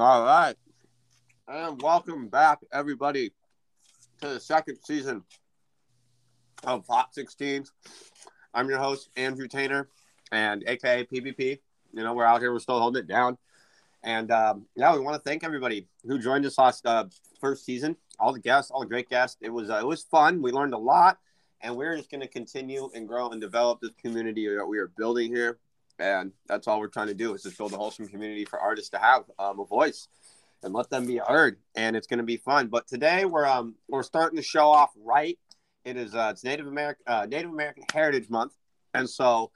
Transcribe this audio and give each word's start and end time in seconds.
All 0.00 0.22
right. 0.22 0.54
And 1.48 1.82
welcome 1.82 2.28
back, 2.28 2.60
everybody, 2.72 3.32
to 4.20 4.28
the 4.28 4.38
second 4.38 4.78
season 4.84 5.24
of 6.62 6.86
Hot 6.86 7.12
16s. 7.12 7.70
I'm 8.54 8.68
your 8.68 8.78
host, 8.78 9.08
Andrew 9.16 9.48
Tainer, 9.48 9.86
and 10.30 10.62
AKA 10.68 11.06
PvP. 11.06 11.58
You 11.92 12.04
know, 12.04 12.14
we're 12.14 12.24
out 12.24 12.40
here, 12.40 12.52
we're 12.52 12.60
still 12.60 12.78
holding 12.78 13.02
it 13.02 13.08
down. 13.08 13.38
And 14.04 14.30
um, 14.30 14.66
yeah, 14.76 14.94
we 14.94 15.00
want 15.00 15.16
to 15.16 15.28
thank 15.28 15.42
everybody 15.42 15.88
who 16.06 16.20
joined 16.20 16.46
us 16.46 16.58
last 16.58 16.86
uh, 16.86 17.06
first 17.40 17.64
season. 17.64 17.96
All 18.20 18.32
the 18.32 18.38
guests, 18.38 18.70
all 18.70 18.82
the 18.82 18.86
great 18.86 19.10
guests. 19.10 19.36
It 19.40 19.50
was 19.50 19.68
uh, 19.68 19.80
it 19.82 19.86
was 19.86 20.04
fun. 20.04 20.40
We 20.42 20.52
learned 20.52 20.74
a 20.74 20.78
lot, 20.78 21.18
and 21.60 21.74
we're 21.74 21.96
just 21.96 22.08
going 22.08 22.20
to 22.20 22.28
continue 22.28 22.88
and 22.94 23.08
grow 23.08 23.30
and 23.30 23.40
develop 23.40 23.80
this 23.80 23.90
community 24.00 24.46
that 24.46 24.64
we 24.64 24.78
are 24.78 24.92
building 24.96 25.34
here. 25.34 25.58
And 25.98 26.32
that's 26.46 26.68
all 26.68 26.78
we're 26.80 26.88
trying 26.88 27.08
to 27.08 27.14
do 27.14 27.34
is 27.34 27.42
just 27.42 27.58
build 27.58 27.72
a 27.72 27.76
wholesome 27.76 28.08
community 28.08 28.44
for 28.44 28.58
artists 28.58 28.90
to 28.90 28.98
have 28.98 29.24
um, 29.38 29.58
a 29.60 29.64
voice 29.64 30.08
and 30.62 30.72
let 30.72 30.90
them 30.90 31.06
be 31.06 31.18
heard. 31.18 31.58
And 31.74 31.96
it's 31.96 32.06
going 32.06 32.18
to 32.18 32.24
be 32.24 32.36
fun. 32.36 32.68
But 32.68 32.86
today 32.86 33.24
we're 33.24 33.46
um 33.46 33.74
we're 33.88 34.02
starting 34.02 34.36
to 34.36 34.42
show 34.42 34.70
off 34.70 34.90
right. 34.96 35.38
It 35.84 35.96
is 35.96 36.14
uh, 36.14 36.30
it's 36.32 36.44
Native 36.44 36.66
American 36.66 37.04
uh, 37.06 37.26
Native 37.28 37.50
American 37.50 37.84
Heritage 37.92 38.28
Month, 38.28 38.52
and 38.94 39.08
so 39.08 39.50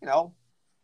you 0.00 0.06
know 0.06 0.34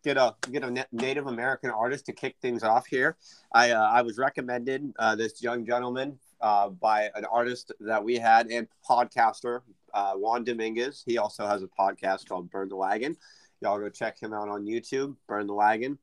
get 0.05 0.17
a 0.17 0.35
get 0.51 0.65
a 0.65 0.87
Native 0.93 1.27
American 1.27 1.71
artist 1.71 2.07
to 2.07 2.13
kick 2.13 2.37
things 2.41 2.63
off 2.63 2.87
here. 2.87 3.17
I 3.53 3.71
uh, 3.73 3.83
I 3.83 4.03
was 4.03 4.19
recommended 4.19 4.93
uh, 4.99 5.17
this 5.17 5.43
young 5.43 5.67
gentleman 5.67 6.19
uh, 6.41 6.71
by 6.71 7.11
an 7.15 7.25
artist 7.27 7.73
that 7.81 8.03
we 8.03 8.17
had 8.17 8.47
and 8.47 8.67
podcaster 8.89 9.61
uh, 9.93 10.15
Juan 10.15 10.45
Dominguez. 10.45 11.03
He 11.05 11.19
also 11.19 11.47
has 11.47 11.63
a 11.63 11.69
podcast 11.69 12.29
called 12.29 12.51
Burn 12.51 12.69
the 12.69 12.77
Wagon. 12.77 13.17
Y'all 13.61 13.79
go 13.79 13.91
check 13.91 14.21
him 14.21 14.33
out 14.33 14.49
on 14.49 14.65
YouTube, 14.65 15.17
Burn 15.29 15.47
the 15.47 15.55
Wagon. 15.55 15.99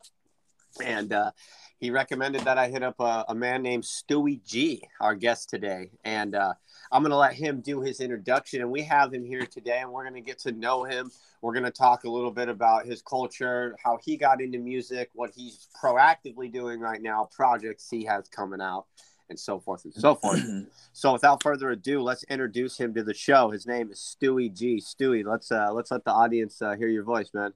And 0.84 1.12
uh, 1.12 1.32
he 1.80 1.90
recommended 1.90 2.42
that 2.42 2.60
I 2.60 2.70
hit 2.70 2.84
up 2.84 3.00
a, 3.00 3.26
a, 3.30 3.36
man 3.36 3.64
named 3.64 3.84
Stewie 3.84 4.44
G, 4.46 4.84
our 5.02 5.16
guest 5.16 5.50
today. 5.50 5.90
And 6.04 6.36
uh, 6.36 6.54
I'm 6.92 7.02
going 7.02 7.12
to 7.12 7.18
let 7.18 7.34
him 7.34 7.62
do 7.62 7.81
his 7.81 8.00
introduction. 8.00 8.62
And 8.62 8.70
we 8.70 8.84
have 8.84 9.12
him 9.12 9.26
here 9.26 9.46
today, 9.46 9.80
and 9.81 9.92
we're 9.92 10.04
going 10.04 10.14
to 10.14 10.22
get 10.22 10.38
to 10.40 10.52
know 10.52 10.84
him. 10.84 11.09
We're 11.42 11.54
going 11.54 11.66
to 11.66 11.72
talk 11.72 12.04
a 12.04 12.09
little 12.09 12.31
bit 12.31 12.48
about 12.48 12.86
his 12.86 13.02
culture, 13.02 13.76
how 13.84 13.98
he 14.03 14.18
got 14.18 14.40
into 14.40 14.59
music, 14.59 15.09
what 15.14 15.31
he's 15.36 15.68
proactively 15.81 16.52
doing 16.52 16.80
right 16.80 17.02
now, 17.02 17.28
projects 17.31 17.90
he 17.90 18.06
has 18.06 18.28
coming 18.28 18.62
out 18.62 18.86
and 19.30 19.39
so 19.39 19.59
forth 19.59 19.86
and 19.86 19.94
so 19.94 20.16
forth. 20.16 20.44
so 20.94 21.14
without 21.14 21.42
further 21.44 21.72
ado, 21.72 22.02
let's 22.02 22.23
introduce 22.23 22.78
him 22.78 22.94
to 22.94 23.03
the 23.03 23.14
show. 23.14 23.50
His 23.50 23.66
name 23.66 23.92
is 23.92 24.00
Stewie 24.00 24.53
G. 24.53 24.78
Stewie, 24.78 25.25
let's 25.25 25.52
uh 25.52 25.72
let's 25.73 25.92
let 25.92 26.03
the 26.03 26.11
audience 26.11 26.61
uh, 26.61 26.75
hear 26.75 26.88
your 26.88 27.03
voice, 27.03 27.30
man. 27.34 27.53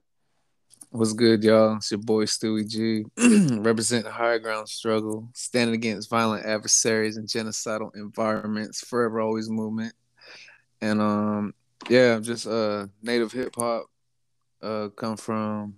What's 0.90 1.12
good, 1.12 1.42
y'all? 1.42 1.76
It's 1.76 1.90
your 1.90 2.00
boy 2.00 2.24
Stewie 2.26 2.68
G, 2.68 3.04
representing 3.60 4.04
the 4.04 4.12
higher 4.12 4.38
ground 4.38 4.68
struggle, 4.68 5.28
standing 5.32 5.74
against 5.74 6.10
violent 6.10 6.44
adversaries 6.44 7.16
and 7.16 7.28
genocidal 7.28 7.94
environments, 7.94 8.84
forever 8.84 9.20
always 9.20 9.48
movement. 9.48 9.94
And 10.80 11.00
um 11.00 11.54
yeah, 11.88 12.16
I'm 12.16 12.22
just 12.22 12.46
uh 12.46 12.86
native 13.02 13.32
hip 13.32 13.54
hop. 13.56 13.86
Uh 14.60 14.88
come 14.88 15.16
from 15.16 15.76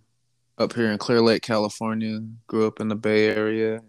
up 0.58 0.72
here 0.72 0.90
in 0.90 0.98
Clear 0.98 1.20
Lake, 1.20 1.42
California. 1.42 2.20
Grew 2.46 2.66
up 2.66 2.80
in 2.80 2.88
the 2.88 2.96
Bay 2.96 3.28
Area. 3.28 3.80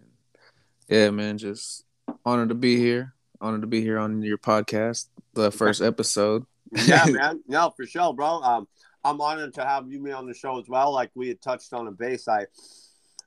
Yeah, 0.87 1.09
man, 1.09 1.37
just 1.37 1.83
honored 2.25 2.49
to 2.49 2.55
be 2.55 2.77
here. 2.77 3.13
Honored 3.39 3.61
to 3.61 3.67
be 3.67 3.81
here 3.81 3.99
on 3.99 4.21
your 4.21 4.37
podcast, 4.37 5.07
the 5.33 5.51
first 5.51 5.81
episode. 5.81 6.45
yeah, 6.85 7.05
man. 7.05 7.43
No, 7.47 7.71
for 7.75 7.85
sure, 7.85 8.13
bro. 8.13 8.41
Um, 8.41 8.67
I'm 9.03 9.21
honored 9.21 9.53
to 9.55 9.65
have 9.65 9.91
you 9.91 10.01
be 10.01 10.11
on 10.11 10.25
the 10.25 10.33
show 10.33 10.59
as 10.59 10.67
well. 10.67 10.91
Like 10.91 11.11
we 11.13 11.27
had 11.27 11.41
touched 11.41 11.73
on 11.73 11.87
a 11.87 11.91
base, 11.91 12.27
I, 12.27 12.47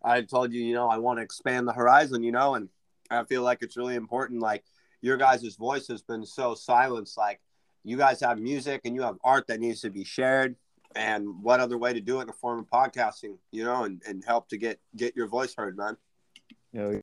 I 0.03 0.23
told 0.23 0.53
you, 0.53 0.63
you 0.63 0.75
know, 0.75 0.89
I 0.89 0.99
want 0.99 1.19
to 1.19 1.23
expand 1.23 1.69
the 1.69 1.73
horizon, 1.73 2.23
you 2.23 2.33
know, 2.33 2.55
and 2.55 2.69
I 3.11 3.25
feel 3.25 3.43
like 3.43 3.63
it's 3.63 3.77
really 3.77 3.95
important. 3.95 4.41
Like 4.41 4.65
your 5.03 5.17
guys' 5.17 5.55
voice 5.57 5.87
has 5.89 6.03
been 6.03 6.25
so 6.25 6.55
silenced. 6.55 7.17
Like 7.17 7.41
you 7.85 7.97
guys 7.97 8.21
have 8.21 8.39
music 8.39 8.81
and 8.85 8.95
you 8.95 9.03
have 9.03 9.19
art 9.23 9.47
that 9.49 9.61
needs 9.61 9.83
to 9.83 9.91
be 9.91 10.05
shared. 10.05 10.57
And 10.97 11.43
what 11.43 11.61
other 11.61 11.79
way 11.79 11.93
to 11.93 12.01
do 12.01 12.19
it 12.19 12.23
in 12.23 12.27
the 12.27 12.33
form 12.33 12.59
of 12.59 12.67
podcasting, 12.67 13.37
you 13.53 13.63
know, 13.63 13.85
and, 13.85 14.03
and 14.09 14.25
help 14.25 14.49
to 14.49 14.57
get 14.57 14.81
get 14.97 15.15
your 15.15 15.29
voice 15.29 15.55
heard, 15.55 15.77
man. 15.77 15.97
Yeah, 16.73 17.01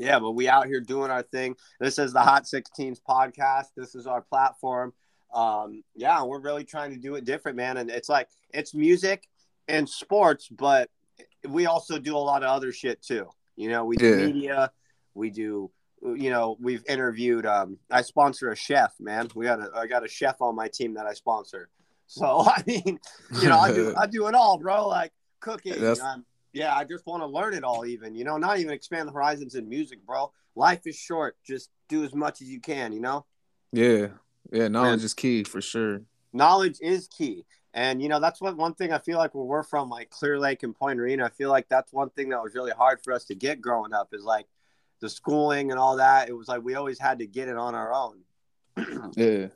yeah, 0.00 0.18
but 0.18 0.32
we 0.32 0.48
out 0.48 0.66
here 0.66 0.80
doing 0.80 1.10
our 1.10 1.22
thing. 1.22 1.56
This 1.78 1.98
is 1.98 2.12
the 2.12 2.20
Hot 2.20 2.44
16s 2.44 3.00
podcast. 3.06 3.66
This 3.76 3.94
is 3.94 4.06
our 4.06 4.22
platform. 4.22 4.94
Um, 5.32 5.84
yeah, 5.94 6.22
we're 6.24 6.40
really 6.40 6.64
trying 6.64 6.92
to 6.92 6.96
do 6.96 7.16
it 7.16 7.24
different, 7.24 7.56
man. 7.56 7.76
And 7.76 7.90
it's 7.90 8.08
like 8.08 8.28
it's 8.54 8.74
music 8.74 9.28
and 9.68 9.86
sports, 9.86 10.48
but 10.48 10.88
we 11.46 11.66
also 11.66 11.98
do 11.98 12.16
a 12.16 12.18
lot 12.18 12.42
of 12.42 12.48
other 12.48 12.72
shit 12.72 13.02
too. 13.02 13.28
You 13.56 13.68
know, 13.68 13.84
we 13.84 13.96
do 13.96 14.08
yeah. 14.08 14.26
media, 14.26 14.72
we 15.14 15.30
do 15.30 15.70
you 16.02 16.30
know, 16.30 16.56
we've 16.58 16.82
interviewed 16.88 17.44
um 17.44 17.76
I 17.90 18.00
sponsor 18.00 18.50
a 18.50 18.56
chef, 18.56 18.94
man. 18.98 19.28
We 19.34 19.44
got 19.44 19.60
a 19.60 19.70
I 19.76 19.86
got 19.86 20.02
a 20.02 20.08
chef 20.08 20.40
on 20.40 20.56
my 20.56 20.68
team 20.68 20.94
that 20.94 21.06
I 21.06 21.12
sponsor. 21.12 21.68
So 22.06 22.40
I 22.46 22.62
mean, 22.66 22.98
you 23.42 23.48
know, 23.48 23.58
I 23.58 23.72
do 23.72 23.94
I 24.00 24.06
do 24.06 24.26
it 24.28 24.34
all, 24.34 24.56
bro. 24.58 24.88
Like 24.88 25.12
cooking, 25.40 25.78
That's... 25.78 26.00
um, 26.00 26.24
yeah, 26.52 26.74
I 26.74 26.84
just 26.84 27.06
want 27.06 27.22
to 27.22 27.26
learn 27.26 27.54
it 27.54 27.64
all, 27.64 27.86
even, 27.86 28.14
you 28.14 28.24
know, 28.24 28.36
not 28.36 28.58
even 28.58 28.72
expand 28.72 29.08
the 29.08 29.12
horizons 29.12 29.54
in 29.54 29.68
music, 29.68 30.04
bro. 30.04 30.32
Life 30.56 30.86
is 30.86 30.96
short. 30.96 31.36
Just 31.44 31.70
do 31.88 32.04
as 32.04 32.14
much 32.14 32.42
as 32.42 32.48
you 32.48 32.60
can, 32.60 32.92
you 32.92 33.00
know? 33.00 33.24
Yeah. 33.72 34.08
Yeah. 34.50 34.68
Knowledge 34.68 34.94
and 34.94 35.02
is 35.02 35.14
key 35.14 35.44
for 35.44 35.60
sure. 35.60 36.02
Knowledge 36.32 36.78
is 36.80 37.06
key. 37.06 37.44
And, 37.72 38.02
you 38.02 38.08
know, 38.08 38.18
that's 38.18 38.40
what 38.40 38.56
one 38.56 38.74
thing 38.74 38.92
I 38.92 38.98
feel 38.98 39.18
like 39.18 39.34
when 39.34 39.46
we're 39.46 39.62
from 39.62 39.88
like 39.88 40.10
Clear 40.10 40.40
Lake 40.40 40.64
and 40.64 40.74
Point 40.74 40.98
Arena, 40.98 41.26
I 41.26 41.28
feel 41.28 41.50
like 41.50 41.68
that's 41.68 41.92
one 41.92 42.10
thing 42.10 42.30
that 42.30 42.42
was 42.42 42.54
really 42.54 42.72
hard 42.72 43.00
for 43.04 43.12
us 43.12 43.24
to 43.26 43.34
get 43.36 43.60
growing 43.60 43.92
up 43.92 44.08
is 44.12 44.24
like 44.24 44.46
the 45.00 45.08
schooling 45.08 45.70
and 45.70 45.78
all 45.78 45.96
that. 45.96 46.28
It 46.28 46.32
was 46.32 46.48
like 46.48 46.62
we 46.62 46.74
always 46.74 46.98
had 46.98 47.20
to 47.20 47.26
get 47.26 47.48
it 47.48 47.56
on 47.56 47.76
our 47.76 47.92
own. 47.92 48.18
yeah. 49.16 49.46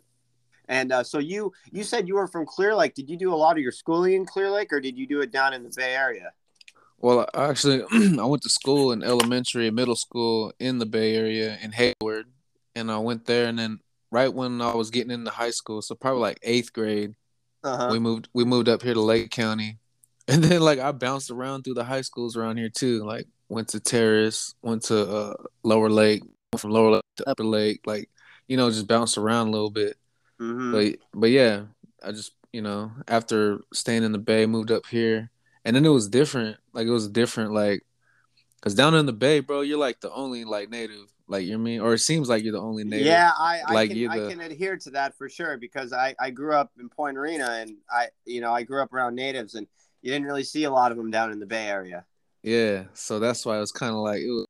And 0.69 0.93
uh, 0.93 1.05
so 1.05 1.19
you 1.19 1.53
you 1.73 1.85
said 1.85 2.09
you 2.09 2.15
were 2.15 2.27
from 2.27 2.47
Clear 2.47 2.75
Lake. 2.75 2.95
Did 2.95 3.11
you 3.11 3.17
do 3.17 3.35
a 3.35 3.37
lot 3.37 3.57
of 3.57 3.63
your 3.63 3.73
schooling 3.73 4.15
in 4.15 4.25
Clear 4.25 4.51
Lake, 4.51 4.73
or 4.73 4.81
did 4.81 4.97
you 4.97 5.07
do 5.07 5.21
it 5.21 5.31
down 5.31 5.53
in 5.53 5.63
the 5.63 5.73
Bay 5.77 5.95
Area? 5.95 6.33
Well, 7.05 7.29
actually, 7.35 7.83
I 8.19 8.25
went 8.25 8.43
to 8.45 8.49
school 8.49 8.91
in 8.93 9.03
elementary 9.03 9.67
and 9.67 9.77
middle 9.77 9.95
school 9.95 10.55
in 10.59 10.79
the 10.79 10.87
Bay 10.87 11.15
Area 11.15 11.59
in 11.63 11.71
Hayward, 11.73 12.29
and 12.75 12.91
I 12.91 12.97
went 12.97 13.27
there. 13.27 13.45
And 13.45 13.59
then 13.59 13.81
right 14.11 14.33
when 14.33 14.63
I 14.63 14.75
was 14.75 14.89
getting 14.89 15.11
into 15.11 15.31
high 15.31 15.51
school, 15.51 15.83
so 15.83 15.95
probably 15.95 16.23
like 16.23 16.39
eighth 16.43 16.73
grade, 16.73 17.15
uh-huh. 17.63 17.91
we 17.93 17.99
moved 17.99 18.31
we 18.33 18.47
moved 18.47 18.71
up 18.71 18.81
here 18.81 18.95
to 18.95 19.03
Lake 19.03 19.31
County, 19.31 19.77
and 20.29 20.43
then 20.43 20.63
like 20.63 20.79
I 20.79 20.93
bounced 20.93 21.31
around 21.31 21.65
through 21.65 21.75
the 21.75 21.85
high 21.85 22.01
schools 22.01 22.39
around 22.39 22.57
here 22.57 22.71
too. 22.71 23.05
Like 23.05 23.27
went 23.51 23.69
to 23.69 23.81
Terrace, 23.81 24.55
went 24.63 24.85
to 24.85 25.07
uh, 25.07 25.35
Lower 25.63 25.91
Lake, 25.91 26.23
went 26.23 26.61
from 26.63 26.71
Lower 26.71 26.93
Lake 26.93 27.03
to 27.19 27.29
Upper 27.29 27.45
Lake, 27.45 27.81
like 27.85 28.09
you 28.49 28.57
know, 28.57 28.71
just 28.71 28.89
bounced 28.89 29.19
around 29.19 29.49
a 29.49 29.51
little 29.51 29.71
bit. 29.71 29.99
Mm-hmm. 30.41 30.73
But 30.73 30.97
but 31.13 31.31
yeah, 31.31 31.65
I 32.03 32.13
just 32.13 32.33
you 32.51 32.63
know 32.63 32.93
after 33.09 33.61
staying 33.75 34.05
in 34.05 34.13
the 34.13 34.19
Bay, 34.19 34.47
moved 34.47 34.71
up 34.71 34.87
here 34.87 35.31
and 35.65 35.75
then 35.75 35.85
it 35.85 35.91
was 35.91 36.09
different. 36.09 36.57
Like 36.73 36.87
it 36.87 36.91
was 36.91 37.09
different, 37.09 37.53
like 37.53 37.85
because 38.57 38.75
down 38.75 38.95
in 38.95 39.07
the 39.07 39.13
Bay, 39.13 39.41
bro, 39.41 39.61
you're 39.61 39.79
like 39.79 40.01
the 40.01 40.13
only 40.13 40.45
like 40.45 40.71
native, 40.71 41.13
like 41.27 41.45
you 41.45 41.59
mean, 41.59 41.81
or 41.81 41.95
it 41.95 42.01
seems 42.01 42.29
like 42.29 42.43
you're 42.43 42.53
the 42.53 42.61
only 42.61 42.85
native. 42.85 43.07
Yeah, 43.07 43.33
I, 43.37 43.61
I 43.67 43.73
like 43.73 43.91
can, 43.91 43.99
the... 43.99 44.09
I 44.09 44.31
can 44.31 44.41
adhere 44.41 44.77
to 44.77 44.91
that 44.91 45.17
for 45.17 45.29
sure 45.29 45.57
because 45.57 45.93
I 45.93 46.15
I 46.21 46.31
grew 46.31 46.55
up 46.55 46.73
in 46.79 46.89
Point 46.89 47.17
Arena 47.17 47.59
and 47.61 47.77
I 47.91 48.09
you 48.25 48.41
know 48.41 48.53
I 48.53 48.63
grew 48.63 48.83
up 48.83 48.93
around 48.93 49.15
natives 49.15 49.55
and 49.55 49.67
you 50.03 50.11
didn't 50.11 50.27
really 50.27 50.45
see 50.45 50.65
a 50.65 50.71
lot 50.71 50.93
of 50.93 50.99
them 50.99 51.11
down 51.11 51.33
in 51.33 51.39
the 51.39 51.47
Bay 51.47 51.67
Area. 51.67 52.05
Yeah, 52.43 52.85
so 52.93 53.19
that's 53.19 53.47
why 53.47 53.57
it 53.57 53.61
was 53.61 53.73
kind 53.73 53.93
of 53.93 53.99
like 53.99 54.21
it 54.21 54.31
was, 54.31 54.47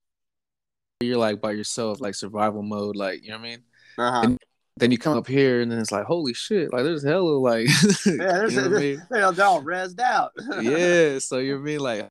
you're 1.00 1.16
like 1.16 1.40
by 1.40 1.52
yourself, 1.52 2.00
like 2.00 2.14
survival 2.14 2.62
mode, 2.62 2.96
like 2.96 3.22
you 3.22 3.30
know 3.30 3.36
what 3.36 3.46
I 3.46 3.48
mean. 3.50 3.62
Uh-huh. 3.96 4.20
And 4.24 4.38
then 4.76 4.90
you 4.90 4.98
come 4.98 5.16
up 5.16 5.26
here 5.26 5.60
and 5.60 5.70
then 5.70 5.78
it's 5.78 5.92
like, 5.92 6.04
holy 6.04 6.34
shit, 6.34 6.72
like 6.72 6.84
there's 6.84 7.04
hella 7.04 7.38
like 7.38 7.66
yeah, 8.06 8.14
there's, 8.16 8.54
you 8.54 8.60
know 8.62 8.78
mean? 8.78 9.02
they're 9.10 9.24
all 9.24 9.62
rezzed 9.62 10.00
out. 10.00 10.32
yeah, 10.60 11.18
so 11.18 11.38
you 11.38 11.58
mean 11.60 11.80
like 11.80 12.08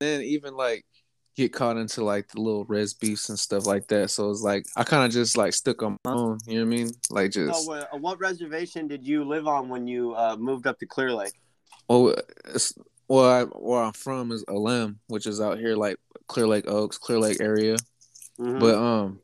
then 0.00 0.22
even 0.22 0.54
like 0.54 0.84
get 1.36 1.52
caught 1.52 1.76
into 1.76 2.04
like 2.04 2.28
the 2.28 2.40
little 2.40 2.64
res 2.64 2.94
beefs 2.94 3.28
and 3.28 3.38
stuff 3.38 3.66
like 3.66 3.86
that. 3.88 4.10
So 4.10 4.30
it's 4.30 4.42
like 4.42 4.66
I 4.76 4.84
kind 4.84 5.04
of 5.04 5.12
just 5.12 5.36
like 5.36 5.52
stuck 5.52 5.82
on 5.82 5.96
my 6.04 6.12
own. 6.12 6.38
You 6.46 6.60
know 6.60 6.66
what 6.66 6.74
I 6.74 6.76
mean? 6.76 6.90
Like 7.10 7.30
just. 7.30 7.64
So, 7.64 7.74
uh, 7.74 7.84
what 7.98 8.20
reservation 8.20 8.88
did 8.88 9.06
you 9.06 9.24
live 9.24 9.46
on 9.46 9.68
when 9.68 9.86
you 9.86 10.14
uh, 10.14 10.36
moved 10.38 10.66
up 10.66 10.78
to 10.78 10.86
Clear 10.86 11.12
Lake? 11.12 11.32
Well, 11.88 12.14
well, 13.08 13.28
I, 13.28 13.44
where 13.44 13.82
I'm 13.82 13.92
from 13.92 14.32
is 14.32 14.44
Elem, 14.44 14.96
which 15.08 15.26
is 15.26 15.40
out 15.40 15.58
here 15.58 15.74
like 15.74 15.96
Clear 16.28 16.46
Lake 16.46 16.68
Oaks, 16.68 16.98
Clear 16.98 17.18
Lake 17.18 17.40
area. 17.40 17.76
Mm-hmm. 18.38 18.58
But 18.58 18.74
um, 18.76 19.20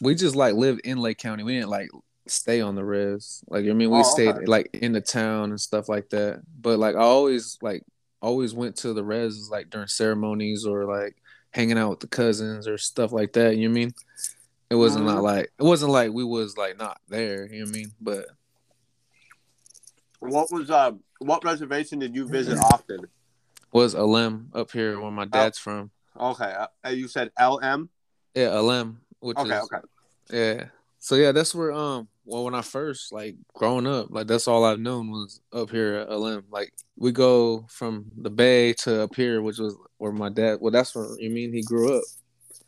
we 0.00 0.14
just 0.14 0.36
like 0.36 0.54
lived 0.54 0.80
in 0.84 0.98
Lake 0.98 1.18
County. 1.18 1.42
We 1.42 1.54
didn't 1.54 1.70
like 1.70 1.90
stay 2.26 2.60
on 2.60 2.74
the 2.74 2.84
res. 2.84 3.42
Like 3.48 3.64
I 3.66 3.72
mean, 3.72 3.90
we 3.90 3.98
oh, 3.98 4.02
stayed 4.02 4.36
okay. 4.36 4.46
like 4.46 4.70
in 4.74 4.92
the 4.92 5.00
town 5.00 5.50
and 5.50 5.60
stuff 5.60 5.88
like 5.88 6.10
that. 6.10 6.42
But 6.60 6.78
like 6.78 6.96
I 6.96 7.00
always 7.00 7.58
like 7.62 7.84
always 8.20 8.54
went 8.54 8.76
to 8.76 8.92
the 8.92 9.04
res 9.04 9.48
like 9.50 9.70
during 9.70 9.88
ceremonies 9.88 10.64
or 10.64 10.84
like 10.84 11.16
hanging 11.50 11.78
out 11.78 11.90
with 11.90 12.00
the 12.00 12.08
cousins 12.08 12.66
or 12.66 12.78
stuff 12.78 13.12
like 13.12 13.32
that. 13.34 13.56
You 13.56 13.68
know 13.68 13.72
I 13.72 13.74
mean? 13.74 13.94
It 14.70 14.76
wasn't 14.76 15.04
mm-hmm. 15.04 15.14
not 15.14 15.22
like 15.22 15.52
it 15.58 15.62
wasn't 15.62 15.92
like 15.92 16.12
we 16.12 16.24
was 16.24 16.56
like 16.56 16.78
not 16.78 17.00
there. 17.08 17.46
You 17.46 17.60
know 17.60 17.64
what 17.66 17.76
I 17.76 17.78
mean? 17.78 17.92
But 18.00 18.26
what 20.20 20.50
was 20.50 20.70
uh 20.70 20.92
what 21.18 21.44
reservation 21.44 21.98
did 21.98 22.14
you 22.14 22.26
visit 22.26 22.58
often? 22.58 23.06
Was 23.72 23.94
Elem 23.94 24.48
up 24.54 24.70
here 24.70 25.00
where 25.00 25.10
my 25.10 25.26
dad's 25.26 25.58
oh. 25.58 25.62
from. 25.62 25.90
Okay, 26.18 26.54
uh, 26.84 26.88
you 26.90 27.08
said 27.08 27.30
Elem. 27.38 27.88
Yeah, 28.34 28.48
Elem, 28.48 28.96
which 29.24 29.38
Okay, 29.38 29.56
is 29.56 29.70
okay. 29.72 29.78
yeah. 30.30 30.64
So 30.98 31.16
yeah, 31.16 31.32
that's 31.32 31.54
where 31.54 31.72
um 31.72 32.08
well 32.24 32.44
when 32.44 32.54
I 32.54 32.62
first 32.62 33.12
like 33.12 33.36
growing 33.54 33.86
up, 33.86 34.08
like 34.10 34.26
that's 34.26 34.48
all 34.48 34.64
I've 34.64 34.80
known 34.80 35.10
was 35.10 35.40
up 35.52 35.70
here 35.70 35.94
at 35.96 36.08
Elem. 36.08 36.44
Like 36.50 36.72
we 36.96 37.12
go 37.12 37.66
from 37.68 38.06
the 38.16 38.30
bay 38.30 38.72
to 38.84 39.02
up 39.02 39.14
here, 39.14 39.42
which 39.42 39.58
was 39.58 39.76
where 39.98 40.12
my 40.12 40.28
dad 40.30 40.58
well 40.60 40.72
that's 40.72 40.94
where 40.94 41.18
you 41.18 41.30
mean 41.30 41.52
he 41.52 41.62
grew 41.62 41.98
up. 41.98 42.04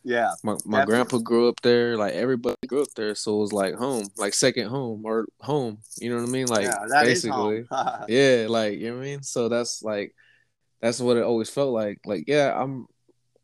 Yeah, 0.05 0.31
My 0.44 0.56
my 0.64 0.85
grandpa 0.85 1.19
grew 1.19 1.49
up 1.49 1.61
there, 1.62 1.97
like 1.97 2.14
everybody 2.14 2.56
grew 2.69 2.82
up 2.82 2.94
there, 2.94 3.14
so 3.17 3.37
it 3.37 3.41
was 3.41 3.53
like 3.53 3.75
home, 3.75 4.06
like 4.17 4.35
second 4.35 4.69
home 4.69 5.03
or 5.05 5.26
home. 5.41 5.79
You 5.99 6.11
know 6.11 6.17
what 6.20 6.29
I 6.29 6.32
mean? 6.32 6.47
Like 6.47 6.62
yeah, 6.62 6.87
basically. 7.00 7.64
yeah, 8.08 8.47
like 8.49 8.79
you 8.79 8.91
know 8.91 8.99
what 8.99 9.03
I 9.03 9.06
mean. 9.06 9.23
So 9.25 9.49
that's 9.49 9.82
like 9.82 10.14
that's 10.81 11.00
what 11.00 11.17
it 11.17 11.25
always 11.25 11.50
felt 11.50 11.73
like. 11.73 12.00
Like 12.06 12.25
yeah, 12.29 12.55
I'm 12.56 12.87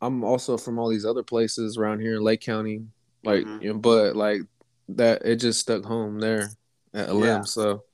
I'm 0.00 0.24
also 0.24 0.56
from 0.56 0.78
all 0.78 0.88
these 0.88 1.04
other 1.06 1.22
places 1.24 1.76
around 1.78 2.00
here 2.00 2.16
in 2.16 2.22
Lake 2.22 2.40
County, 2.40 2.86
like 3.24 3.44
Mhm. 3.44 3.62
you 3.62 3.72
know, 3.72 3.78
but 3.78 4.16
like 4.16 4.42
that 4.90 5.22
it 5.24 5.36
just 5.36 5.60
stuck 5.60 5.84
home 5.84 6.18
there 6.18 6.50
at 6.94 7.08
Elem. 7.08 7.24
Yeah. 7.24 7.40
So 7.44 7.84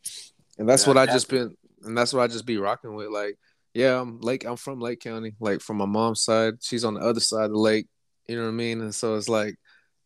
and 0.58 0.68
that's 0.68 0.82
Yeah, 0.82 0.88
what 0.88 0.98
I 0.98 1.06
just 1.06 1.28
been 1.28 1.56
and 1.84 1.96
that's 1.96 2.12
what 2.12 2.22
I 2.22 2.26
just 2.28 2.46
be 2.46 2.58
rocking 2.58 2.94
with. 2.94 3.08
Like 3.08 3.38
yeah, 3.74 4.00
I'm 4.00 4.20
Lake 4.20 4.44
I'm 4.44 4.56
from 4.56 4.80
Lake 4.80 5.00
County, 5.00 5.34
like 5.40 5.60
from 5.60 5.76
my 5.78 5.86
mom's 5.86 6.22
side. 6.22 6.54
She's 6.62 6.84
on 6.84 6.94
the 6.94 7.00
other 7.00 7.20
side 7.20 7.44
of 7.44 7.50
the 7.52 7.58
lake. 7.58 7.86
You 8.26 8.36
know 8.36 8.42
what 8.42 8.48
I 8.48 8.52
mean? 8.52 8.80
And 8.80 8.94
so 8.94 9.16
it's 9.16 9.28
like 9.28 9.56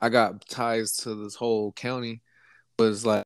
I 0.00 0.08
got 0.08 0.46
ties 0.48 0.96
to 0.98 1.14
this 1.14 1.34
whole 1.36 1.72
county, 1.72 2.22
but 2.76 2.84
it's 2.90 3.04
like 3.06 3.24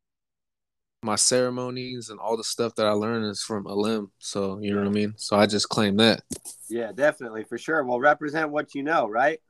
my 1.03 1.17
ceremonies 1.17 2.11
and 2.11 2.19
all 2.19 2.37
the 2.37 2.45
stuff 2.45 2.75
that 2.77 2.87
I 2.87 2.91
learned 2.91 3.27
is 3.27 3.43
from 3.43 3.65
Elem. 3.65 4.11
So 4.19 4.59
you 4.61 4.73
know 4.73 4.81
what 4.81 4.89
I 4.89 4.91
mean. 4.91 5.15
So 5.17 5.37
I 5.37 5.47
just 5.47 5.69
claim 5.69 5.97
that. 5.99 6.23
yeah, 6.69 6.93
definitely 6.93 7.45
for 7.45 7.59
sure. 7.59 7.85
Well, 7.85 8.01
represent 8.01 8.51
what 8.51 8.75
you 8.75 8.83
know, 8.83 9.09
right? 9.09 9.41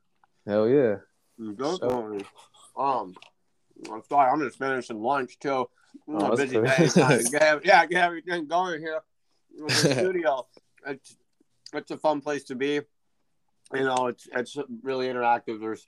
Hell 0.45 0.67
yeah. 0.67 0.97
Don't 1.55 1.79
So-. 1.79 2.25
Um, 2.75 3.15
I'm 3.91 4.01
sorry, 4.07 4.29
I'm 4.31 4.39
just 4.41 4.57
finishing 4.57 5.01
lunch 5.01 5.39
too. 5.39 5.69
Oh, 6.07 6.35
busy 6.35 6.61
day. 6.61 6.89
Trying 6.89 7.19
to 7.23 7.29
get, 7.31 7.65
yeah, 7.65 7.85
get 7.85 8.03
everything 8.03 8.47
going 8.47 8.81
here. 8.81 9.01
The 9.57 9.73
studio, 9.93 10.47
it's 10.85 11.17
it's 11.73 11.91
a 11.91 11.97
fun 11.97 12.21
place 12.21 12.43
to 12.45 12.55
be. 12.55 12.81
You 13.73 13.83
know, 13.83 14.07
it's 14.07 14.27
it's 14.33 14.57
really 14.83 15.07
interactive. 15.07 15.59
There's 15.59 15.87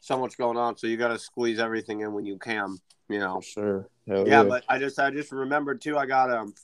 so 0.00 0.18
much 0.18 0.36
going 0.38 0.56
on, 0.56 0.76
so 0.76 0.86
you 0.86 0.96
got 0.96 1.08
to 1.08 1.18
squeeze 1.18 1.58
everything 1.58 2.00
in 2.00 2.12
when 2.12 2.26
you 2.26 2.38
can. 2.38 2.76
You 3.08 3.18
know. 3.18 3.40
Sure. 3.40 3.88
Yeah, 4.06 4.24
yeah. 4.26 4.42
but 4.44 4.64
I 4.68 4.78
just 4.78 4.98
I 4.98 5.10
just 5.10 5.32
remembered 5.32 5.80
too. 5.80 5.98
I 5.98 6.06
got 6.06 6.30
um, 6.30 6.54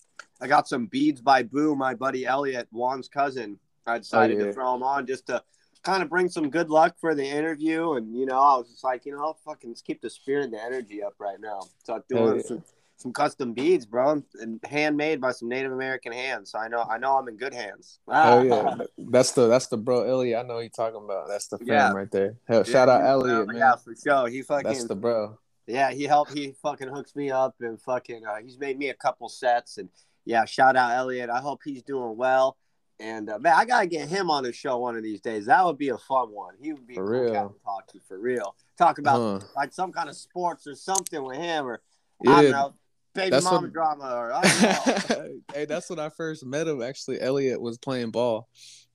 I 0.40 0.46
got 0.46 0.68
some 0.68 0.86
beads 0.86 1.20
by 1.20 1.42
Boo, 1.42 1.74
my 1.74 1.94
buddy 1.94 2.26
Elliot, 2.26 2.68
Juan's 2.70 3.08
cousin. 3.08 3.58
I 3.86 3.98
decided 3.98 4.38
yeah. 4.38 4.46
to 4.46 4.52
throw 4.52 4.72
them 4.72 4.82
on 4.82 5.06
just 5.06 5.26
to 5.26 5.42
kind 5.82 6.02
of 6.02 6.08
bring 6.08 6.28
some 6.28 6.50
good 6.50 6.70
luck 6.70 6.96
for 7.00 7.14
the 7.14 7.24
interview, 7.24 7.92
and 7.92 8.16
you 8.16 8.26
know, 8.26 8.38
I 8.38 8.56
was 8.56 8.68
just 8.70 8.84
like, 8.84 9.04
you 9.04 9.12
know, 9.12 9.36
fucking 9.44 9.70
let's 9.70 9.82
keep 9.82 10.00
the 10.00 10.10
spirit 10.10 10.44
and 10.44 10.52
the 10.52 10.62
energy 10.62 11.02
up 11.02 11.14
right 11.18 11.40
now. 11.40 11.60
So 11.84 11.94
I'm 11.94 12.02
doing 12.08 12.36
yeah. 12.36 12.42
some 12.42 12.64
some 12.96 13.12
custom 13.12 13.52
beads, 13.52 13.84
bro, 13.84 14.22
and 14.40 14.60
handmade 14.64 15.20
by 15.20 15.32
some 15.32 15.48
Native 15.48 15.72
American 15.72 16.12
hands. 16.12 16.52
So 16.52 16.58
I 16.58 16.68
know 16.68 16.82
I 16.82 16.98
know 16.98 17.18
I'm 17.18 17.28
in 17.28 17.36
good 17.36 17.52
hands. 17.52 17.98
Hell 18.10 18.44
yeah. 18.44 18.76
That's 18.96 19.32
the 19.32 19.48
that's 19.48 19.66
the 19.66 19.76
bro 19.76 20.04
Elliot. 20.04 20.38
I 20.38 20.46
know 20.46 20.60
you 20.60 20.68
talking 20.68 21.02
about. 21.04 21.28
That's 21.28 21.48
the 21.48 21.58
fam 21.58 21.66
Yeah. 21.66 21.92
right 21.92 22.10
there. 22.10 22.36
Hell, 22.48 22.62
Yeah, 22.66 22.72
shout 22.72 22.88
out 22.88 23.02
Elliot, 23.02 23.48
man. 23.48 23.56
Yeah, 23.56 23.76
for 23.76 23.94
sure. 23.94 24.28
He 24.28 24.42
fucking 24.42 24.70
That's 24.70 24.84
the 24.84 24.96
bro. 24.96 25.38
Yeah, 25.66 25.92
he 25.92 26.04
helped. 26.04 26.32
He 26.32 26.54
fucking 26.62 26.88
hooks 26.88 27.14
me 27.14 27.30
up 27.30 27.54
and 27.60 27.80
fucking. 27.80 28.24
Uh, 28.24 28.36
he's 28.42 28.58
made 28.58 28.78
me 28.78 28.88
a 28.88 28.94
couple 28.94 29.28
sets 29.28 29.78
and 29.78 29.88
yeah, 30.24 30.44
shout 30.44 30.76
out 30.76 30.92
Elliot. 30.92 31.30
I 31.30 31.40
hope 31.40 31.60
he's 31.64 31.82
doing 31.82 32.16
well. 32.16 32.56
And 33.02 33.28
uh, 33.30 33.38
man, 33.40 33.54
I 33.56 33.64
gotta 33.64 33.86
get 33.86 34.08
him 34.08 34.30
on 34.30 34.44
the 34.44 34.52
show 34.52 34.78
one 34.78 34.96
of 34.96 35.02
these 35.02 35.20
days. 35.20 35.46
That 35.46 35.64
would 35.64 35.76
be 35.76 35.88
a 35.88 35.98
fun 35.98 36.30
one. 36.30 36.54
He 36.60 36.72
would 36.72 36.86
be 36.86 36.94
For 36.94 37.02
a 37.02 37.26
cool 37.26 37.32
real. 37.32 37.56
talk 37.64 37.86
to 37.88 37.98
for 38.06 38.18
real. 38.18 38.54
Talk 38.78 38.98
about 38.98 39.44
like 39.56 39.72
some 39.72 39.90
kind 39.92 40.08
of 40.08 40.14
sports 40.16 40.66
or 40.68 40.74
something 40.76 41.22
with 41.24 41.36
him 41.36 41.66
or 41.66 41.80
I 42.26 42.42
don't 42.42 42.50
know, 42.52 42.74
baby 43.14 43.40
mama 43.42 43.62
what- 43.62 43.72
drama 43.72 44.14
or 44.14 44.32
I 44.32 44.40
don't 44.42 45.10
know. 45.10 45.38
hey, 45.54 45.64
that's 45.64 45.90
when 45.90 45.98
I 45.98 46.10
first 46.10 46.46
met 46.46 46.68
him. 46.68 46.80
Actually, 46.80 47.20
Elliot 47.20 47.60
was 47.60 47.76
playing 47.76 48.12
ball, 48.12 48.48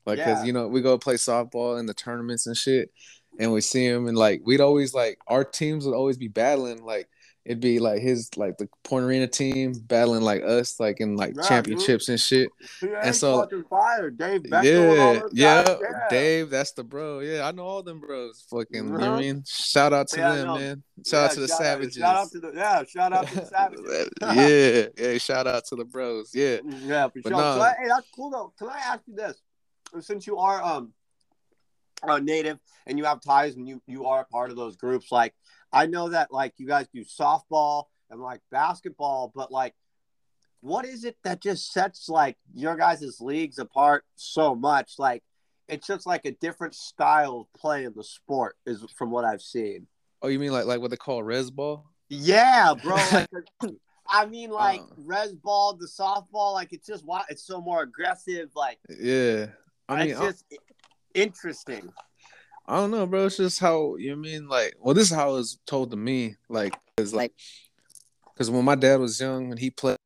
like 0.06 0.18
because 0.20 0.40
Yeah. 0.40 0.46
you 0.46 0.54
know 0.54 0.68
we 0.70 0.80
go 0.82 0.98
play 0.98 1.16
softball 1.16 1.78
in 1.78 1.86
the 1.86 1.94
tournaments 1.94 2.48
and 2.48 2.56
shit, 2.56 2.92
and 3.38 3.52
we 3.52 3.60
see 3.60 3.86
him 3.86 4.08
and 4.08 4.18
like 4.18 4.42
we'd 4.46 4.62
always 4.62 4.94
like 4.94 5.20
our 5.28 5.44
teams 5.44 5.86
would 5.86 5.96
always 5.96 6.18
be 6.18 6.30
battling. 6.30 6.84
Like 6.86 7.10
it'd 7.48 7.62
be 7.62 7.80
like 7.80 8.02
his 8.02 8.30
like 8.36 8.58
the 8.58 8.68
Point 8.84 9.06
Arena 9.06 9.26
team 9.26 9.74
battling 9.74 10.22
like 10.22 10.44
us, 10.44 10.80
like 10.82 11.00
in 11.00 11.16
like 11.16 11.30
Yeah, 11.30 11.42
dude. 11.42 11.48
championships 11.48 12.10
and 12.10 12.20
shit. 12.20 12.50
He 12.82 12.88
ain't 13.04 13.16
so- 13.16 13.48
fire. 13.70 14.10
Dave 14.12 14.42
Yeah, 14.46 14.62
yeah, 14.62 15.14
guys. 15.20 15.30
yeah. 15.32 15.78
Dave, 16.10 16.50
that's 16.50 16.74
the 16.74 16.84
bro. 16.84 17.20
Yeah, 17.22 17.48
I 17.48 17.52
know 17.54 17.64
all 17.64 17.82
them 17.84 18.02
bros. 18.02 18.46
Fucking, 18.50 18.68
you 18.76 18.84
know 18.84 18.92
what 18.92 19.04
Uh-huh. 19.04 19.14
I 19.16 19.20
mean? 19.20 19.44
Shout 19.48 19.94
out 19.94 20.10
to 20.10 20.20
Yeah, 20.20 20.36
them, 20.36 20.48
man. 20.60 20.84
Shout 21.06 21.14
Yeah, 21.14 21.26
out 21.26 21.32
to 21.32 21.40
the 21.40 21.48
shout 21.48 21.58
Savages. 21.58 21.96
Shout 21.96 22.16
out 22.18 22.32
to 22.32 22.40
the 22.40 22.52
yeah. 22.54 22.84
Shout 22.84 23.14
out 23.14 23.28
to 23.28 23.36
the 23.36 23.46
Savages. 23.46 24.10
yeah, 25.02 25.12
yeah. 25.12 25.18
Shout 25.18 25.48
out 25.48 25.66
to 25.68 25.76
the 25.78 25.86
bros. 25.86 26.32
Yeah. 26.36 26.58
Yeah, 26.66 27.08
for 27.08 27.22
But 27.24 27.30
sure. 27.30 27.38
no. 27.42 27.58
So, 27.60 27.64
hey, 27.64 27.88
that's 27.88 28.08
cool 28.14 28.30
though. 28.30 28.54
Can 28.60 28.68
I 28.70 28.78
ask 28.80 29.02
you 29.08 29.16
this? 29.16 29.38
Since 30.02 30.28
you 30.28 30.38
are 30.38 30.62
um 30.62 30.92
a 32.04 32.20
native 32.22 32.60
and 32.86 32.98
you 32.98 33.06
have 33.06 33.22
ties 33.22 33.56
and 33.56 33.68
you 33.68 33.82
you 33.88 34.06
are 34.06 34.22
a 34.22 34.26
part 34.26 34.50
of 34.52 34.56
those 34.58 34.76
groups, 34.76 35.12
like 35.12 35.34
I 35.72 35.86
know 35.86 36.10
that 36.10 36.32
like 36.32 36.54
you 36.58 36.68
guys 36.68 36.88
do 36.94 37.04
softball 37.04 37.86
and 38.10 38.22
like 38.22 38.42
basketball, 38.52 39.32
but 39.36 39.52
like 39.52 39.76
what 40.62 40.86
is 40.86 41.04
it 41.04 41.16
that 41.24 41.42
just 41.42 41.72
sets 41.72 42.10
like 42.10 42.38
your 42.54 42.76
guys' 42.76 43.22
leagues 43.22 43.60
apart 43.60 44.04
so 44.16 44.56
much? 44.56 44.94
Like 44.98 45.24
it's 45.68 45.86
just 45.88 46.06
like 46.08 46.26
a 46.26 46.32
different 46.32 46.74
style 46.74 47.42
of 47.42 47.60
play 47.60 47.86
in 47.86 47.94
the 47.96 48.04
sport 48.04 48.56
is 48.66 48.84
from 48.98 49.12
what 49.12 49.26
I've 49.26 49.42
seen. 49.42 49.88
Oh, 50.22 50.30
you 50.30 50.40
mean 50.40 50.52
like 50.52 50.66
like 50.66 50.80
what 50.80 50.90
they 50.92 50.98
call 50.98 51.22
res 51.24 51.52
ball? 51.52 51.86
Yeah, 52.10 52.74
bro. 52.82 52.98
Like, 53.62 53.74
I 54.10 54.26
mean, 54.26 54.52
like 54.52 54.80
Uh. 54.80 54.86
res 55.00 55.36
ball, 55.36 55.76
the 55.76 55.86
softball, 55.88 56.54
like 56.54 56.72
it's 56.72 56.88
just 56.88 57.06
why 57.06 57.24
it's 57.30 57.46
so 57.46 57.60
more 57.60 57.82
aggressive. 57.84 58.50
Like 58.56 58.80
Yeah. 58.90 59.48
I 59.90 59.98
mean, 60.00 60.10
it's 60.12 60.20
just 60.20 60.46
interesting. 61.14 61.92
I 62.68 62.78
don't 62.78 62.92
know, 62.92 63.06
bro. 63.06 63.26
It's 63.28 63.38
just 63.38 63.60
how 63.60 63.96
you 63.96 64.10
know 64.10 64.14
I 64.14 64.20
mean 64.20 64.48
like. 64.50 64.76
Well, 64.80 64.94
this 64.94 65.10
is 65.10 65.16
how 65.16 65.30
it 65.30 65.34
was 65.34 65.60
told 65.66 65.92
to 65.92 65.98
me. 65.98 66.36
Like, 66.50 66.76
it's 66.98 67.14
like, 67.14 67.32
cause 68.38 68.52
when 68.52 68.66
my 68.66 68.76
dad 68.76 69.00
was 69.00 69.20
young 69.20 69.52
and 69.52 69.60
he 69.60 69.70
played 69.70 69.98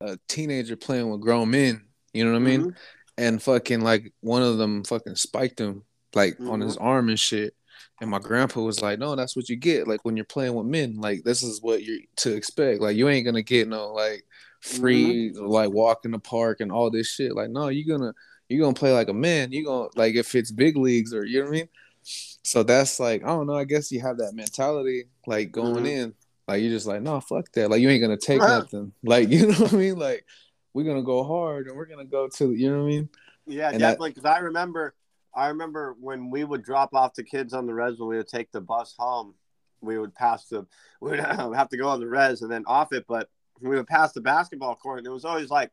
a 0.00 0.18
teenager 0.28 0.76
playing 0.76 1.10
with 1.10 1.20
grown 1.20 1.50
men, 1.50 1.84
you 2.12 2.24
know 2.24 2.32
what 2.32 2.38
I 2.38 2.40
mean? 2.40 2.62
Mhm. 2.66 2.76
and 3.18 3.42
fucking 3.42 3.80
like 3.80 4.12
one 4.20 4.42
of 4.42 4.58
them 4.58 4.84
fucking 4.84 5.16
spiked 5.16 5.58
him 5.60 5.82
like 6.14 6.38
on 6.40 6.60
his 6.60 6.76
arm 6.76 7.08
and 7.08 7.18
shit. 7.18 7.52
And 8.00 8.08
my 8.08 8.20
grandpa 8.20 8.60
was 8.60 8.80
like, 8.80 9.00
"No, 9.00 9.16
that's 9.16 9.34
what 9.34 9.48
you 9.48 9.56
get. 9.56 9.88
Like 9.88 10.04
when 10.04 10.16
you're 10.16 10.24
playing 10.24 10.54
with 10.54 10.66
men, 10.66 11.00
like 11.00 11.24
this 11.24 11.42
is 11.42 11.60
what 11.60 11.82
you're 11.82 11.98
to 12.18 12.32
expect. 12.34 12.80
Like 12.80 12.96
you 12.96 13.08
ain't 13.08 13.24
gonna 13.26 13.42
get 13.42 13.66
no 13.68 13.92
like 13.92 14.24
free 14.60 15.32
like 15.34 15.70
walk 15.70 16.04
in 16.04 16.12
the 16.12 16.18
park 16.20 16.60
and 16.60 16.70
all 16.70 16.90
this 16.90 17.08
shit. 17.08 17.34
Like 17.34 17.50
no, 17.50 17.68
you're 17.68 17.98
gonna 17.98 18.14
you're 18.48 18.60
gonna 18.60 18.74
play 18.74 18.92
like 18.92 19.08
a 19.08 19.14
man. 19.14 19.52
You're 19.52 19.64
gonna 19.64 19.88
like 19.96 20.14
if 20.14 20.34
it's 20.34 20.50
big 20.50 20.76
leagues 20.76 21.12
or 21.14 21.24
you 21.24 21.38
know 21.40 21.46
what 21.46 21.56
I 21.56 21.58
mean. 21.58 21.68
So 22.02 22.62
that's 22.62 22.98
like 22.98 23.22
I 23.22 23.26
don't 23.26 23.46
know. 23.46 23.56
I 23.56 23.64
guess 23.64 23.92
you 23.92 24.00
have 24.00 24.18
that 24.18 24.34
mentality 24.34 25.04
like 25.26 25.52
going 25.52 25.84
Mhm. 25.84 25.88
in. 25.90 26.14
Like 26.46 26.62
you're 26.62 26.70
just 26.70 26.86
like 26.86 27.02
no, 27.02 27.20
fuck 27.20 27.50
that. 27.52 27.70
Like 27.70 27.80
you 27.80 27.88
ain't 27.90 28.00
gonna 28.02 28.16
take 28.16 28.40
Right. 28.40 28.48
nothing. 28.48 28.92
Like 29.02 29.28
you 29.30 29.46
know 29.48 29.54
what 29.58 29.72
I 29.72 29.76
mean. 29.76 29.98
Like 29.98 30.24
we're 30.72 30.84
gonna 30.84 31.02
go 31.02 31.24
hard 31.24 31.66
and 31.66 31.76
we're 31.76 31.86
gonna 31.86 32.04
go 32.04 32.28
to 32.28 32.52
you 32.54 32.70
know 32.70 32.78
what 32.78 32.84
I 32.84 32.88
mean. 32.88 33.08
Yeah, 33.46 33.70
And 33.70 33.78
definitely. 33.78 34.10
Because 34.10 34.24
I 34.26 34.38
remember, 34.38 34.94
I 35.34 35.48
remember 35.48 35.96
when 36.00 36.30
we 36.30 36.44
would 36.44 36.62
drop 36.62 36.94
off 36.94 37.14
the 37.14 37.22
kids 37.24 37.52
on 37.54 37.66
the 37.66 37.74
res 37.74 37.98
when 37.98 38.08
we 38.08 38.16
would 38.18 38.28
take 38.28 38.50
the 38.52 38.60
bus 38.60 38.94
home. 38.98 39.34
We 39.80 39.98
would 39.98 40.14
pass 40.14 40.46
the, 40.46 40.66
we 41.00 41.10
would 41.10 41.20
have 41.20 41.68
to 41.68 41.76
go 41.76 41.88
on 41.88 42.00
the 42.00 42.08
res 42.08 42.42
and 42.42 42.50
then 42.50 42.64
off 42.66 42.92
it, 42.92 43.04
but 43.08 43.28
we 43.60 43.70
would 43.76 43.86
pass 43.86 44.12
the 44.12 44.20
basketball 44.20 44.74
court, 44.76 44.98
and 44.98 45.06
it 45.06 45.10
was 45.10 45.24
always 45.24 45.50
like 45.50 45.70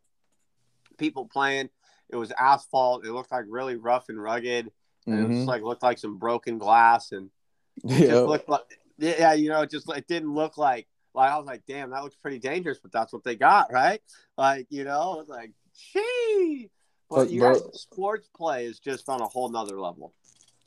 people 0.97 1.25
playing. 1.25 1.69
It 2.09 2.15
was 2.15 2.31
asphalt. 2.31 3.05
It 3.05 3.11
looked 3.11 3.31
like 3.31 3.45
really 3.47 3.75
rough 3.75 4.09
and 4.09 4.21
rugged. 4.21 4.71
And 5.07 5.19
it 5.19 5.21
was 5.21 5.27
just 5.27 5.39
mm-hmm. 5.41 5.49
like 5.49 5.61
looked 5.61 5.83
like 5.83 5.97
some 5.99 6.17
broken 6.17 6.57
glass 6.57 7.11
and 7.11 7.29
it 7.83 7.89
just 7.89 8.01
Yeah. 8.01 8.19
looked 8.21 8.49
like 8.49 8.63
yeah, 8.97 9.33
you 9.33 9.49
know, 9.49 9.61
it 9.61 9.69
just 9.69 9.89
it 9.89 10.07
didn't 10.07 10.33
look 10.33 10.57
like 10.57 10.87
like 11.13 11.31
I 11.31 11.37
was 11.37 11.45
like, 11.45 11.63
damn, 11.67 11.91
that 11.91 12.03
looks 12.03 12.15
pretty 12.15 12.39
dangerous, 12.39 12.79
but 12.81 12.91
that's 12.91 13.13
what 13.13 13.23
they 13.23 13.35
got, 13.35 13.71
right? 13.71 14.01
Like, 14.37 14.67
you 14.69 14.83
know, 14.83 15.19
it's 15.21 15.29
like, 15.29 15.51
gee. 15.93 16.69
But 17.09 17.15
But, 17.15 17.29
you 17.29 17.39
bro- 17.39 17.53
guys 17.53 17.81
sports 17.81 18.29
play 18.35 18.65
is 18.65 18.79
just 18.79 19.07
on 19.09 19.21
a 19.21 19.25
whole 19.27 19.49
nother 19.49 19.79
level. 19.79 20.13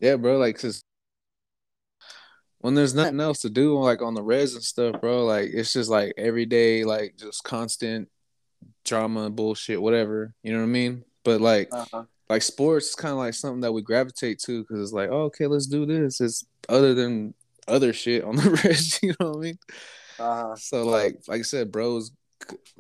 Yeah, 0.01 0.17
bro. 0.17 0.39
Like, 0.39 0.59
cause 0.59 0.83
when 2.61 2.75
there's 2.75 2.95
nothing 2.95 3.21
else 3.21 3.41
to 3.43 3.51
do, 3.51 3.79
like 3.79 4.03
on 4.03 4.15
the 4.15 4.23
res 4.23 4.55
and 4.55 4.65
stuff, 4.65 5.01
bro. 5.01 5.25
Like, 5.25 5.51
it's 5.53 5.73
just 5.73 5.91
like 5.91 6.15
every 6.17 6.47
day, 6.47 6.85
like 6.85 7.17
just 7.17 7.45
constant 7.45 8.09
drama, 8.85 9.31
bullshit, 9.31 9.81
whatever. 9.81 10.35
You 10.43 10.53
know 10.53 10.59
what 10.59 10.65
I 10.65 10.69
mean? 10.69 11.05
But 11.29 11.43
like, 11.43 11.69
Uh-huh. 11.71 12.05
like 12.31 12.41
sports 12.41 12.89
is 12.89 12.95
kind 12.95 13.13
of 13.13 13.19
like 13.19 13.35
something 13.35 13.61
that 13.61 13.73
we 13.73 13.83
gravitate 13.83 14.39
to 14.47 14.63
because 14.63 14.81
it's 14.81 14.93
like, 14.95 15.11
oh, 15.11 15.25
okay, 15.25 15.47
let's 15.47 15.67
do 15.67 15.85
this. 15.85 16.23
It's 16.23 16.43
other 16.71 16.95
than 16.95 17.35
other 17.67 17.93
shit 17.93 18.25
on 18.25 18.37
the 18.37 18.49
res. 18.65 18.99
You 19.03 19.13
know 19.21 19.33
what 19.33 19.37
I 19.37 19.41
mean? 19.41 19.59
Uh-huh. 20.19 20.55
So 20.57 20.87
like, 20.87 21.21
like 21.29 21.41
I 21.41 21.43
said, 21.43 21.71
bros, 21.71 22.13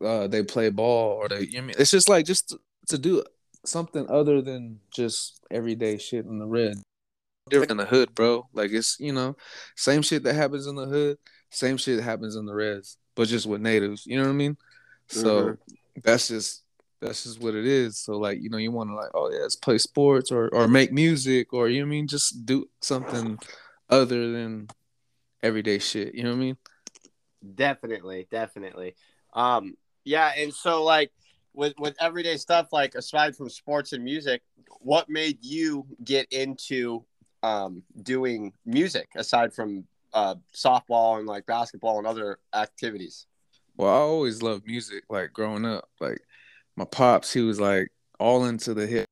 uh, 0.02 0.28
they 0.28 0.42
play 0.42 0.70
ball 0.70 1.12
or 1.20 1.28
they. 1.28 1.40
You 1.42 1.58
know 1.58 1.58
I 1.58 1.66
mean? 1.66 1.76
It's 1.78 1.90
just 1.90 2.08
like 2.08 2.24
just 2.24 2.48
to, 2.48 2.58
to 2.88 2.96
do 2.96 3.22
something 3.66 4.08
other 4.08 4.40
than 4.40 4.80
just 4.94 5.44
everyday 5.50 5.98
shit 5.98 6.24
in 6.24 6.38
the 6.38 6.46
red. 6.46 6.80
different 7.50 7.72
in 7.72 7.76
the 7.76 7.84
hood, 7.84 8.14
bro. 8.14 8.48
Like 8.54 8.70
it's 8.70 8.96
you 8.98 9.12
know, 9.12 9.36
same 9.76 10.00
shit 10.00 10.22
that 10.22 10.36
happens 10.36 10.66
in 10.66 10.74
the 10.74 10.86
hood, 10.86 11.18
same 11.50 11.76
shit 11.76 12.00
happens 12.02 12.34
in 12.34 12.46
the 12.46 12.54
res, 12.54 12.96
but 13.14 13.28
just 13.28 13.44
with 13.44 13.60
natives. 13.60 14.06
You 14.06 14.16
know 14.16 14.24
what 14.24 14.30
I 14.30 14.40
mean? 14.44 14.56
So 15.08 15.28
Mhm. 15.42 15.58
that's 16.02 16.28
just 16.28 16.62
that's 17.00 17.24
just 17.24 17.40
what 17.40 17.54
it 17.54 17.66
is. 17.66 17.98
So 17.98 18.18
like 18.18 18.40
you 18.42 18.50
know, 18.50 18.58
you 18.58 18.72
want 18.72 18.90
to 18.90 18.94
like 18.94 19.10
oh 19.14 19.30
yeah, 19.30 19.40
let's 19.40 19.56
play 19.56 19.78
sports 19.78 20.30
or 20.30 20.48
or 20.48 20.68
make 20.68 20.92
music 20.92 21.52
or 21.52 21.68
you 21.68 21.80
know 21.80 21.86
what 21.86 21.90
I 21.90 21.96
mean, 21.96 22.06
just 22.08 22.44
do 22.44 22.68
something 22.80 23.38
other 23.88 24.32
than 24.32 24.68
everyday 25.42 25.78
shit. 25.78 26.14
You 26.14 26.24
know 26.24 26.30
what 26.30 26.36
I 26.36 26.40
mean? 26.40 26.56
Definitely, 27.54 28.26
definitely. 28.30 28.96
Um, 29.32 29.76
yeah, 30.04 30.32
and 30.36 30.52
so 30.52 30.82
like 30.84 31.12
with 31.54 31.74
with 31.78 31.96
everyday 32.00 32.36
stuff, 32.36 32.72
like 32.72 32.94
aside 32.94 33.36
from 33.36 33.48
sports 33.48 33.92
and 33.92 34.02
music, 34.02 34.42
what 34.80 35.08
made 35.08 35.38
you 35.42 35.86
get 36.04 36.30
into 36.32 37.04
um 37.44 37.82
doing 38.02 38.52
music 38.66 39.08
aside 39.14 39.54
from 39.54 39.84
uh 40.12 40.34
softball 40.52 41.18
and 41.18 41.26
like 41.28 41.46
basketball 41.46 41.98
and 41.98 42.06
other 42.06 42.38
activities? 42.54 43.26
Well, 43.76 43.94
I 43.94 43.98
always 43.98 44.42
loved 44.42 44.66
music, 44.66 45.04
like 45.08 45.32
growing 45.32 45.64
up. 45.64 45.88
Like 46.00 46.20
my 46.78 46.85
pops, 46.85 47.32
he 47.32 47.40
was 47.40 47.58
like 47.58 47.88
all 48.20 48.44
into 48.44 48.73
the 48.73 48.87
hip 48.87 49.06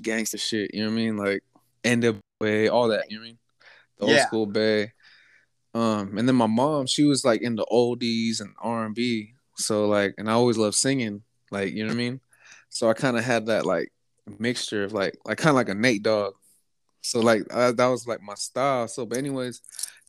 gangster 0.00 0.38
shit, 0.38 0.72
you 0.72 0.84
know 0.84 0.90
what 0.90 0.92
I 0.92 0.96
mean? 0.96 1.16
Like 1.16 1.42
NWA, 1.82 2.72
all 2.72 2.88
that, 2.88 3.10
you 3.10 3.16
know 3.16 3.22
what 3.22 3.26
I 3.26 3.28
mean? 3.28 3.38
The 3.98 4.04
old 4.04 4.14
Yeah. 4.14 4.26
school 4.26 4.46
bay. 4.46 4.92
Um, 5.74 6.16
and 6.16 6.28
then 6.28 6.36
my 6.36 6.46
mom, 6.46 6.86
she 6.86 7.02
was 7.02 7.24
like 7.24 7.42
into 7.42 7.66
oldies 7.70 8.40
and 8.40 8.54
R 8.60 8.86
and 8.86 8.94
B. 8.94 9.34
So 9.56 9.88
like, 9.88 10.14
and 10.18 10.30
I 10.30 10.34
always 10.34 10.56
loved 10.56 10.76
singing, 10.76 11.22
like, 11.50 11.72
you 11.72 11.82
know 11.82 11.88
what 11.88 11.94
I 11.94 11.98
mean? 11.98 12.20
So 12.68 12.88
I 12.88 12.94
kind 12.94 13.18
of 13.18 13.24
had 13.24 13.46
that 13.46 13.66
like 13.66 13.92
mixture 14.38 14.84
of 14.84 14.92
like, 14.92 15.18
like 15.24 15.38
kind 15.38 15.50
of 15.50 15.56
like 15.56 15.68
a 15.68 15.74
Nate 15.74 16.04
Dogg. 16.04 16.34
So 17.00 17.20
like 17.20 17.42
I, 17.52 17.72
that 17.72 17.86
was 17.86 18.06
like 18.06 18.22
my 18.22 18.34
style. 18.34 18.86
So, 18.86 19.04
but 19.04 19.18
anyways, 19.18 19.62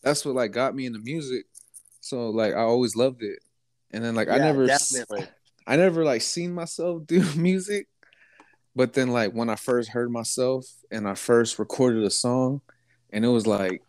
that's 0.04 0.24
what 0.24 0.36
like 0.36 0.52
got 0.52 0.76
me 0.76 0.86
into 0.86 1.00
music. 1.00 1.46
So 2.00 2.30
like 2.30 2.54
I 2.54 2.60
always 2.62 2.96
loved 2.96 3.24
it. 3.24 3.40
And 3.92 4.04
then 4.04 4.14
like 4.14 4.30
I 4.30 4.38
never 4.38 4.68
definitely. 4.68 5.28
I 5.68 5.76
never 5.76 6.04
like 6.06 6.22
seen 6.22 6.54
myself 6.54 7.04
do 7.06 7.24
music, 7.36 7.88
but 8.76 8.94
then 8.94 9.10
like 9.10 9.34
when 9.34 9.50
I 9.50 9.56
first 9.56 9.90
heard 9.90 10.10
myself 10.12 10.66
and 10.90 11.08
I 11.08 11.14
first 11.14 11.60
recorded 11.60 12.04
a 12.04 12.10
song, 12.10 12.62
and 13.12 13.24
it 13.26 13.30
was 13.30 13.46
like, 13.46 13.82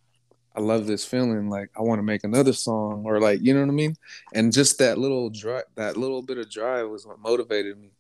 I 0.57 0.61
love 0.61 0.87
this 0.87 1.05
feeling. 1.05 1.49
Like 1.49 1.71
I 1.79 1.83
want 1.83 2.01
to 2.01 2.03
make 2.03 2.25
another 2.25 2.53
song, 2.53 3.05
or 3.07 3.21
like 3.21 3.41
you 3.41 3.55
know 3.55 3.61
what 3.61 3.69
I 3.69 3.73
mean. 3.73 3.95
And 4.35 4.53
just 4.53 4.79
that 4.79 4.99
little 4.99 5.31
drive, 5.31 5.65
that 5.77 5.97
little 5.97 6.21
bit 6.21 6.39
of 6.39 6.51
drive 6.51 6.89
was 6.89 7.07
what 7.07 7.21
motivated 7.21 7.79
me. 7.79 7.93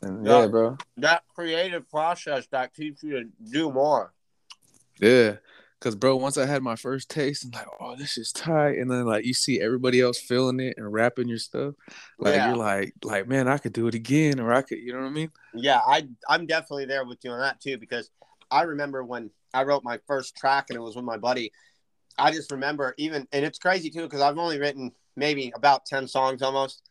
And 0.00 0.24
yeah, 0.26 0.40
Yeah. 0.40 0.46
bro. 0.46 0.78
That 0.96 1.22
creative 1.34 1.88
process 1.90 2.46
that 2.48 2.72
keeps 2.72 3.02
you 3.02 3.24
to 3.24 3.28
do 3.50 3.70
more. 3.70 4.12
Yeah. 5.00 5.36
Cause 5.84 5.94
bro, 5.94 6.16
once 6.16 6.38
I 6.38 6.46
had 6.46 6.62
my 6.62 6.76
first 6.76 7.10
taste, 7.10 7.44
I'm 7.44 7.50
like, 7.50 7.66
oh, 7.78 7.94
this 7.94 8.16
is 8.16 8.32
tight. 8.32 8.78
And 8.78 8.90
then 8.90 9.04
like 9.04 9.26
you 9.26 9.34
see 9.34 9.60
everybody 9.60 10.00
else 10.00 10.18
feeling 10.18 10.58
it 10.58 10.78
and 10.78 10.90
rapping 10.90 11.28
your 11.28 11.36
stuff. 11.36 11.74
Like 12.18 12.36
Yeah. 12.36 12.48
you're 12.48 12.56
like, 12.56 12.94
like, 13.04 13.28
man, 13.28 13.48
I 13.48 13.58
could 13.58 13.74
do 13.74 13.86
it 13.86 13.94
again, 13.94 14.40
or 14.40 14.50
I 14.50 14.62
could, 14.62 14.78
you 14.78 14.94
know 14.94 15.00
what 15.00 15.08
I 15.08 15.10
mean? 15.10 15.30
Yeah, 15.52 15.80
I 15.86 16.08
I'm 16.26 16.46
definitely 16.46 16.86
there 16.86 17.04
with 17.04 17.18
you 17.22 17.32
on 17.32 17.40
that 17.40 17.60
too 17.60 17.76
because 17.76 18.08
I 18.50 18.62
remember 18.62 19.04
when 19.04 19.28
I 19.52 19.64
wrote 19.64 19.84
my 19.84 20.00
first 20.06 20.34
track 20.34 20.70
and 20.70 20.78
it 20.78 20.80
was 20.80 20.96
with 20.96 21.04
my 21.04 21.18
buddy. 21.18 21.52
I 22.16 22.30
just 22.30 22.50
remember 22.50 22.94
even 22.96 23.28
and 23.32 23.44
it's 23.44 23.58
crazy 23.58 23.90
too 23.90 24.04
because 24.04 24.22
I've 24.22 24.38
only 24.38 24.58
written 24.58 24.90
maybe 25.16 25.52
about 25.54 25.84
ten 25.84 26.08
songs 26.08 26.40
almost. 26.40 26.82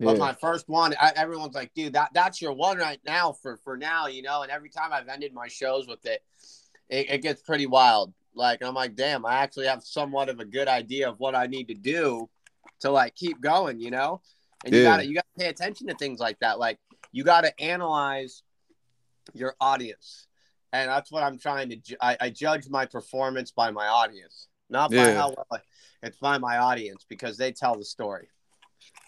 But 0.00 0.16
Yeah. 0.16 0.24
my 0.24 0.32
first 0.32 0.68
one, 0.68 0.92
I, 1.00 1.12
everyone's 1.14 1.54
like, 1.54 1.72
"Dude, 1.72 1.92
that 1.92 2.10
that's 2.14 2.42
your 2.42 2.52
one 2.52 2.78
right 2.78 3.00
now 3.06 3.30
for 3.30 3.58
for 3.58 3.76
now," 3.76 4.08
you 4.08 4.22
know. 4.22 4.42
And 4.42 4.50
every 4.50 4.70
time 4.70 4.92
I've 4.92 5.06
ended 5.06 5.32
my 5.32 5.46
shows 5.46 5.86
with 5.86 6.04
it, 6.04 6.24
it, 6.88 7.10
it 7.10 7.22
gets 7.22 7.42
pretty 7.42 7.66
wild. 7.66 8.12
Like 8.34 8.62
I'm 8.62 8.74
like, 8.74 8.94
"Damn, 8.94 9.26
I 9.26 9.34
actually 9.36 9.66
have 9.66 9.82
somewhat 9.82 10.28
of 10.28 10.40
a 10.40 10.44
good 10.44 10.68
idea 10.68 11.08
of 11.08 11.18
what 11.18 11.34
I 11.34 11.46
need 11.46 11.68
to 11.68 11.74
do 11.74 12.28
to 12.80 12.90
like 12.90 13.14
keep 13.14 13.40
going," 13.40 13.80
you 13.80 13.90
know. 13.90 14.20
And 14.64 14.74
you 14.74 14.82
gotta 14.82 15.06
you 15.06 15.14
gotta 15.14 15.26
pay 15.38 15.48
attention 15.48 15.86
to 15.88 15.94
things 15.94 16.20
like 16.20 16.38
that. 16.40 16.58
Like 16.58 16.78
you 17.12 17.24
gotta 17.24 17.58
analyze 17.60 18.42
your 19.34 19.54
audience, 19.60 20.26
and 20.72 20.88
that's 20.90 21.10
what 21.10 21.22
I'm 21.22 21.38
trying 21.38 21.70
to. 21.70 21.76
Ju- 21.76 21.96
I, 22.00 22.16
I 22.20 22.30
judge 22.30 22.68
my 22.68 22.86
performance 22.86 23.50
by 23.50 23.70
my 23.70 23.86
audience, 23.88 24.48
not 24.68 24.90
by 24.90 24.96
Yeah. 24.96 25.14
how 25.14 25.28
well. 25.28 25.46
I, 25.52 25.58
it's 26.02 26.18
by 26.18 26.38
my 26.38 26.58
audience 26.58 27.04
because 27.08 27.36
they 27.36 27.52
tell 27.52 27.76
the 27.76 27.84
story. 27.84 28.28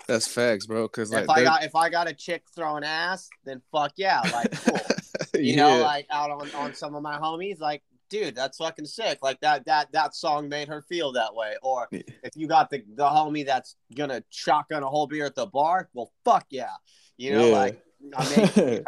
That's 0.09 0.27
facts, 0.27 0.67
bro. 0.67 0.89
Cause 0.89 1.13
like 1.13 1.25
if 1.25 1.31
I 1.31 1.35
they're- 1.37 1.45
got 1.45 1.65
if 1.65 1.75
I 1.77 1.89
got 1.91 2.09
a 2.09 2.13
chick 2.15 2.43
throwing 2.55 2.85
ass, 2.85 3.29
then 3.45 3.63
fuck 3.71 3.93
yeah, 3.97 4.21
like 4.33 4.51
cool. 4.65 4.79
You 5.35 5.57
know, 5.57 5.79
like 5.79 6.07
out 6.11 6.31
on, 6.31 6.51
on 6.55 6.75
some 6.75 6.95
of 6.95 7.03
my 7.03 7.17
homies, 7.17 7.59
like 7.59 7.83
dude, 8.13 8.35
that's 8.37 8.59
fucking 8.59 8.85
sick. 8.85 9.19
Like 9.23 9.41
that 9.41 9.65
that 9.65 9.91
that 9.93 10.15
song 10.15 10.49
made 10.49 10.69
her 10.69 10.83
feel 10.83 11.13
that 11.13 11.35
way. 11.35 11.55
Or 11.63 11.89
if 12.23 12.37
you 12.37 12.47
got 12.47 12.69
the 12.71 12.85
the 12.95 13.07
homie 13.07 13.45
that's 13.47 13.75
gonna 13.97 14.23
shotgun 14.31 14.83
a 14.83 14.89
whole 14.89 15.07
beer 15.07 15.25
at 15.27 15.35
the 15.35 15.47
bar, 15.47 15.89
well, 15.95 16.13
fuck 16.25 16.47
yeah. 16.51 16.75
You 17.17 17.33
know, 17.33 17.47
Yeah. 17.49 17.53
like 17.53 17.83
I 18.17 18.37
mean, 18.37 18.85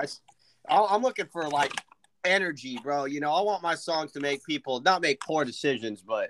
I, 0.68 0.76
I'm 0.76 1.02
looking 1.02 1.26
for 1.32 1.48
like 1.48 1.72
energy, 2.24 2.78
bro. 2.82 3.06
You 3.06 3.20
know, 3.20 3.32
I 3.32 3.40
want 3.40 3.62
my 3.62 3.74
songs 3.74 4.12
to 4.12 4.20
make 4.20 4.44
people 4.44 4.80
not 4.82 5.00
make 5.00 5.20
poor 5.20 5.44
decisions, 5.44 6.02
but 6.02 6.28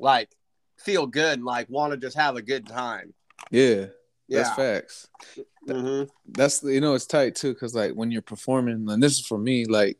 like 0.00 0.30
feel 0.76 1.06
good 1.06 1.34
and 1.38 1.44
like 1.44 1.70
want 1.70 1.92
to 1.92 1.96
just 1.96 2.16
have 2.16 2.36
a 2.36 2.42
good 2.42 2.66
time. 2.66 3.14
yeah, 3.50 3.86
that's 4.28 4.50
Yeah. 4.50 4.54
facts. 4.54 5.08
hmm 5.66 6.04
That's 6.26 6.62
you 6.64 6.80
know 6.80 6.94
it's 6.94 7.06
tight 7.06 7.36
too, 7.36 7.54
cause 7.54 7.74
like 7.74 7.92
when 7.92 8.10
you're 8.10 8.22
performing, 8.22 8.88
and 8.90 9.02
this 9.02 9.12
is 9.18 9.26
for 9.26 9.38
me, 9.38 9.64
like 9.66 9.98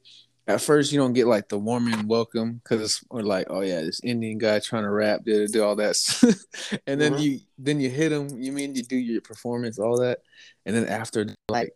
at 0.49 0.61
first 0.61 0.90
you 0.93 0.99
don't 0.99 1.12
get 1.12 1.26
like 1.28 1.49
the 1.49 1.59
warm 1.59 1.87
and 1.87 2.09
welcome, 2.09 2.61
cause 2.64 2.81
it's 2.81 3.05
or 3.11 3.23
like 3.23 3.47
oh 3.50 3.61
yeah, 3.61 3.83
this 3.83 4.00
Indian 4.02 4.38
guy 4.38 4.59
trying 4.59 4.83
to 4.85 4.90
rap, 4.90 5.21
did 5.25 5.52
do 5.52 5.62
all 5.62 5.76
that, 5.76 5.97
and 6.87 7.00
then 7.00 7.12
Mhm. 7.12 7.21
you 7.23 7.40
then 7.59 7.81
you 7.81 7.90
hit 7.90 8.09
them. 8.09 8.28
You 8.43 8.50
mean 8.52 8.75
you 8.75 8.83
do 8.83 8.97
your 8.97 9.21
performance, 9.21 9.78
all 9.78 9.99
that, 10.00 10.21
and 10.67 10.75
then 10.75 10.87
after 10.88 11.26
like 11.49 11.71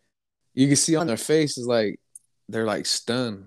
you 0.55 0.67
can 0.67 0.76
see 0.76 0.97
on 0.97 1.07
their 1.07 1.17
faces 1.17 1.67
like 1.67 2.00
they're 2.49 2.67
like 2.67 2.87
stunned. 2.87 3.47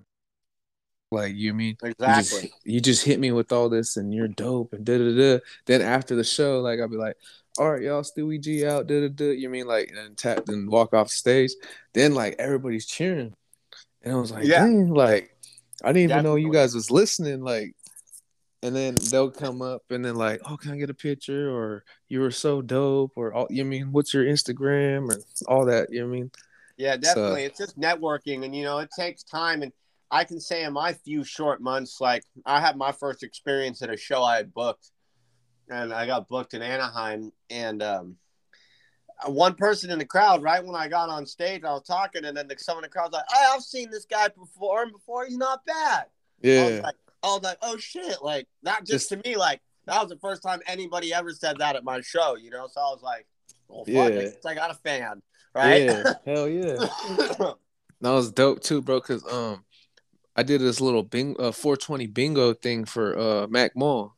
Like 1.12 1.36
you 1.36 1.54
mean 1.54 1.78
you 1.84 1.90
Exactly. 1.90 2.42
just, 2.42 2.54
you 2.64 2.82
just 2.82 3.06
hit 3.06 3.20
me 3.20 3.32
with 3.32 3.52
all 3.52 3.70
this 3.70 3.96
and 3.98 4.14
you're 4.14 4.28
dope 4.28 4.74
and 4.74 4.84
da 4.86 4.98
da 4.98 5.16
da. 5.16 5.40
Then 5.66 5.82
after 5.82 6.16
the 6.16 6.24
show, 6.24 6.62
like 6.62 6.80
I'll 6.80 6.88
be 6.90 6.98
like, 6.98 7.16
all 7.58 7.72
right, 7.72 7.82
y'all, 7.84 8.02
Stewie 8.02 8.42
G 8.42 8.66
out, 8.66 8.88
da 8.88 9.02
da 9.02 9.08
da. 9.08 9.32
You 9.32 9.50
mean 9.50 9.66
like 9.68 9.92
and 9.96 10.18
tap 10.18 10.50
and 10.50 10.68
walk 10.70 10.94
off 10.94 11.10
stage. 11.10 11.52
Then 11.94 12.14
like 12.16 12.36
everybody's 12.40 12.86
cheering, 12.86 13.34
and 14.06 14.14
I 14.14 14.18
was 14.18 14.32
like, 14.32 14.46
Yeah. 14.46 14.62
dang, 14.62 14.94
like 14.94 15.36
I 15.84 15.92
didn't 15.92 16.12
even 16.12 16.24
know 16.24 16.36
you 16.36 16.52
guys 16.52 16.74
was 16.74 16.92
listening, 16.92 17.42
like. 17.42 17.76
And 18.64 18.76
then 18.76 18.96
they'll 19.12 19.30
come 19.30 19.62
up 19.62 19.84
and 19.92 20.04
then 20.04 20.16
like, 20.16 20.42
oh, 20.50 20.58
can 20.58 20.72
I 20.72 20.78
get 20.78 20.90
a 20.90 20.94
picture? 20.96 21.52
Or 21.52 21.84
you 22.08 22.20
were 22.20 22.32
so 22.32 22.64
dope, 22.64 23.12
or 23.16 23.32
all 23.32 23.46
you 23.52 23.64
mean, 23.64 23.92
what's 23.92 24.12
your 24.12 24.26
Instagram 24.26 25.08
or 25.14 25.20
all 25.48 25.66
that? 25.66 25.92
You 25.92 26.00
know 26.00 26.08
what 26.08 26.14
I 26.14 26.18
mean? 26.18 26.32
Yeah, 26.78 26.98
definitely. 26.98 27.44
it's 27.44 27.60
just 27.60 27.80
networking, 27.80 28.44
and 28.44 28.56
you 28.56 28.64
know, 28.64 28.80
it 28.80 28.90
takes 28.98 29.24
time. 29.24 29.62
And 29.62 29.72
I 30.10 30.24
can 30.24 30.40
say 30.40 30.64
in 30.64 30.74
my 30.74 30.94
few 30.94 31.24
short 31.24 31.62
months, 31.62 32.02
like 32.02 32.24
I 32.46 32.60
had 32.60 32.76
my 32.76 32.92
first 32.92 33.22
experience 33.22 33.84
at 33.84 33.92
a 33.94 33.98
show 33.98 34.24
I 34.24 34.38
had 34.38 34.52
booked, 34.54 34.90
and 35.70 35.94
I 35.94 36.08
got 36.08 36.28
booked 36.28 36.56
in 36.56 36.64
Anaheim. 36.64 37.32
And 37.52 37.84
um, 37.84 38.16
one 39.28 39.56
person 39.56 39.90
in 39.92 40.00
the 40.00 40.06
crowd, 40.06 40.44
right 40.44 40.64
when 40.64 40.76
I 40.76 40.88
got 40.88 41.10
on 41.10 41.26
stage, 41.26 41.64
I 41.64 41.72
was 41.74 41.84
talking, 41.84 42.26
and 42.26 42.36
then 42.36 42.48
the, 42.48 42.56
someone 42.58 42.84
in 42.84 42.90
the 42.90 42.92
crowd's 42.92 43.14
like, 43.14 43.24
"Hey, 43.32 43.46
I've 43.54 43.62
seen 43.64 43.90
this 43.90 44.06
guy 44.06 44.28
perform 44.28 44.92
before. 44.92 45.26
He's 45.26 45.38
not 45.38 45.66
bad." 45.66 46.06
I 46.06 46.48
was 46.48 46.72
Yeah, 46.74 46.82
like, 46.84 46.96
I 47.24 47.28
was 47.28 47.44
like, 47.44 47.58
"Oh 47.62 47.78
shit!" 47.78 48.22
Like 48.22 48.48
that 48.64 48.80
just, 48.86 49.10
Just- 49.10 49.24
to 49.24 49.30
me, 49.30 49.36
like 49.38 49.62
that 49.86 50.02
was 50.02 50.10
the 50.10 50.18
first 50.18 50.44
time 50.44 50.60
anybody 50.68 51.14
ever 51.14 51.32
said 51.32 51.58
that 51.60 51.76
at 51.76 51.84
my 51.84 52.02
show. 52.02 52.36
You 52.36 52.50
know, 52.50 52.68
so 52.68 52.82
I 52.82 52.92
was 52.92 53.02
like, 53.02 53.26
"Well, 53.68 53.86
fuck, 53.86 54.14
Yeah. 54.14 54.30
I 54.46 54.50
I 54.52 54.56
got 54.56 54.72
a 54.72 54.76
fan." 54.76 55.22
Right? 55.54 55.84
yeah, 55.84 56.14
hell 56.26 56.48
yeah. 56.50 56.76
That 58.02 58.12
was 58.12 58.30
dope 58.32 58.62
too, 58.62 58.82
bro. 58.82 59.00
Cause 59.00 59.24
um, 59.32 59.64
I 60.36 60.44
did 60.44 60.60
this 60.62 60.82
little 60.82 61.02
bing 61.02 61.36
uh 61.40 61.54
420 61.54 62.08
bingo 62.08 62.54
thing 62.54 62.84
for 62.86 63.18
uh 63.18 63.48
Mac 63.48 63.76
Mall. 63.76 64.16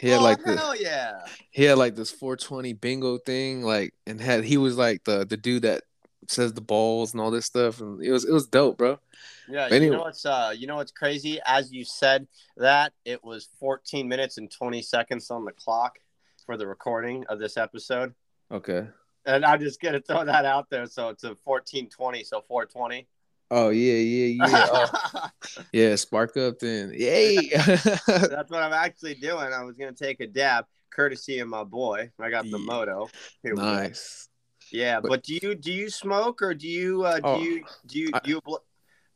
He 0.00 0.08
had 0.08 0.20
oh, 0.20 0.22
like 0.22 0.42
hell 0.42 0.74
yeah. 0.74 1.26
he 1.50 1.64
had 1.64 1.76
like 1.76 1.94
this 1.94 2.10
420 2.10 2.72
bingo 2.72 3.18
thing, 3.18 3.62
like 3.62 3.92
and 4.06 4.18
had 4.18 4.44
he 4.44 4.56
was 4.56 4.78
like 4.78 5.04
the 5.04 5.26
the 5.26 5.36
dude 5.36 5.64
that 5.64 5.82
says 6.26 6.54
the 6.54 6.62
balls 6.62 7.12
and 7.12 7.20
all 7.20 7.30
this 7.30 7.44
stuff, 7.44 7.82
and 7.82 8.02
it 8.02 8.10
was 8.10 8.24
it 8.24 8.32
was 8.32 8.46
dope, 8.46 8.78
bro. 8.78 8.98
Yeah, 9.46 9.66
Anyway. 9.66 9.84
you 9.84 9.90
know 9.90 10.00
what's 10.00 10.24
uh 10.24 10.54
you 10.56 10.66
know 10.66 10.76
what's 10.76 10.90
crazy? 10.90 11.38
As 11.44 11.70
you 11.70 11.84
said 11.84 12.26
that, 12.56 12.94
it 13.04 13.22
was 13.22 13.50
14 13.58 14.08
minutes 14.08 14.38
and 14.38 14.50
20 14.50 14.80
seconds 14.80 15.30
on 15.30 15.44
the 15.44 15.52
clock 15.52 15.98
for 16.46 16.56
the 16.56 16.66
recording 16.66 17.26
of 17.28 17.38
this 17.38 17.58
episode. 17.58 18.14
Okay. 18.50 18.86
And 19.26 19.44
I'm 19.44 19.60
just 19.60 19.82
gonna 19.82 20.00
throw 20.00 20.24
that 20.24 20.46
out 20.46 20.70
there. 20.70 20.86
So 20.86 21.10
it's 21.10 21.24
a 21.24 21.36
1420, 21.44 22.24
so 22.24 22.42
420. 22.48 23.06
Oh 23.50 23.70
yeah, 23.70 23.94
yeah, 23.94 24.46
yeah. 24.48 24.66
Oh, 24.72 25.28
yeah, 25.72 25.96
spark 25.96 26.36
up 26.36 26.58
then. 26.60 26.92
Yay. 26.96 27.48
That's 27.56 28.50
what 28.50 28.62
I'm 28.62 28.72
actually 28.72 29.14
doing. 29.14 29.52
I 29.52 29.64
was 29.64 29.74
gonna 29.76 29.92
take 29.92 30.20
a 30.20 30.26
dab, 30.26 30.66
courtesy 30.90 31.40
of 31.40 31.48
my 31.48 31.64
boy. 31.64 32.10
I 32.20 32.30
got 32.30 32.44
the 32.44 32.58
Yeah. 32.58 32.64
moto. 32.64 33.08
Here 33.42 33.54
nice. 33.54 34.28
Yeah, 34.72 35.00
But- 35.00 35.08
but, 35.08 35.22
do 35.24 35.36
you 35.42 35.54
do 35.56 35.72
you 35.72 35.90
smoke 35.90 36.42
or 36.42 36.54
do 36.54 36.68
you 36.68 37.02
uh, 37.02 37.16
do 37.16 37.22
Oh, 37.24 37.40
you 37.40 37.64
do 37.86 37.98
you 37.98 38.10
I- 38.14 38.20
do 38.20 38.30
you 38.30 38.40
bl- 38.44 38.56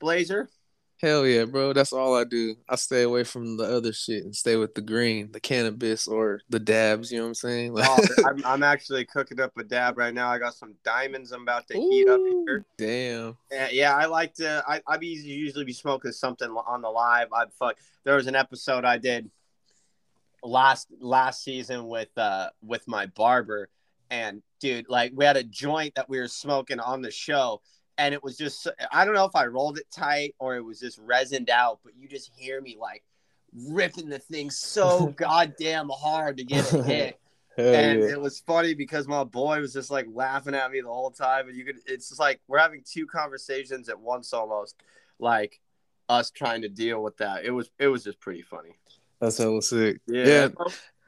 blazer? 0.00 0.49
Hell 1.04 1.26
yeah, 1.26 1.44
bro. 1.44 1.75
That's 1.75 1.92
all 1.92 2.16
I 2.16 2.25
do. 2.25 2.56
I 2.66 2.76
stay 2.76 3.02
away 3.02 3.25
from 3.25 3.58
the 3.58 3.64
other 3.64 3.92
shit 3.92 4.25
and 4.25 4.34
stay 4.34 4.56
with 4.56 4.75
the 4.75 4.80
green, 4.80 5.32
the 5.32 5.40
cannabis 5.40 6.08
or 6.08 6.40
the 6.49 6.58
dabs. 6.58 7.12
You 7.12 7.18
know 7.18 7.25
what 7.25 7.28
I'm 7.28 7.34
saying? 7.34 7.75
oh, 7.76 8.06
I'm, 8.26 8.42
I'm, 8.46 8.62
actually 8.62 9.04
cooking 9.04 9.38
up 9.38 9.52
a 9.58 9.64
dab 9.64 9.99
right 9.99 10.14
now. 10.14 10.30
I 10.30 10.38
got 10.38 10.54
some 10.54 10.76
diamonds 10.82 11.30
I'm 11.30 11.42
about 11.42 11.68
to 11.68 11.76
Ooh, 11.76 11.90
heat 11.90 12.08
up 12.08 12.20
here. 12.20 12.64
Damn. 12.78 13.37
Yeah, 13.52 13.68
yeah, 13.70 13.94
I 13.94 14.06
like 14.06 14.32
to. 14.37 14.64
I 14.66 14.80
I 14.87 14.96
be 14.96 15.08
usually 15.08 15.66
be 15.66 15.75
smoking 15.75 16.11
something 16.11 16.49
on 16.49 16.80
the 16.80 16.88
live. 16.88 17.28
I 17.34 17.44
fuck. 17.58 17.76
There 18.04 18.16
was 18.16 18.26
an 18.26 18.34
episode 18.34 18.87
I 18.87 18.96
did 18.96 19.30
last 20.42 20.88
last 21.00 21.44
season 21.44 21.87
with 21.87 22.16
uh 22.16 22.49
with 22.62 22.88
my 22.88 23.04
barber, 23.08 23.68
and 24.08 24.42
dude, 24.58 24.88
like 24.88 25.12
we 25.14 25.26
had 25.26 25.37
a 25.37 25.44
joint 25.44 25.96
that 25.96 26.08
we 26.08 26.18
were 26.18 26.28
smoking 26.28 26.80
on 26.80 27.02
the 27.02 27.11
show 27.11 27.61
and 27.99 28.15
it 28.15 28.23
was 28.23 28.37
just 28.37 28.69
I 28.93 29.05
don't 29.05 29.15
know 29.15 29.25
if 29.25 29.37
I 29.37 29.47
rolled 29.47 29.79
it 29.79 29.91
tight 29.91 30.35
or 30.39 30.57
it 30.57 30.65
was 30.65 30.81
just 30.81 31.05
resined 31.05 31.51
out, 31.51 31.81
but 31.85 31.95
you 31.97 32.09
just 32.09 32.31
hear 32.37 32.61
me 32.61 32.77
like 32.81 33.03
ripping 33.69 34.09
the 34.09 34.19
thing 34.19 34.51
so 34.51 35.07
goddamn 35.17 35.89
hard 35.93 36.39
to 36.39 36.45
get 36.45 36.73
it 36.73 36.85
hit. 36.87 37.21
and 37.57 38.01
yeah. 38.01 38.09
it 38.09 38.21
was 38.21 38.41
funny 38.41 38.75
because 38.75 39.07
my 39.07 39.23
boy 39.23 39.61
was 39.61 39.73
just 39.73 39.91
like 39.91 40.07
laughing 40.13 40.55
at 40.55 40.71
me 40.71 40.81
the 40.81 40.89
whole 40.89 41.11
time, 41.11 41.49
and 41.49 41.57
you 41.57 41.65
could 41.65 41.77
it's 41.87 42.09
just 42.09 42.21
like 42.21 42.41
we're 42.49 42.59
having 42.59 42.83
two 42.85 43.07
conversations 43.07 43.89
at 43.89 43.99
once 43.99 44.33
almost, 44.33 44.77
like 45.19 45.61
us 46.09 46.31
trying 46.31 46.63
to 46.63 46.69
deal 46.69 47.03
with 47.03 47.17
that. 47.19 47.45
It 47.45 47.51
was 47.51 47.71
it 47.79 47.89
was 47.89 48.05
just 48.05 48.21
pretty 48.21 48.43
funny. 48.43 48.77
That's 49.21 49.39
hella 49.39 49.63
sick. 49.63 50.01
Yeah. 50.07 50.27
yeah. 50.27 50.49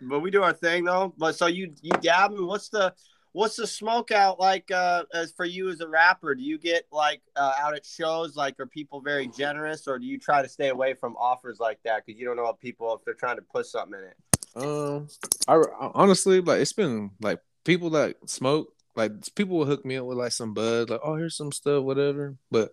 But 0.01 0.21
we 0.21 0.31
do 0.31 0.43
our 0.43 0.53
thing 0.53 0.85
though. 0.85 1.15
But 1.17 1.35
so 1.37 1.47
you 1.47 1.75
you 1.83 1.93
dabbing? 2.01 2.47
What's 2.47 2.69
the 2.69 2.95
what's 3.37 3.57
the 3.57 3.67
smoke 3.67 4.11
out 4.13 4.41
like 4.41 4.71
uh, 4.71 5.05
as 5.13 5.31
for 5.31 5.45
you 5.45 5.69
as 5.69 5.81
a 5.81 5.89
rapper? 5.89 6.35
Do 6.35 6.43
you 6.43 6.59
get 6.59 6.87
like 6.91 7.21
uh, 7.37 7.53
out 7.59 7.75
at 7.75 7.85
shows? 7.85 8.35
Like, 8.35 8.59
are 8.59 8.67
people 8.67 9.03
very 9.03 9.29
generous, 9.29 9.87
or 9.87 9.99
do 9.99 10.07
you 10.07 10.19
try 10.19 10.43
to 10.43 10.49
stay 10.49 10.69
away 10.71 10.95
from 10.95 11.17
offers 11.17 11.61
like 11.61 11.79
that 11.85 12.05
because 12.05 12.19
you 12.19 12.27
don't 12.27 12.37
know 12.37 12.45
what 12.45 12.59
people 12.61 12.95
if 12.95 13.05
they're 13.05 13.15
trying 13.15 13.37
to 13.37 13.43
put 13.43 13.67
something 13.67 13.99
in 14.01 14.05
it? 14.07 14.17
Um, 14.57 15.09
I, 15.47 15.55
I 15.57 15.91
honestly 15.95 16.41
like 16.41 16.61
it's 16.61 16.73
been 16.73 17.11
like 17.21 17.41
people 17.65 17.91
that 17.91 18.17
smoke. 18.29 18.69
Like 18.97 19.13
people 19.35 19.59
will 19.59 19.67
hook 19.67 19.85
me 19.85 19.97
up 19.97 20.07
with 20.07 20.17
like 20.17 20.33
some 20.33 20.55
bud, 20.55 20.89
like 20.89 21.01
oh 21.05 21.17
here's 21.17 21.37
some 21.37 21.53
stuff, 21.53 21.85
whatever. 21.85 22.37
But 22.51 22.71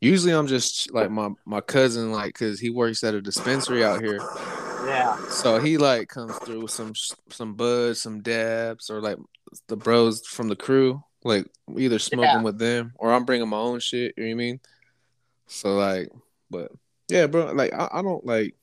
usually 0.00 0.32
I'm 0.32 0.46
just 0.46 0.90
like 0.94 1.10
my 1.10 1.28
my 1.44 1.60
cousin, 1.60 2.10
like 2.12 2.28
because 2.28 2.58
he 2.58 2.70
works 2.70 3.04
at 3.04 3.14
a 3.14 3.20
dispensary 3.20 3.84
out 3.84 4.02
here. 4.02 4.18
Yeah. 4.86 5.18
So 5.28 5.58
he 5.58 5.76
like 5.76 6.08
comes 6.08 6.34
through 6.38 6.62
with 6.62 6.70
some 6.70 6.94
some 7.28 7.54
buds, 7.56 8.00
some 8.00 8.22
dabs, 8.22 8.88
or 8.88 9.02
like 9.02 9.18
the 9.68 9.76
bros 9.76 10.26
from 10.26 10.48
the 10.48 10.56
crew, 10.56 11.02
like 11.24 11.46
either 11.76 11.98
smoking 11.98 12.24
yeah. 12.24 12.42
with 12.42 12.58
them 12.58 12.92
or 12.96 13.12
I'm 13.12 13.24
bringing 13.24 13.48
my 13.48 13.56
own 13.56 13.80
shit. 13.80 14.14
You 14.16 14.24
know 14.24 14.28
what 14.28 14.32
I 14.32 14.34
mean? 14.34 14.60
So 15.46 15.76
like, 15.76 16.10
but 16.50 16.72
yeah, 17.08 17.26
bro. 17.26 17.52
Like 17.52 17.72
I, 17.72 17.88
I 17.92 18.02
don't 18.02 18.24
like. 18.24 18.54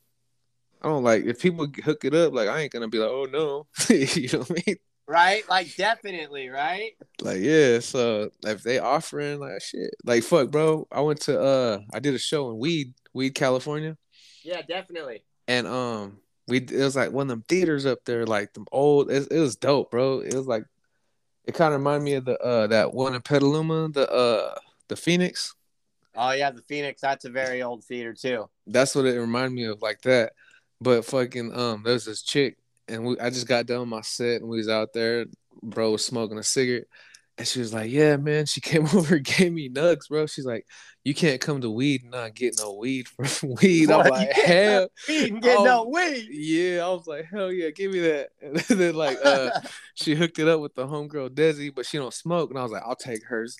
I 0.82 0.90
don't 0.90 1.04
like 1.04 1.24
if 1.24 1.42
people 1.42 1.66
hook 1.84 2.04
it 2.04 2.14
up. 2.14 2.34
Like 2.34 2.50
I 2.50 2.60
ain't 2.62 2.74
gonna 2.74 2.90
be 2.90 3.00
like, 3.00 3.10
oh 3.10 3.26
no, 3.32 3.68
you 3.90 4.28
know 4.34 4.40
what 4.40 4.52
I 4.52 4.64
mean? 4.68 4.76
Right? 5.08 5.50
Like 5.50 5.76
definitely, 5.76 6.50
right? 6.50 6.92
Like 7.22 7.40
yeah. 7.40 7.80
So 7.80 8.32
if 8.46 8.64
they 8.64 8.80
offering 8.80 9.40
like 9.40 9.62
shit, 9.62 9.96
like 10.04 10.24
fuck, 10.24 10.52
bro. 10.52 10.88
I 10.92 11.02
went 11.02 11.22
to 11.22 11.40
uh, 11.40 11.80
I 11.94 12.00
did 12.00 12.14
a 12.14 12.20
show 12.20 12.50
in 12.52 12.58
Weed, 12.58 12.94
Weed, 13.14 13.32
California. 13.32 13.98
Yeah, 14.44 14.62
definitely. 14.62 15.24
And 15.48 15.68
um, 15.68 16.20
we 16.48 16.58
it 16.58 16.72
was 16.72 16.96
like 16.96 17.12
one 17.12 17.24
of 17.24 17.30
them 17.30 17.46
theaters 17.48 17.86
up 17.86 18.00
there, 18.06 18.26
like 18.26 18.54
them 18.54 18.66
old. 18.72 19.10
It, 19.10 19.30
it 19.32 19.40
was 19.40 19.56
dope, 19.56 19.92
bro. 19.92 20.20
It 20.20 20.34
was 20.34 20.48
like 20.48 20.66
it 21.46 21.56
kind 21.56 21.74
of 21.74 21.80
reminded 21.80 22.06
me 22.06 22.14
of 22.14 22.26
the 22.26 22.40
uh 22.40 22.68
that 22.68 22.94
one 22.94 23.16
in 23.16 23.22
Petaluma, 23.22 23.90
the 23.90 24.10
uh 24.12 24.56
the 24.88 24.96
Phoenix. 24.96 25.56
Oh 26.16 26.32
yeah, 26.32 26.52
the 26.52 26.62
Phoenix. 26.62 27.02
That's 27.02 27.26
a 27.26 27.30
very 27.30 27.64
old 27.64 27.84
theater 27.84 28.14
too. 28.14 28.50
That's 28.68 28.96
what 28.96 29.06
it 29.06 29.20
reminded 29.20 29.54
me 29.54 29.66
of, 29.66 29.82
like 29.82 30.02
that. 30.02 30.34
But 30.80 31.06
fucking 31.06 31.58
um, 31.58 31.82
there's 31.84 32.06
this 32.06 32.22
chick, 32.22 32.58
and 32.88 33.06
we 33.06 33.20
I 33.20 33.30
just 33.30 33.48
got 33.48 33.66
done 33.66 33.90
my 33.90 34.02
set, 34.02 34.42
and 34.42 34.50
we 34.50 34.58
was 34.58 34.70
out 34.70 34.94
there. 34.94 35.26
Bro 35.62 35.92
was 35.92 36.06
smoking 36.06 36.38
a 36.38 36.44
cigarette, 36.44 36.88
and 37.38 37.48
she 37.48 37.60
was 37.60 37.74
like, 37.74 37.90
"Yeah, 37.92 38.18
man." 38.18 38.46
She 38.46 38.62
came 38.70 38.86
over, 38.88 39.16
and 39.16 39.26
gave 39.26 39.54
me 39.54 39.70
nugs, 39.70 40.10
bro. 40.10 40.26
She's 40.28 40.46
like, 40.46 40.68
"You 41.04 41.14
can't 41.14 41.42
come 41.42 41.62
to 41.62 41.70
weed 41.70 42.04
and 42.04 42.12
not 42.12 42.36
get 42.36 42.56
no 42.60 42.74
weed 42.74 43.08
from 43.08 43.56
weed." 43.62 43.90
I'm 43.92 44.10
like, 44.10 44.32
"Hell, 44.34 44.88
weed 45.08 45.42
get 45.42 45.64
no 45.64 45.86
weed." 45.86 46.28
Yeah, 46.32 46.86
I 46.86 46.90
was 46.90 47.08
like, 47.08 47.26
"Hell 47.26 47.52
yeah, 47.52 47.70
give 47.72 47.92
me 47.92 48.00
that." 48.00 48.30
And 48.42 48.58
then 48.58 48.96
like, 48.96 49.18
uh, 49.24 49.60
she 49.96 50.16
hooked 50.16 50.40
it 50.40 50.48
up 50.48 50.60
with 50.60 50.76
the 50.76 50.86
homegirl 50.86 51.30
Desi, 51.30 51.74
but 51.74 51.86
she 51.86 51.98
don't 51.98 52.14
smoke, 52.14 52.50
and 52.50 52.60
I 52.60 52.64
was 52.64 52.72
like, 52.72 52.84
"I'll 52.86 52.96
take 52.96 53.24
hers." 53.26 53.58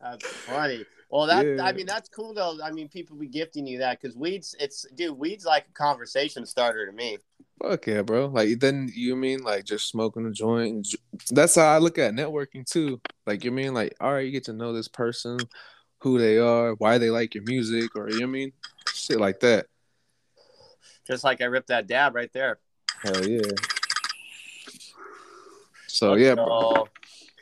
that's 0.00 0.26
funny. 0.26 0.84
Well, 1.10 1.26
that 1.28 1.46
yeah. 1.46 1.64
I 1.64 1.72
mean, 1.72 1.86
that's 1.86 2.08
cool 2.08 2.34
though. 2.34 2.58
I 2.62 2.72
mean, 2.72 2.88
people 2.88 3.16
be 3.16 3.28
gifting 3.28 3.68
you 3.68 3.78
that 3.78 4.00
because 4.00 4.16
weeds, 4.16 4.56
it's 4.58 4.84
dude, 4.96 5.16
weeds 5.16 5.44
like 5.44 5.66
a 5.68 5.72
conversation 5.72 6.44
starter 6.44 6.86
to 6.86 6.92
me. 6.92 7.18
Fuck 7.62 7.86
yeah, 7.86 8.02
bro. 8.02 8.26
Like 8.26 8.58
then 8.60 8.90
you 8.94 9.16
mean 9.16 9.42
like 9.42 9.64
just 9.64 9.88
smoking 9.88 10.26
a 10.26 10.30
joint. 10.30 10.88
That's 11.30 11.54
how 11.54 11.66
I 11.66 11.78
look 11.78 11.98
at 11.98 12.12
networking 12.14 12.68
too. 12.68 13.00
Like 13.26 13.44
you 13.44 13.52
mean 13.52 13.74
like 13.74 13.94
all 14.00 14.12
right, 14.12 14.26
you 14.26 14.32
get 14.32 14.44
to 14.44 14.52
know 14.52 14.72
this 14.72 14.88
person, 14.88 15.38
who 16.00 16.18
they 16.18 16.38
are, 16.38 16.74
why 16.74 16.98
they 16.98 17.10
like 17.10 17.34
your 17.34 17.44
music, 17.44 17.96
or 17.96 18.10
you 18.10 18.26
mean 18.26 18.52
shit 18.92 19.20
like 19.20 19.40
that. 19.40 19.66
Just 21.06 21.24
like 21.24 21.40
I 21.40 21.44
ripped 21.46 21.68
that 21.68 21.86
dab 21.86 22.14
right 22.14 22.32
there. 22.32 22.58
Hell 23.02 23.26
yeah. 23.26 23.40
So 25.86 26.12
Let's 26.12 26.22
yeah, 26.22 26.34
bro. 26.34 26.88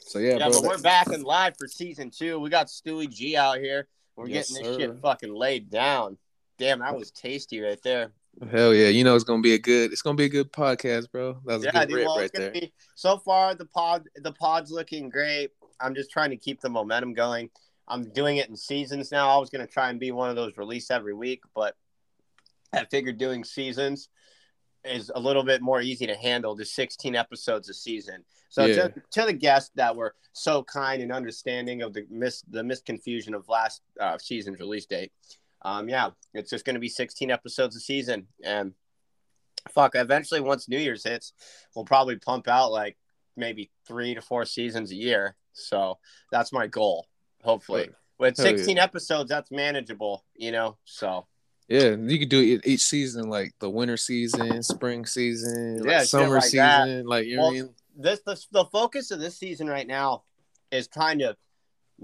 So 0.01 0.19
yeah, 0.19 0.37
yeah, 0.37 0.49
bro, 0.51 0.61
but 0.61 0.69
we're 0.69 0.83
back 0.83 1.07
and 1.07 1.25
live 1.25 1.55
for 1.59 1.67
season 1.67 2.11
two. 2.11 2.39
We 2.39 2.51
got 2.51 2.67
Stewie 2.67 3.09
G 3.09 3.37
out 3.37 3.59
here. 3.59 3.89
We're 4.15 4.29
yes, 4.29 4.51
getting 4.51 4.65
this 4.65 4.77
sir. 4.77 4.81
shit 4.81 5.01
fucking 5.01 5.35
laid 5.35 5.71
down. 5.71 6.19
Damn, 6.59 6.81
that 6.81 6.97
was 6.97 7.11
tasty 7.11 7.61
right 7.61 7.83
there. 7.83 8.13
Hell 8.51 8.75
yeah! 8.75 8.89
You 8.89 9.05
know 9.05 9.15
it's 9.15 9.25
gonna 9.25 9.43
be 9.43 9.55
a 9.55 9.59
good. 9.59 9.93
It's 9.93 10.03
gonna 10.03 10.17
be 10.17 10.25
a 10.25 10.29
good 10.29 10.53
podcast, 10.53 11.11
bro. 11.13 11.39
That 11.45 11.55
was 11.55 11.65
yeah, 11.65 11.71
a 11.71 11.87
good 11.87 11.89
dude, 11.95 12.07
well, 12.07 12.19
right 12.19 12.31
there. 12.33 12.51
Be, 12.51 12.73
so 12.95 13.19
far, 13.19 13.55
the 13.55 13.67
pod, 13.67 14.05
the 14.17 14.33
pod's 14.33 14.71
looking 14.71 15.09
great. 15.09 15.51
I'm 15.81 15.95
just 15.95 16.11
trying 16.11 16.31
to 16.31 16.37
keep 16.37 16.61
the 16.61 16.71
momentum 16.71 17.15
going. 17.15 17.51
I'm 17.89 18.11
doing 18.11 18.39
it 18.39 18.49
in 18.49 18.57
seasons 18.57 19.13
now. 19.13 19.29
I 19.29 19.39
was 19.39 19.51
gonna 19.51 19.67
try 19.67 19.91
and 19.91 20.01
be 20.01 20.13
one 20.13 20.31
of 20.31 20.37
those 20.37 20.57
release 20.57 20.91
every 20.91 21.15
week, 21.15 21.43
but 21.55 21.77
I 22.73 22.85
figured 22.87 23.19
doing 23.19 23.45
seasons 23.45 24.09
is 24.85 25.11
a 25.15 25.21
little 25.21 25.45
bit 25.45 25.63
more 25.63 25.81
easy 25.81 26.07
to 26.07 26.17
handle. 26.17 26.55
There's 26.57 26.73
16 26.73 27.15
episodes 27.15 27.69
a 27.69 27.75
season. 27.75 28.25
So 28.49 28.67
yeah. 28.67 28.75
to, 28.75 28.95
to, 29.13 29.27
the 29.27 29.33
guests 29.33 29.71
that 29.77 29.95
were 29.95 30.15
so 30.33 30.63
kind 30.65 31.03
and 31.03 31.13
understanding 31.13 31.83
of 31.83 31.93
the 31.93 32.07
mis 32.11 32.43
the 32.51 32.63
misconfusion 32.63 33.35
of 33.35 33.49
last 33.49 33.83
uh, 34.01 34.19
season's 34.19 34.59
release 34.59 34.87
date, 34.87 35.13
um, 35.65 35.89
yeah, 35.89 36.11
it's 36.35 36.51
just 36.51 36.65
going 36.65 36.75
to 36.75 36.81
be 36.81 36.89
16 36.89 37.31
episodes 37.31 37.77
a 37.77 37.81
season. 37.81 38.27
And 38.45 38.73
fuck, 39.71 39.93
eventually, 39.95 40.41
once 40.41 40.69
New 40.69 40.79
Year's 40.79 41.05
hits, 41.05 41.33
we'll 41.75 41.85
probably 41.85 42.17
pump 42.17 42.49
out 42.49 42.73
like 42.73 42.97
maybe 43.37 43.71
three 43.87 44.15
to 44.15 44.21
four 44.21 44.45
seasons 44.45 44.91
a 44.91 44.97
year. 44.97 45.37
So 45.53 45.99
that's 46.31 46.53
my 46.53 46.67
goal, 46.67 47.07
hopefully. 47.43 47.91
With 48.19 48.37
16 48.37 48.77
yeah. 48.77 48.83
episodes, 48.83 49.29
that's 49.29 49.51
manageable, 49.51 50.25
you 50.35 50.53
know? 50.53 50.77
So. 50.85 51.27
Yeah, 51.69 51.97
you 51.97 52.19
could 52.19 52.29
do 52.29 52.41
it 52.41 52.67
each 52.67 52.83
season, 52.83 53.29
like 53.31 53.55
the 53.59 53.71
winter 53.71 53.97
season, 53.97 54.63
spring 54.63 55.07
season, 55.07 55.83
yeah, 55.85 55.99
like 55.99 56.07
summer 56.07 56.35
like 56.35 56.43
season. 56.43 56.59
That. 56.59 57.07
Like, 57.07 57.27
you 57.27 57.37
know 57.37 57.43
well, 57.43 57.51
I 57.51 57.55
mean? 57.55 57.75
This, 57.97 58.21
the, 58.27 58.45
the 58.51 58.65
focus 58.67 59.11
of 59.11 59.21
this 59.21 59.39
season 59.39 59.69
right 59.69 59.87
now 59.87 60.25
is 60.71 60.89
trying 60.89 61.21
to 61.21 61.37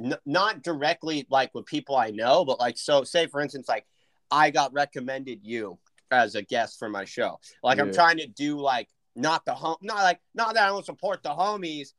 n- 0.03 0.19
not 0.25 0.63
directly 0.63 1.27
like 1.31 1.55
with 1.55 1.67
people 1.67 1.97
I 1.97 2.11
know, 2.11 2.45
but 2.45 2.59
like 2.59 2.79
so 2.79 3.05
say 3.05 3.27
for 3.27 3.41
instance 3.41 3.69
like 3.69 3.87
I 4.31 4.51
got 4.51 4.73
recommended 4.73 5.41
you 5.43 5.79
as 6.11 6.35
a 6.35 6.43
guest 6.43 6.79
for 6.79 6.89
my 6.89 7.05
show. 7.05 7.41
Like 7.63 7.79
yeah. 7.79 7.85
I'm 7.85 7.93
trying 7.93 8.19
to 8.19 8.27
do 8.27 8.59
like 8.59 8.89
not 9.17 9.45
the 9.45 9.55
home 9.55 9.77
not 9.83 9.97
like 9.97 10.21
not 10.35 10.55
that 10.55 10.65
I 10.65 10.69
don't 10.69 10.85
support 10.85 11.23
the 11.23 11.31
homies, 11.31 11.93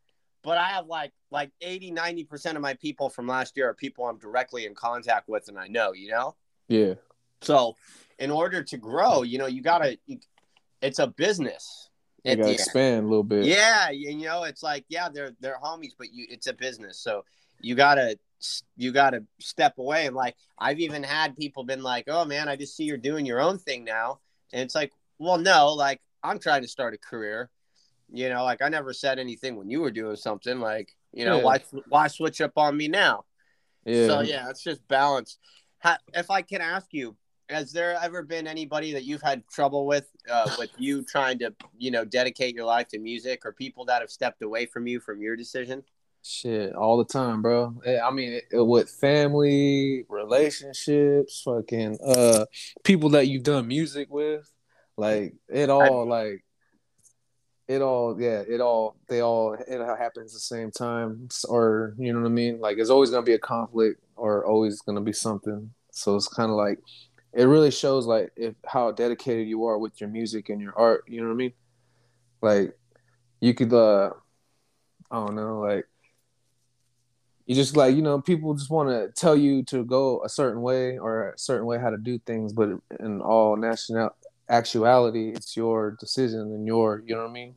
but 0.44 0.58
I 0.58 0.70
have 0.70 0.88
like 0.88 1.12
like 1.32 1.52
80 1.62 1.92
90% 1.92 2.56
of 2.56 2.62
my 2.62 2.74
people 2.76 3.10
from 3.10 3.28
last 3.28 3.56
year 3.58 3.70
are 3.70 3.74
people 3.74 4.06
I'm 4.06 4.18
directly 4.18 4.66
in 4.66 4.76
contact 4.76 5.30
with 5.30 5.48
and 5.48 5.58
I 5.58 5.68
know, 5.68 5.94
you 5.94 6.10
know? 6.10 6.36
Yeah. 6.68 6.96
So, 7.42 7.76
in 8.18 8.32
order 8.32 8.64
to 8.64 8.78
grow, 8.78 9.24
you 9.24 9.38
know, 9.38 9.48
you 9.48 9.62
got 9.62 9.80
to 9.80 9.98
it's 10.82 11.00
a 11.00 11.08
business. 11.08 11.90
You 12.24 12.36
got 12.36 12.44
to 12.44 12.52
expand 12.52 13.06
a 13.06 13.08
little 13.08 13.24
bit. 13.24 13.46
Yeah, 13.46 13.90
you 13.92 14.16
know, 14.16 14.44
it's 14.44 14.62
like 14.62 14.86
yeah, 14.90 15.10
they're 15.10 15.32
they're 15.40 15.58
homies, 15.64 15.94
but 15.98 16.14
you 16.14 16.26
it's 16.30 16.48
a 16.48 16.54
business. 16.54 17.00
So, 17.00 17.24
you 17.60 17.76
gotta 17.76 18.18
you 18.78 18.92
gotta 18.92 19.24
step 19.40 19.78
away. 19.78 20.06
And 20.06 20.16
like 20.16 20.36
i've 20.58 20.80
even 20.80 21.04
had 21.04 21.36
people 21.36 21.64
been 21.64 21.84
like 21.84 22.06
oh 22.08 22.26
man 22.26 22.48
i 22.50 22.56
just 22.56 22.76
see 22.76 22.84
you're 22.84 22.98
doing 22.98 23.26
your 23.26 23.42
own 23.42 23.58
thing 23.58 23.84
now. 23.84 24.20
And 24.54 24.62
it's 24.62 24.76
like 24.76 24.92
well 25.18 25.38
no 25.38 25.74
like 25.74 26.02
i'm 26.24 26.40
trying 26.40 26.62
to 26.62 26.68
start 26.68 26.94
a 26.94 26.98
career. 26.98 27.50
You 28.12 28.30
know 28.30 28.44
like 28.44 28.62
i 28.62 28.70
never 28.70 28.94
said 28.94 29.20
anything 29.20 29.56
when 29.56 29.70
you 29.70 29.82
were 29.82 29.92
doing 29.92 30.16
something 30.16 30.60
like 30.60 30.96
you 31.14 31.26
know 31.26 31.38
yeah. 31.38 31.44
why 31.44 31.64
why 31.88 32.08
switch 32.08 32.42
up 32.42 32.54
on 32.58 32.76
me 32.76 32.88
now? 32.88 33.26
Yeah. 33.86 34.08
So 34.08 34.22
yeah 34.22 34.50
it's 34.50 34.64
just 34.64 34.88
balance. 34.88 35.38
If 36.14 36.30
i 36.30 36.42
can 36.42 36.62
ask 36.62 36.88
you 36.92 37.16
has 37.50 37.72
there 37.72 37.98
ever 38.02 38.22
been 38.22 38.48
anybody 38.48 38.94
that 38.94 39.04
you've 39.04 39.22
had 39.22 39.48
trouble 39.48 39.86
with 39.86 40.08
uh, 40.30 40.50
with 40.58 40.70
you 40.78 41.04
trying 41.04 41.40
to 41.40 41.54
you 41.78 41.92
know 41.92 42.06
dedicate 42.06 42.56
your 42.56 42.66
life 42.66 42.88
to 42.88 43.00
music 43.00 43.46
or 43.46 43.52
people 43.52 43.86
that 43.86 44.02
have 44.02 44.10
stepped 44.10 44.42
away 44.42 44.66
from 44.66 44.88
you 44.88 45.00
from 45.00 45.22
your 45.22 45.36
decision 45.36 45.84
Shit, 46.22 46.76
all 46.76 46.98
the 46.98 47.06
time, 47.06 47.42
bro. 47.42 47.82
Eh, 47.86 48.00
I 48.00 48.12
mean, 48.12 48.42
it, 48.52 48.62
with 48.62 48.90
family, 48.90 50.06
relationships, 50.10 51.42
fucking 51.44 51.98
uh, 52.06 52.46
people 52.84 53.10
that 53.12 53.28
you've 53.28 53.44
done 53.44 53.68
music 53.68 54.10
with, 54.12 54.52
like 54.98 55.34
it 55.48 55.70
all, 55.70 56.12
I, 56.12 56.24
like 56.24 56.46
it 57.70 57.82
all, 57.82 58.20
yeah, 58.20 58.44
it 58.48 58.60
all, 58.60 58.98
they 59.08 59.22
all, 59.22 59.54
it 59.54 59.98
happens 59.98 60.34
at 60.34 60.36
the 60.36 60.40
same 60.40 60.72
time, 60.72 61.30
or 61.48 61.96
you 61.98 62.12
know 62.12 62.20
what 62.20 62.28
I 62.28 62.32
mean? 62.32 62.60
Like, 62.60 62.80
it's 62.80 62.90
always 62.90 63.12
gonna 63.12 63.24
be 63.24 63.34
a 63.34 63.40
conflict, 63.40 64.02
or 64.16 64.46
always 64.46 64.82
gonna 64.82 65.02
be 65.02 65.14
something. 65.14 65.72
So 65.92 66.16
it's 66.16 66.28
kind 66.28 66.52
of 66.52 66.58
like, 66.58 66.80
it 67.34 67.46
really 67.46 67.72
shows 67.72 68.06
like 68.06 68.32
if 68.36 68.56
how 68.66 68.92
dedicated 68.92 69.48
you 69.48 69.66
are 69.66 69.78
with 69.78 70.02
your 70.02 70.10
music 70.10 70.50
and 70.50 70.60
your 70.60 70.78
art. 70.78 71.06
You 71.08 71.22
know 71.22 71.28
what 71.28 71.34
I 71.34 71.38
mean? 71.38 71.54
Like, 72.42 72.78
you 73.40 73.54
could, 73.54 73.74
uh, 73.74 74.12
I 75.12 75.26
don't 75.26 75.36
know, 75.36 75.60
like 75.62 75.86
you 77.50 77.56
just 77.56 77.76
like 77.76 77.96
you 77.96 78.04
know 78.04 78.22
people 78.22 78.54
just 78.54 78.70
want 78.70 78.90
to 78.90 79.12
tell 79.20 79.36
you 79.36 79.64
to 79.64 79.84
go 79.84 80.22
a 80.24 80.30
certain 80.30 80.62
way 80.62 81.00
or 81.00 81.32
a 81.32 81.38
certain 81.38 81.66
way 81.66 81.80
how 81.80 81.90
to 81.90 81.98
do 81.98 82.20
things 82.20 82.54
but 82.54 82.70
in 83.00 83.22
all 83.22 83.58
national 83.58 84.12
actuality 84.50 85.30
it's 85.30 85.58
your 85.58 85.98
decision 86.00 86.42
and 86.42 86.68
your 86.68 87.04
you 87.08 87.16
know 87.16 87.24
what 87.24 87.32
i 87.32 87.34
mean? 87.34 87.56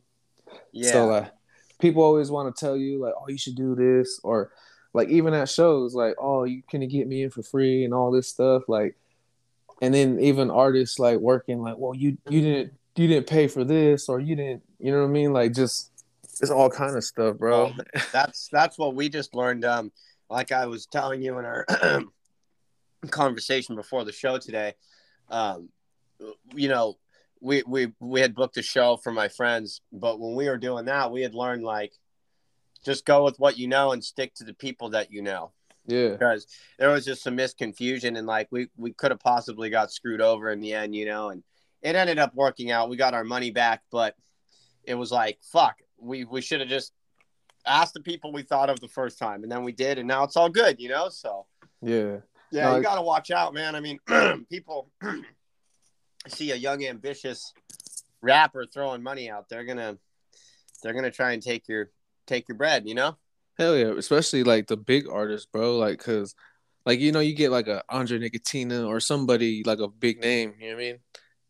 Yeah. 0.71 0.91
so 0.91 1.05
like 1.05 1.31
people 1.79 2.01
always 2.01 2.31
want 2.31 2.53
to 2.53 2.59
tell 2.59 2.75
you 2.75 2.99
like 2.99 3.13
oh 3.19 3.29
you 3.29 3.37
should 3.37 3.55
do 3.55 3.75
this 3.75 4.19
or 4.23 4.51
like 4.93 5.09
even 5.09 5.31
at 5.35 5.47
shows 5.47 5.93
like 5.93 6.15
oh 6.19 6.43
you 6.43 6.63
can 6.67 6.87
get 6.87 7.07
me 7.07 7.21
in 7.21 7.29
for 7.29 7.43
free? 7.43 7.85
and 7.85 7.93
all 7.93 8.11
this 8.11 8.27
stuff 8.27 8.63
like 8.67 8.95
and 9.79 9.93
then 9.93 10.19
even 10.19 10.49
artists 10.49 10.97
like 10.97 11.19
working 11.19 11.61
like 11.61 11.77
well 11.77 11.93
you 11.93 12.17
you 12.29 12.41
didn't 12.41 12.73
you 12.95 13.07
didn't 13.07 13.27
pay 13.27 13.47
for 13.47 13.63
this 13.63 14.09
or 14.09 14.19
you 14.19 14.35
didn't 14.35 14.63
you 14.79 14.91
know 14.91 15.01
what 15.01 15.07
i 15.07 15.11
mean? 15.11 15.31
Like 15.33 15.53
just 15.53 15.92
it's 16.43 16.51
all 16.51 16.69
kind 16.69 16.97
of 16.97 17.03
stuff, 17.05 17.37
bro. 17.37 17.63
Well, 17.63 17.75
that's 18.11 18.49
that's 18.51 18.77
what 18.77 18.95
we 18.95 19.07
just 19.07 19.33
learned. 19.33 19.63
Um, 19.63 19.93
like 20.29 20.51
I 20.51 20.65
was 20.65 20.85
telling 20.85 21.21
you 21.21 21.39
in 21.39 21.45
our 21.45 21.65
conversation 23.09 23.75
before 23.75 24.03
the 24.03 24.11
show 24.11 24.37
today, 24.37 24.73
um, 25.29 25.69
you 26.53 26.67
know, 26.67 26.97
we 27.39 27.63
we 27.65 27.93
we 28.01 28.19
had 28.19 28.35
booked 28.35 28.57
a 28.57 28.61
show 28.61 28.97
for 28.97 29.13
my 29.13 29.29
friends, 29.29 29.79
but 29.93 30.19
when 30.19 30.35
we 30.35 30.49
were 30.49 30.57
doing 30.57 30.85
that, 30.85 31.11
we 31.11 31.21
had 31.21 31.33
learned 31.33 31.63
like 31.63 31.93
just 32.83 33.05
go 33.05 33.23
with 33.23 33.39
what 33.39 33.57
you 33.57 33.69
know 33.69 33.93
and 33.93 34.03
stick 34.03 34.33
to 34.35 34.43
the 34.43 34.53
people 34.53 34.89
that 34.89 35.13
you 35.13 35.21
know. 35.21 35.53
Yeah. 35.85 36.09
Because 36.09 36.45
there 36.77 36.89
was 36.89 37.05
just 37.05 37.23
some 37.23 37.37
misconfusion 37.37 38.17
and 38.17 38.27
like 38.27 38.49
we 38.51 38.67
we 38.75 38.91
could 38.91 39.11
have 39.11 39.21
possibly 39.21 39.69
got 39.69 39.93
screwed 39.93 40.19
over 40.19 40.51
in 40.51 40.59
the 40.59 40.73
end, 40.73 40.93
you 40.93 41.05
know, 41.05 41.29
and 41.29 41.41
it 41.81 41.95
ended 41.95 42.19
up 42.19 42.35
working 42.35 42.69
out. 42.69 42.89
We 42.89 42.97
got 42.97 43.13
our 43.13 43.23
money 43.23 43.51
back, 43.51 43.81
but 43.91 44.15
it 44.83 44.95
was 44.95 45.09
like 45.09 45.39
fuck 45.41 45.77
we 46.03 46.25
we 46.25 46.41
should 46.41 46.59
have 46.59 46.69
just 46.69 46.93
asked 47.65 47.93
the 47.93 48.01
people 48.01 48.31
we 48.31 48.43
thought 48.43 48.69
of 48.69 48.79
the 48.79 48.87
first 48.87 49.17
time, 49.17 49.43
and 49.43 49.51
then 49.51 49.63
we 49.63 49.71
did, 49.71 49.97
and 49.97 50.07
now 50.07 50.23
it's 50.23 50.35
all 50.35 50.49
good, 50.49 50.79
you 50.79 50.89
know. 50.89 51.09
So 51.09 51.45
yeah, 51.81 52.17
yeah, 52.51 52.69
no, 52.69 52.77
you 52.77 52.83
got 52.83 52.95
to 52.95 53.01
watch 53.01 53.31
out, 53.31 53.53
man. 53.53 53.75
I 53.75 53.79
mean, 53.79 53.99
people 54.49 54.89
see 56.27 56.51
a 56.51 56.55
young, 56.55 56.85
ambitious 56.85 57.53
rapper 58.21 58.65
throwing 58.65 59.03
money 59.03 59.29
out, 59.29 59.49
they're 59.49 59.65
gonna 59.65 59.97
they're 60.81 60.93
gonna 60.93 61.11
try 61.11 61.33
and 61.33 61.43
take 61.43 61.67
your 61.67 61.89
take 62.25 62.47
your 62.47 62.57
bread, 62.57 62.87
you 62.87 62.95
know. 62.95 63.17
Hell 63.57 63.75
yeah, 63.77 63.93
especially 63.97 64.43
like 64.43 64.67
the 64.67 64.77
big 64.77 65.07
artists, 65.07 65.47
bro. 65.51 65.77
Like, 65.77 65.99
cause 65.99 66.33
like 66.85 66.99
you 66.99 67.11
know, 67.11 67.19
you 67.19 67.35
get 67.35 67.51
like 67.51 67.67
a 67.67 67.83
Andre 67.89 68.19
Nickatina 68.19 68.87
or 68.87 68.99
somebody 68.99 69.63
like 69.63 69.79
a 69.79 69.87
big 69.87 70.19
name, 70.21 70.53
you 70.59 70.69
know 70.69 70.75
what 70.75 70.81
I 70.81 70.85
mean? 70.85 70.99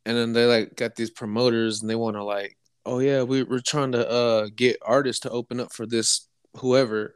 And 0.05 0.17
then 0.17 0.33
they 0.33 0.45
like 0.45 0.75
got 0.75 0.95
these 0.95 1.11
promoters 1.11 1.81
and 1.81 1.89
they 1.89 1.95
want 1.95 2.17
to 2.17 2.23
like 2.23 2.57
oh 2.85 2.99
yeah, 2.99 3.23
we, 3.23 3.43
we're 3.43 3.59
trying 3.59 3.91
to 3.93 4.09
uh 4.09 4.47
get 4.55 4.77
artists 4.81 5.21
to 5.21 5.29
open 5.29 5.59
up 5.59 5.73
for 5.73 5.85
this 5.85 6.27
whoever, 6.57 7.15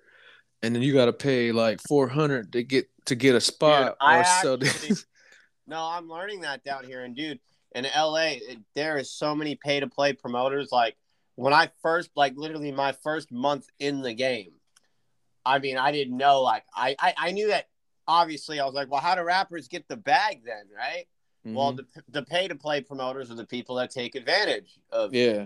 and 0.61 0.75
then 0.75 0.81
you 0.81 0.93
got 0.93 1.05
to 1.05 1.13
pay 1.13 1.51
like 1.51 1.79
four 1.87 2.07
hundred 2.07 2.51
to 2.53 2.63
get 2.63 2.87
to 3.05 3.15
get 3.15 3.35
a 3.35 3.41
spot. 3.41 3.85
Dude, 3.85 3.95
I 4.01 4.17
actually, 4.17 4.95
no, 5.67 5.81
I'm 5.81 6.09
learning 6.09 6.41
that 6.41 6.63
down 6.63 6.85
here, 6.85 7.03
and 7.03 7.15
dude, 7.15 7.39
in 7.75 7.85
LA, 7.85 8.37
it, 8.37 8.59
there 8.75 8.97
is 8.97 9.11
so 9.11 9.35
many 9.35 9.55
pay 9.55 9.79
to 9.79 9.87
play 9.87 10.13
promoters. 10.13 10.69
Like 10.71 10.95
when 11.35 11.53
I 11.53 11.69
first, 11.81 12.09
like 12.15 12.33
literally 12.35 12.71
my 12.71 12.93
first 13.03 13.31
month 13.31 13.67
in 13.79 14.01
the 14.01 14.13
game, 14.13 14.51
I 15.45 15.59
mean, 15.59 15.77
I 15.77 15.91
didn't 15.91 16.17
know. 16.17 16.41
Like 16.41 16.63
I, 16.75 16.95
I, 16.99 17.13
I 17.17 17.31
knew 17.31 17.47
that. 17.49 17.67
Obviously, 18.09 18.59
I 18.59 18.65
was 18.65 18.73
like, 18.73 18.89
well, 18.89 19.01
how 19.01 19.15
do 19.15 19.21
rappers 19.21 19.67
get 19.67 19.87
the 19.89 19.97
bag 19.97 20.41
then, 20.45 20.63
right? 20.75 21.07
Mm-hmm. 21.47 21.55
Well, 21.55 21.73
the, 21.73 21.85
the 22.09 22.23
pay 22.23 22.47
to 22.49 22.55
play 22.55 22.81
promoters 22.81 23.31
are 23.31 23.35
the 23.35 23.45
people 23.45 23.75
that 23.75 23.89
take 23.89 24.15
advantage 24.15 24.79
of 24.91 25.13
yeah 25.13 25.45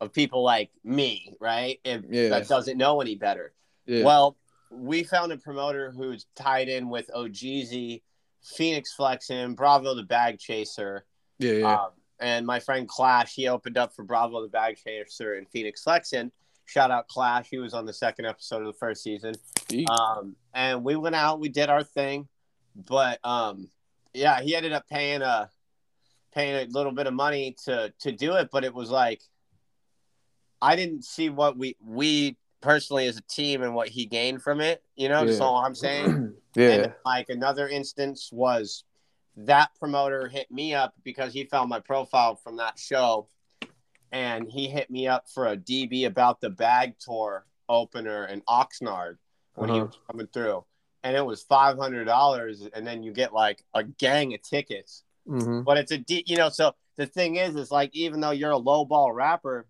of 0.00 0.12
people 0.12 0.42
like 0.42 0.70
me, 0.82 1.34
right? 1.40 1.78
If 1.84 2.02
yeah. 2.08 2.28
that 2.28 2.48
doesn't 2.48 2.78
know 2.78 3.00
any 3.00 3.16
better. 3.16 3.52
Yeah. 3.86 4.04
Well, 4.04 4.36
we 4.70 5.02
found 5.02 5.32
a 5.32 5.36
promoter 5.36 5.90
who's 5.90 6.26
tied 6.36 6.68
in 6.68 6.88
with 6.88 7.10
OGZ, 7.14 8.00
Phoenix 8.42 8.94
Flexin, 8.98 9.54
Bravo 9.54 9.94
the 9.94 10.04
Bag 10.04 10.38
Chaser. 10.38 11.04
Yeah, 11.38 11.52
yeah. 11.52 11.74
Um, 11.74 11.90
and 12.20 12.46
my 12.46 12.60
friend 12.60 12.88
Clash, 12.88 13.34
he 13.34 13.48
opened 13.48 13.76
up 13.76 13.94
for 13.94 14.04
Bravo 14.04 14.42
the 14.42 14.48
Bag 14.48 14.76
Chaser 14.76 15.34
and 15.34 15.48
Phoenix 15.50 15.84
Flexin. 15.84 16.30
Shout 16.66 16.90
out 16.90 17.08
Clash. 17.08 17.48
He 17.50 17.58
was 17.58 17.74
on 17.74 17.84
the 17.84 17.92
second 17.92 18.26
episode 18.26 18.60
of 18.60 18.66
the 18.66 18.78
first 18.78 19.02
season. 19.02 19.34
Um, 19.90 20.36
and 20.54 20.84
we 20.84 20.96
went 20.96 21.16
out, 21.16 21.40
we 21.40 21.48
did 21.48 21.68
our 21.68 21.82
thing. 21.82 22.28
But 22.76 23.18
um, 23.24 23.68
yeah, 24.12 24.40
he 24.40 24.54
ended 24.56 24.72
up 24.72 24.88
paying 24.88 25.22
a 25.22 25.50
paying 26.32 26.54
a 26.54 26.70
little 26.70 26.92
bit 26.92 27.06
of 27.06 27.14
money 27.14 27.56
to 27.64 27.92
to 28.00 28.12
do 28.12 28.34
it, 28.34 28.48
but 28.52 28.64
it 28.64 28.74
was 28.74 28.90
like 28.90 29.22
I 30.62 30.76
didn't 30.76 31.04
see 31.04 31.30
what 31.30 31.56
we 31.56 31.76
we 31.84 32.36
personally 32.60 33.06
as 33.06 33.16
a 33.16 33.22
team 33.22 33.62
and 33.62 33.74
what 33.74 33.88
he 33.88 34.06
gained 34.06 34.42
from 34.42 34.60
it. 34.60 34.82
You 34.96 35.08
know, 35.08 35.22
yeah. 35.22 35.38
all 35.38 35.64
I'm 35.64 35.74
saying. 35.74 36.34
yeah. 36.54 36.68
And 36.68 36.94
like 37.04 37.28
another 37.28 37.68
instance 37.68 38.30
was 38.32 38.84
that 39.36 39.70
promoter 39.78 40.28
hit 40.28 40.50
me 40.50 40.74
up 40.74 40.94
because 41.04 41.32
he 41.32 41.44
found 41.44 41.70
my 41.70 41.80
profile 41.80 42.36
from 42.36 42.56
that 42.56 42.78
show, 42.78 43.28
and 44.12 44.50
he 44.50 44.68
hit 44.68 44.90
me 44.90 45.08
up 45.08 45.28
for 45.32 45.46
a 45.46 45.56
DB 45.56 46.06
about 46.06 46.40
the 46.40 46.50
bag 46.50 46.94
tour 46.98 47.46
opener 47.68 48.26
in 48.26 48.42
Oxnard 48.42 49.16
when 49.54 49.70
uh-huh. 49.70 49.78
he 49.78 49.82
was 49.84 49.98
coming 50.10 50.26
through 50.32 50.64
and 51.02 51.16
it 51.16 51.24
was 51.24 51.42
five 51.42 51.76
hundred 51.78 52.04
dollars, 52.04 52.66
and 52.74 52.86
then 52.86 53.02
you 53.02 53.12
get 53.12 53.32
like 53.32 53.64
a 53.74 53.84
gang 53.84 54.34
of 54.34 54.42
tickets. 54.42 55.04
Mm-hmm. 55.28 55.62
But 55.62 55.78
it's 55.78 55.92
a 55.92 55.98
de- 55.98 56.24
you 56.26 56.36
know, 56.36 56.48
so 56.48 56.74
the 56.96 57.06
thing 57.06 57.36
is, 57.36 57.56
is 57.56 57.70
like 57.70 57.90
even 57.94 58.20
though 58.20 58.30
you're 58.30 58.50
a 58.50 58.58
low 58.58 58.84
ball 58.84 59.12
rapper, 59.12 59.66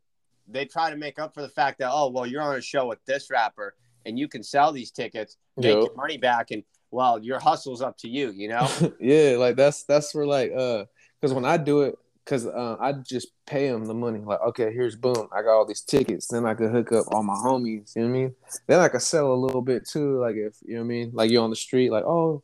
they 0.49 0.65
try 0.65 0.91
to 0.91 0.97
make 0.97 1.19
up 1.19 1.35
for 1.35 1.43
the 1.43 1.49
fact 1.49 1.79
that 1.79 1.91
oh 1.93 2.09
well 2.09 2.27
you're 2.27 2.43
on 2.43 2.57
a 2.57 2.61
show 2.61 2.87
with 2.87 3.05
this 3.05 3.31
rapper 3.31 3.75
and 4.07 4.19
you 4.19 4.29
can 4.29 4.43
sell 4.43 4.73
these 4.73 4.91
tickets, 4.91 5.37
make 5.57 5.75
yep. 5.75 5.85
your 5.85 5.95
money 5.95 6.17
back, 6.17 6.51
and 6.51 6.63
well 6.91 7.23
your 7.23 7.39
hustle's 7.39 7.83
up 7.83 7.97
to 7.99 8.09
you, 8.09 8.31
you 8.31 8.49
know. 8.49 8.69
yeah, 9.01 9.37
like 9.37 9.57
that's 9.57 9.85
that's 9.85 10.13
for 10.13 10.27
like 10.27 10.53
uh, 10.57 10.85
because 11.21 11.35
when 11.35 11.45
I 11.45 11.57
do 11.57 11.83
it, 11.83 11.99
because 12.25 12.47
uh, 12.47 12.77
I 12.81 12.93
just 12.93 13.29
pay 13.47 13.69
them 13.69 13.87
the 13.87 13.95
money. 13.95 14.21
Like, 14.21 14.41
okay, 14.49 14.73
here's 14.73 14.97
boom, 14.97 15.29
I 15.33 15.43
got 15.43 15.57
all 15.57 15.67
these 15.67 15.81
tickets. 15.81 16.29
Then 16.29 16.47
I 16.47 16.55
could 16.55 16.71
hook 16.71 16.93
up 16.93 17.07
all 17.13 17.23
my 17.23 17.35
homies. 17.35 17.95
You 17.97 18.03
know 18.03 18.09
what 18.09 18.15
I 18.15 18.21
mean? 18.21 18.35
Then 18.67 18.81
I 18.81 18.89
could 18.89 19.03
sell 19.03 19.33
a 19.33 19.35
little 19.35 19.63
bit 19.63 19.89
too. 19.89 20.21
Like 20.21 20.37
if 20.37 20.57
you 20.63 20.75
know 20.75 20.81
what 20.81 20.87
I 20.87 20.89
mean, 20.89 21.11
like 21.13 21.31
you're 21.31 21.43
on 21.43 21.51
the 21.51 21.57
street, 21.57 21.91
like 21.91 22.05
oh, 22.05 22.43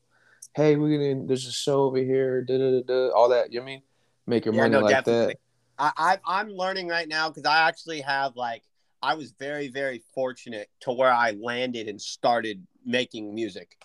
hey, 0.54 0.76
we're 0.76 0.98
gonna 0.98 1.26
there's 1.26 1.46
a 1.46 1.52
show 1.52 1.84
over 1.84 1.98
here, 1.98 2.42
da 2.42 2.58
da 2.58 2.70
da 2.70 2.82
da, 2.82 3.08
all 3.10 3.28
that. 3.28 3.52
You 3.52 3.60
know 3.60 3.64
what 3.64 3.70
I 3.70 3.74
mean? 3.74 3.82
Make 4.26 4.44
your 4.44 4.54
yeah, 4.54 4.60
money 4.62 4.72
no, 4.72 4.80
like 4.80 4.94
definitely. 4.94 5.34
that. 5.34 5.38
I, 5.78 5.92
I 5.96 6.18
I'm 6.26 6.48
learning 6.48 6.88
right 6.88 7.08
now 7.08 7.28
because 7.28 7.44
I 7.44 7.68
actually 7.68 8.00
have 8.00 8.34
like 8.36 8.62
I 9.02 9.14
was 9.14 9.32
very 9.38 9.68
very 9.68 10.02
fortunate 10.14 10.68
to 10.80 10.92
where 10.92 11.12
I 11.12 11.32
landed 11.32 11.88
and 11.88 12.00
started 12.00 12.66
making 12.84 13.34
music. 13.34 13.76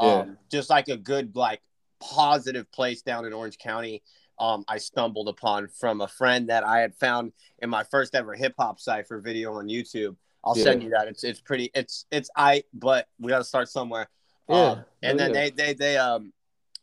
Yeah. 0.00 0.06
Um, 0.06 0.38
just 0.50 0.70
like 0.70 0.88
a 0.88 0.96
good 0.96 1.34
like 1.34 1.60
positive 2.00 2.70
place 2.70 3.02
down 3.02 3.24
in 3.24 3.32
Orange 3.32 3.58
County 3.58 4.02
um, 4.40 4.64
I 4.68 4.78
stumbled 4.78 5.28
upon 5.28 5.68
from 5.68 6.00
a 6.00 6.08
friend 6.08 6.48
that 6.48 6.64
I 6.64 6.80
had 6.80 6.94
found 6.94 7.32
in 7.60 7.70
my 7.70 7.84
first 7.84 8.14
ever 8.14 8.34
hip 8.34 8.54
hop 8.58 8.80
cipher 8.80 9.20
video 9.20 9.54
on 9.54 9.68
YouTube. 9.68 10.16
I'll 10.44 10.56
yeah. 10.56 10.64
send 10.64 10.82
you 10.82 10.90
that. 10.90 11.08
It's 11.08 11.24
it's 11.24 11.40
pretty. 11.40 11.70
It's 11.74 12.06
it's 12.10 12.30
I. 12.36 12.62
But 12.72 13.08
we 13.18 13.28
got 13.30 13.38
to 13.38 13.44
start 13.44 13.68
somewhere. 13.68 14.08
Yeah. 14.48 14.56
Um, 14.56 14.84
and 15.02 15.20
oh, 15.20 15.24
then 15.24 15.34
yeah. 15.34 15.40
they 15.40 15.50
they 15.50 15.74
they 15.74 15.96
um 15.96 16.32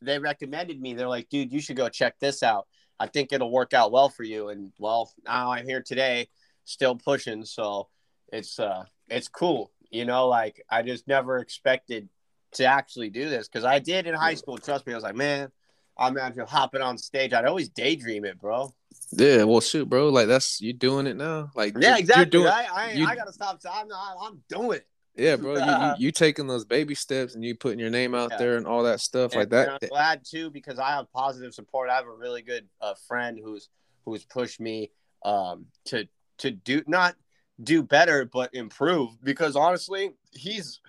they 0.02 0.20
recommended 0.20 0.82
me. 0.82 0.94
They're 0.94 1.08
like, 1.08 1.30
dude, 1.30 1.52
you 1.52 1.62
should 1.62 1.78
go 1.78 1.89
check 1.89 2.20
this 2.20 2.44
out. 2.44 2.68
I 3.00 3.08
think 3.08 3.32
it'll 3.32 3.52
work 3.52 3.74
out 3.74 3.91
well 3.91 4.10
for 4.10 4.24
you. 4.24 4.50
And 4.50 4.72
well, 4.78 5.12
now 5.26 5.52
I'm 5.52 5.65
here 5.65 5.82
today, 5.82 6.30
still 6.65 6.96
pushing. 6.96 7.46
So 7.46 7.88
it's 8.32 8.60
uh 8.60 8.84
it's 9.10 9.28
cool. 9.28 9.72
You 9.89 10.06
know, 10.06 10.28
like 10.28 10.63
I 10.70 10.82
just 10.82 11.08
never 11.08 11.38
expected 11.38 12.10
to 12.54 12.65
actually 12.65 13.10
do 13.10 13.30
this 13.30 13.48
because 13.48 13.65
I 13.65 13.80
did 13.80 14.08
in 14.08 14.13
high 14.13 14.34
school. 14.36 14.58
Trust 14.58 14.86
me, 14.88 14.94
I 14.94 14.96
was 14.96 15.04
like, 15.04 15.15
man, 15.15 15.52
I 15.97 16.10
imagine 16.10 16.45
hopping 16.45 16.81
on 16.81 16.97
stage. 16.97 17.34
I'd 17.34 17.45
always 17.45 17.69
daydream 17.69 18.25
it, 18.25 18.39
bro. 18.39 18.73
Yeah, 19.12 19.43
well, 19.43 19.62
shoot, 19.62 19.89
bro. 19.89 20.10
Like 20.10 20.27
that's 20.27 20.60
you 20.62 20.73
doing 20.73 21.08
it 21.08 21.15
now. 21.15 21.51
Like 21.55 21.75
yeah, 21.79 21.97
exactly. 21.97 22.25
Doing, 22.25 22.47
I, 22.47 22.67
I, 22.71 22.91
you, 22.91 23.05
I 23.05 23.15
gotta 23.15 23.31
stop. 23.31 23.62
I'm, 23.71 23.88
I'm 24.21 24.41
doing 24.49 24.77
it. 24.77 24.88
Yeah, 25.15 25.38
bro. 25.38 25.55
you, 25.55 25.63
you, 25.63 25.93
you 26.08 26.12
taking 26.12 26.47
those 26.47 26.65
baby 26.65 26.95
steps 26.95 27.36
and 27.36 27.43
you 27.43 27.55
putting 27.55 27.79
your 27.79 27.89
name 27.89 28.13
out 28.13 28.31
yeah. 28.31 28.38
there 28.38 28.58
and 28.58 28.67
all 28.67 28.84
that 28.84 28.99
stuff 28.99 29.31
and, 29.31 29.41
like 29.41 29.49
that. 29.49 29.79
I'm 29.81 29.89
glad 29.89 30.21
too 30.25 30.49
because 30.49 30.79
I 30.79 30.89
have 30.89 31.12
positive 31.12 31.53
support. 31.53 31.89
I 31.89 31.95
have 31.95 32.08
a 32.08 32.13
really 32.13 32.41
good 32.41 32.67
uh, 32.81 32.95
friend 33.08 33.39
who's 33.41 33.69
who's 34.05 34.25
pushed 34.25 34.60
me 34.60 34.91
um, 35.23 35.65
to 35.86 36.08
to 36.39 36.51
do 36.51 36.84
not 36.88 37.15
do 37.63 37.81
better 37.81 38.25
but 38.25 38.53
improve 38.53 39.12
because 39.23 39.55
honestly 39.55 40.12
he's 40.34 40.81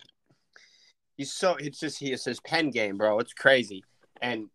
he's 1.17 1.33
so 1.33 1.55
it's 1.61 1.79
just 1.79 1.99
he 1.99 2.13
it's 2.13 2.25
his 2.25 2.41
pen 2.41 2.71
game, 2.71 2.97
bro. 2.97 3.19
It's 3.21 3.33
crazy, 3.33 3.85
and 4.21 4.49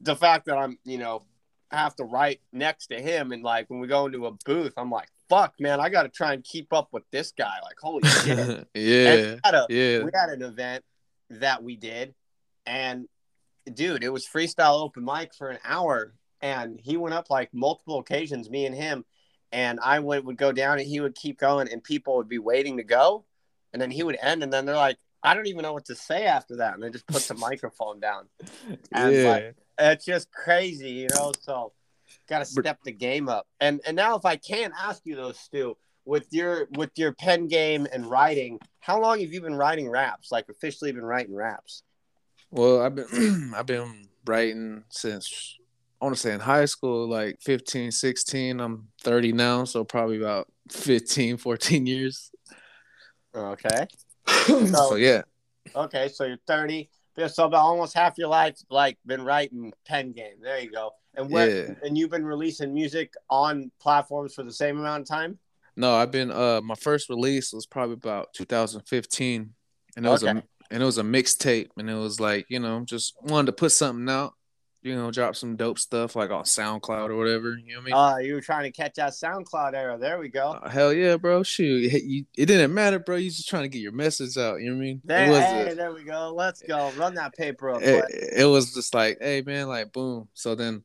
the 0.00 0.16
fact 0.16 0.46
that 0.46 0.56
I'm 0.56 0.78
you 0.84 0.98
know 0.98 1.22
have 1.70 1.96
to 1.96 2.04
write 2.04 2.40
next 2.52 2.88
to 2.88 3.00
him, 3.00 3.32
and 3.32 3.42
like 3.42 3.68
when 3.68 3.80
we 3.80 3.86
go 3.86 4.06
into 4.06 4.26
a 4.26 4.32
booth, 4.44 4.74
I'm 4.76 4.90
like, 4.90 5.08
fuck, 5.28 5.54
man, 5.58 5.80
I 5.80 5.88
got 5.88 6.04
to 6.04 6.08
try 6.08 6.32
and 6.32 6.44
keep 6.44 6.72
up 6.72 6.88
with 6.92 7.02
this 7.10 7.32
guy. 7.32 7.54
Like, 7.62 7.76
holy 7.80 8.08
shit. 8.08 8.68
yeah. 8.74 9.34
we, 9.34 9.40
had 9.44 9.54
a, 9.54 9.66
Yeah. 9.68 10.04
we 10.04 10.10
had 10.14 10.30
an 10.30 10.42
event 10.42 10.84
that 11.30 11.62
we 11.62 11.76
did, 11.76 12.14
and 12.66 13.08
dude, 13.72 14.04
it 14.04 14.12
was 14.12 14.26
freestyle 14.26 14.80
open 14.80 15.04
mic 15.04 15.34
for 15.34 15.48
an 15.48 15.58
hour, 15.64 16.14
and 16.40 16.80
he 16.80 16.96
went 16.96 17.14
up 17.14 17.30
like 17.30 17.52
multiple 17.52 17.98
occasions, 17.98 18.48
me 18.48 18.66
and 18.66 18.74
him, 18.74 19.04
and 19.52 19.80
I 19.80 19.98
would 19.98 20.24
would 20.24 20.36
go 20.36 20.52
down, 20.52 20.78
and 20.78 20.86
he 20.86 21.00
would 21.00 21.14
keep 21.14 21.38
going, 21.38 21.68
and 21.70 21.82
people 21.82 22.16
would 22.16 22.28
be 22.28 22.38
waiting 22.38 22.76
to 22.76 22.84
go, 22.84 23.24
and 23.72 23.82
then 23.82 23.90
he 23.90 24.02
would 24.02 24.18
end, 24.22 24.42
and 24.42 24.52
then 24.52 24.66
they're 24.66 24.76
like, 24.76 24.98
I 25.22 25.34
don't 25.34 25.48
even 25.48 25.62
know 25.62 25.72
what 25.72 25.86
to 25.86 25.96
say 25.96 26.24
after 26.26 26.56
that, 26.56 26.74
and 26.74 26.82
they 26.82 26.90
just 26.90 27.06
put 27.06 27.22
the 27.22 27.34
microphone 27.48 27.98
down. 27.98 28.28
And 28.92 29.14
yeah. 29.14 29.30
like, 29.30 29.56
it's 29.78 30.04
just 30.04 30.30
crazy, 30.32 30.90
you 30.90 31.08
know. 31.14 31.32
So, 31.40 31.72
got 32.28 32.40
to 32.40 32.44
step 32.44 32.78
the 32.84 32.92
game 32.92 33.28
up. 33.28 33.46
And 33.60 33.80
and 33.86 33.96
now, 33.96 34.16
if 34.16 34.24
I 34.24 34.36
can 34.36 34.72
ask 34.78 35.02
you 35.04 35.16
those, 35.16 35.38
Stu, 35.38 35.76
with 36.04 36.26
your 36.30 36.68
with 36.76 36.90
your 36.96 37.12
pen 37.12 37.48
game 37.48 37.86
and 37.92 38.06
writing, 38.06 38.58
how 38.80 39.00
long 39.00 39.20
have 39.20 39.32
you 39.32 39.40
been 39.40 39.56
writing 39.56 39.88
raps? 39.88 40.32
Like 40.32 40.48
officially 40.48 40.92
been 40.92 41.04
writing 41.04 41.34
raps? 41.34 41.82
Well, 42.50 42.80
I've 42.80 42.94
been 42.94 43.52
I've 43.56 43.66
been 43.66 44.08
writing 44.24 44.84
since 44.88 45.56
I 46.00 46.04
want 46.04 46.16
to 46.16 46.20
say 46.20 46.32
in 46.32 46.40
high 46.40 46.66
school, 46.66 47.08
like 47.08 47.40
15, 47.40 47.90
16. 47.90 48.60
I'm 48.60 48.88
30 49.02 49.32
now, 49.32 49.64
so 49.64 49.82
probably 49.82 50.18
about 50.18 50.46
15, 50.70 51.36
14 51.38 51.86
years. 51.86 52.30
Okay. 53.34 53.86
so 54.46 54.96
yeah, 54.96 55.22
Okay, 55.74 56.08
so 56.08 56.24
you're 56.24 56.38
30. 56.46 56.88
Yeah, 57.16 57.28
So 57.28 57.46
about 57.46 57.60
almost 57.62 57.94
half 57.94 58.18
your 58.18 58.28
life, 58.28 58.56
like, 58.70 58.98
been 59.06 59.24
writing 59.24 59.72
pen 59.86 60.12
game. 60.12 60.34
There 60.42 60.58
you 60.60 60.70
go. 60.70 60.90
And 61.14 61.30
what? 61.30 61.50
Yeah. 61.50 61.74
And 61.82 61.96
you've 61.96 62.10
been 62.10 62.26
releasing 62.26 62.74
music 62.74 63.14
on 63.30 63.70
platforms 63.80 64.34
for 64.34 64.42
the 64.42 64.52
same 64.52 64.78
amount 64.78 65.02
of 65.02 65.08
time. 65.08 65.38
no, 65.76 65.94
I've 65.94 66.10
been 66.10 66.30
uh 66.30 66.60
my 66.62 66.74
first 66.74 67.08
release 67.08 67.52
was 67.52 67.66
probably 67.66 67.94
about 67.94 68.32
2015, 68.34 69.54
and 69.96 70.06
it 70.06 70.08
was 70.08 70.24
Okay. 70.24 70.38
a 70.38 70.42
and 70.70 70.82
it 70.82 70.86
was 70.86 70.98
a 70.98 71.02
mixtape, 71.02 71.68
and 71.78 71.88
it 71.88 71.94
was 71.94 72.18
like 72.20 72.46
you 72.48 72.58
know 72.60 72.80
just 72.84 73.14
wanted 73.22 73.46
to 73.46 73.52
put 73.52 73.72
something 73.72 74.08
out, 74.08 74.34
you 74.86 74.94
know, 74.94 75.10
drop 75.10 75.34
some 75.34 75.56
dope 75.56 75.78
stuff 75.78 76.14
like 76.14 76.30
on 76.30 76.44
SoundCloud 76.44 77.08
or 77.08 77.16
whatever. 77.16 77.56
You 77.56 77.74
know 77.74 77.80
what 77.80 77.82
I 77.82 77.84
mean? 77.84 77.94
Uh, 77.94 78.28
you 78.28 78.34
were 78.34 78.40
trying 78.40 78.64
to 78.64 78.70
catch 78.70 78.94
that 78.94 79.12
SoundCloud 79.12 79.74
era. 79.74 79.98
There 79.98 80.18
we 80.18 80.28
go. 80.28 80.52
Uh, 80.52 80.68
hell 80.68 80.92
yeah, 80.92 81.16
bro. 81.16 81.42
Shoot, 81.42 81.92
it, 81.92 82.04
you, 82.04 82.24
it 82.36 82.46
didn't 82.46 82.72
matter, 82.72 82.98
bro. 82.98 83.16
You 83.16 83.30
just 83.30 83.48
trying 83.48 83.64
to 83.64 83.68
get 83.68 83.80
your 83.80 83.92
message 83.92 84.36
out. 84.38 84.60
You 84.60 84.70
know 84.70 84.76
what 84.76 84.82
I 84.82 84.86
mean? 84.86 85.02
There, 85.04 85.26
hey, 85.26 85.70
a- 85.72 85.74
there 85.74 85.92
we 85.92 86.04
go. 86.04 86.32
Let's 86.34 86.62
go. 86.62 86.92
Run 86.92 87.14
that 87.14 87.34
paper 87.34 87.70
up. 87.70 87.82
it, 87.82 88.04
it 88.38 88.44
was 88.44 88.72
just 88.72 88.94
like, 88.94 89.18
hey 89.20 89.42
man, 89.44 89.68
like 89.68 89.92
boom. 89.92 90.28
So 90.34 90.54
then, 90.54 90.82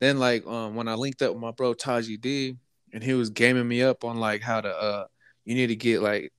then 0.00 0.18
like 0.18 0.46
um 0.46 0.74
when 0.76 0.88
I 0.88 0.94
linked 0.94 1.22
up 1.22 1.32
with 1.32 1.42
my 1.42 1.50
bro 1.50 1.74
Taji 1.74 2.16
D, 2.18 2.56
and 2.92 3.02
he 3.02 3.14
was 3.14 3.30
gaming 3.30 3.66
me 3.66 3.82
up 3.82 4.04
on 4.04 4.18
like 4.18 4.42
how 4.42 4.60
to 4.60 4.68
uh 4.68 5.04
you 5.44 5.54
need 5.54 5.68
to 5.68 5.76
get 5.76 6.00
like 6.00 6.32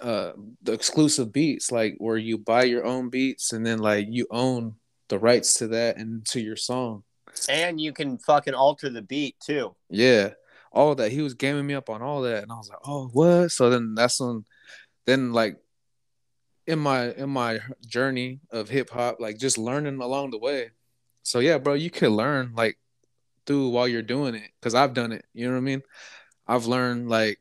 uh 0.00 0.32
the 0.62 0.72
exclusive 0.72 1.32
beats 1.32 1.70
like 1.70 1.94
where 1.98 2.16
you 2.16 2.36
buy 2.36 2.64
your 2.64 2.84
own 2.84 3.08
beats 3.08 3.52
and 3.52 3.64
then 3.64 3.78
like 3.78 4.06
you 4.10 4.26
own 4.30 4.74
the 5.08 5.18
rights 5.18 5.54
to 5.54 5.68
that 5.68 5.96
and 5.96 6.24
to 6.26 6.40
your 6.40 6.56
song. 6.56 7.02
And 7.48 7.80
you 7.80 7.92
can 7.92 8.18
fucking 8.18 8.54
alter 8.54 8.88
the 8.88 9.02
beat 9.02 9.36
too. 9.40 9.74
Yeah, 9.90 10.30
all 10.72 10.94
that. 10.94 11.12
He 11.12 11.20
was 11.22 11.34
gaming 11.34 11.66
me 11.66 11.74
up 11.74 11.90
on 11.90 12.02
all 12.02 12.22
that, 12.22 12.42
and 12.42 12.50
I 12.52 12.56
was 12.56 12.68
like, 12.68 12.78
"Oh, 12.86 13.08
what?" 13.12 13.50
So 13.50 13.68
then 13.68 13.94
that's 13.94 14.20
when, 14.20 14.44
then 15.04 15.32
like, 15.32 15.58
in 16.66 16.78
my 16.78 17.12
in 17.12 17.30
my 17.30 17.60
journey 17.86 18.40
of 18.50 18.68
hip 18.68 18.90
hop, 18.90 19.20
like 19.20 19.38
just 19.38 19.58
learning 19.58 20.00
along 20.00 20.30
the 20.30 20.38
way. 20.38 20.70
So 21.22 21.40
yeah, 21.40 21.58
bro, 21.58 21.74
you 21.74 21.90
can 21.90 22.10
learn 22.10 22.52
like 22.54 22.78
through 23.46 23.68
while 23.68 23.86
you're 23.86 24.02
doing 24.02 24.34
it, 24.34 24.50
because 24.60 24.74
I've 24.74 24.94
done 24.94 25.12
it. 25.12 25.24
You 25.34 25.46
know 25.46 25.52
what 25.52 25.58
I 25.58 25.62
mean? 25.62 25.82
I've 26.46 26.66
learned 26.66 27.08
like 27.08 27.38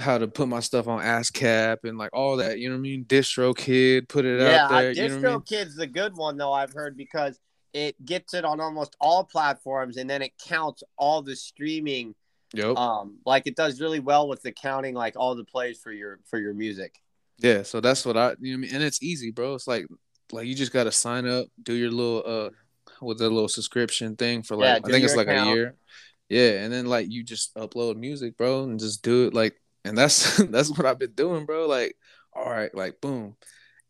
how 0.00 0.16
to 0.18 0.28
put 0.28 0.48
my 0.48 0.60
stuff 0.60 0.86
on 0.86 1.02
ASCAP 1.02 1.78
and 1.84 1.98
like 1.98 2.10
all 2.12 2.36
that. 2.36 2.58
You 2.58 2.68
know 2.68 2.76
what 2.76 2.80
I 2.80 2.82
mean? 2.82 3.04
DistroKid, 3.04 4.08
put 4.08 4.24
it 4.24 4.40
yeah, 4.40 4.64
out 4.64 4.70
there. 4.70 4.78
uh, 4.78 4.92
you 4.92 5.08
know 5.08 5.08
Distro 5.08 5.22
what 5.22 5.28
I 5.28 5.32
mean? 5.32 5.40
Kid's 5.42 5.76
the 5.76 5.86
good 5.86 6.16
one 6.16 6.36
though. 6.36 6.52
I've 6.52 6.72
heard 6.72 6.96
because 6.96 7.38
it 7.72 8.02
gets 8.04 8.34
it 8.34 8.44
on 8.44 8.60
almost 8.60 8.96
all 9.00 9.24
platforms, 9.24 9.96
and 9.96 10.08
then 10.08 10.22
it 10.22 10.32
counts 10.38 10.82
all 10.96 11.22
the 11.22 11.36
streaming. 11.36 12.14
Yep. 12.54 12.76
Um, 12.76 13.18
like 13.26 13.46
it 13.46 13.56
does 13.56 13.80
really 13.80 14.00
well 14.00 14.28
with 14.28 14.42
the 14.42 14.52
counting, 14.52 14.94
like 14.94 15.14
all 15.16 15.34
the 15.34 15.44
plays 15.44 15.78
for 15.78 15.92
your 15.92 16.20
for 16.30 16.38
your 16.38 16.54
music. 16.54 16.94
Yeah, 17.38 17.62
so 17.62 17.80
that's 17.80 18.06
what 18.06 18.16
I 18.16 18.34
you 18.40 18.52
know 18.52 18.58
what 18.60 18.68
I 18.68 18.72
mean, 18.72 18.74
and 18.74 18.82
it's 18.82 19.02
easy, 19.02 19.30
bro. 19.30 19.54
It's 19.54 19.66
like 19.68 19.86
like 20.32 20.46
you 20.46 20.54
just 20.54 20.72
gotta 20.72 20.92
sign 20.92 21.26
up, 21.26 21.46
do 21.62 21.74
your 21.74 21.90
little 21.90 22.22
uh 22.24 22.50
with 23.00 23.18
the 23.18 23.28
little 23.28 23.48
subscription 23.48 24.16
thing 24.16 24.42
for 24.42 24.56
like 24.56 24.80
Yeah, 24.82 24.88
I 24.88 24.90
think 24.90 25.04
it's 25.04 25.16
like 25.16 25.28
account. 25.28 25.50
a 25.50 25.52
year. 25.52 25.76
Yeah, 26.28 26.62
and 26.62 26.72
then 26.72 26.86
like 26.86 27.10
you 27.10 27.22
just 27.22 27.54
upload 27.54 27.96
music, 27.96 28.36
bro, 28.36 28.64
and 28.64 28.78
just 28.78 29.02
do 29.02 29.26
it 29.26 29.34
like 29.34 29.54
and 29.84 29.96
that's 29.96 30.36
that's 30.50 30.70
what 30.70 30.86
I've 30.86 30.98
been 30.98 31.12
doing, 31.12 31.46
bro. 31.46 31.66
Like, 31.66 31.96
all 32.34 32.50
right, 32.50 32.74
like 32.74 33.00
boom. 33.00 33.36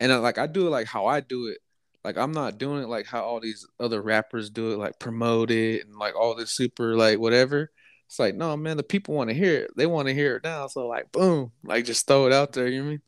And 0.01 0.13
I, 0.13 0.17
like 0.19 0.39
I 0.39 0.47
do 0.47 0.67
it 0.69 0.71
like 0.71 0.87
how 0.87 1.07
I 1.07 1.21
do 1.21 1.49
it. 1.49 1.59
Like 2.05 2.17
I'm 2.19 2.33
not 2.33 2.59
doing 2.59 2.83
it 2.85 2.89
like 2.89 3.07
how 3.07 3.23
all 3.25 3.41
these 3.41 3.67
other 3.81 4.03
rappers 4.03 4.51
do 4.51 4.73
it, 4.73 4.79
like 4.79 4.99
promote 5.01 5.51
it 5.51 5.87
and 5.87 5.97
like 5.97 6.17
all 6.17 6.35
this 6.35 6.53
super 6.53 6.97
like 6.97 7.19
whatever. 7.19 7.71
It's 8.07 8.19
like, 8.19 8.35
no, 8.37 8.57
man, 8.57 8.77
the 8.79 8.83
people 8.83 9.15
want 9.15 9.31
to 9.31 9.35
hear 9.35 9.63
it. 9.65 9.73
They 9.77 9.87
want 9.87 10.09
to 10.09 10.15
hear 10.15 10.37
it 10.37 10.45
now. 10.45 10.67
So 10.69 10.87
like 10.89 11.13
boom, 11.13 11.53
like 11.65 11.85
just 11.85 12.07
throw 12.07 12.27
it 12.27 12.33
out 12.33 12.53
there, 12.53 12.69
you 12.69 12.79
know 12.79 12.85
what 12.85 12.89
I 12.89 12.93
mean? 12.93 13.03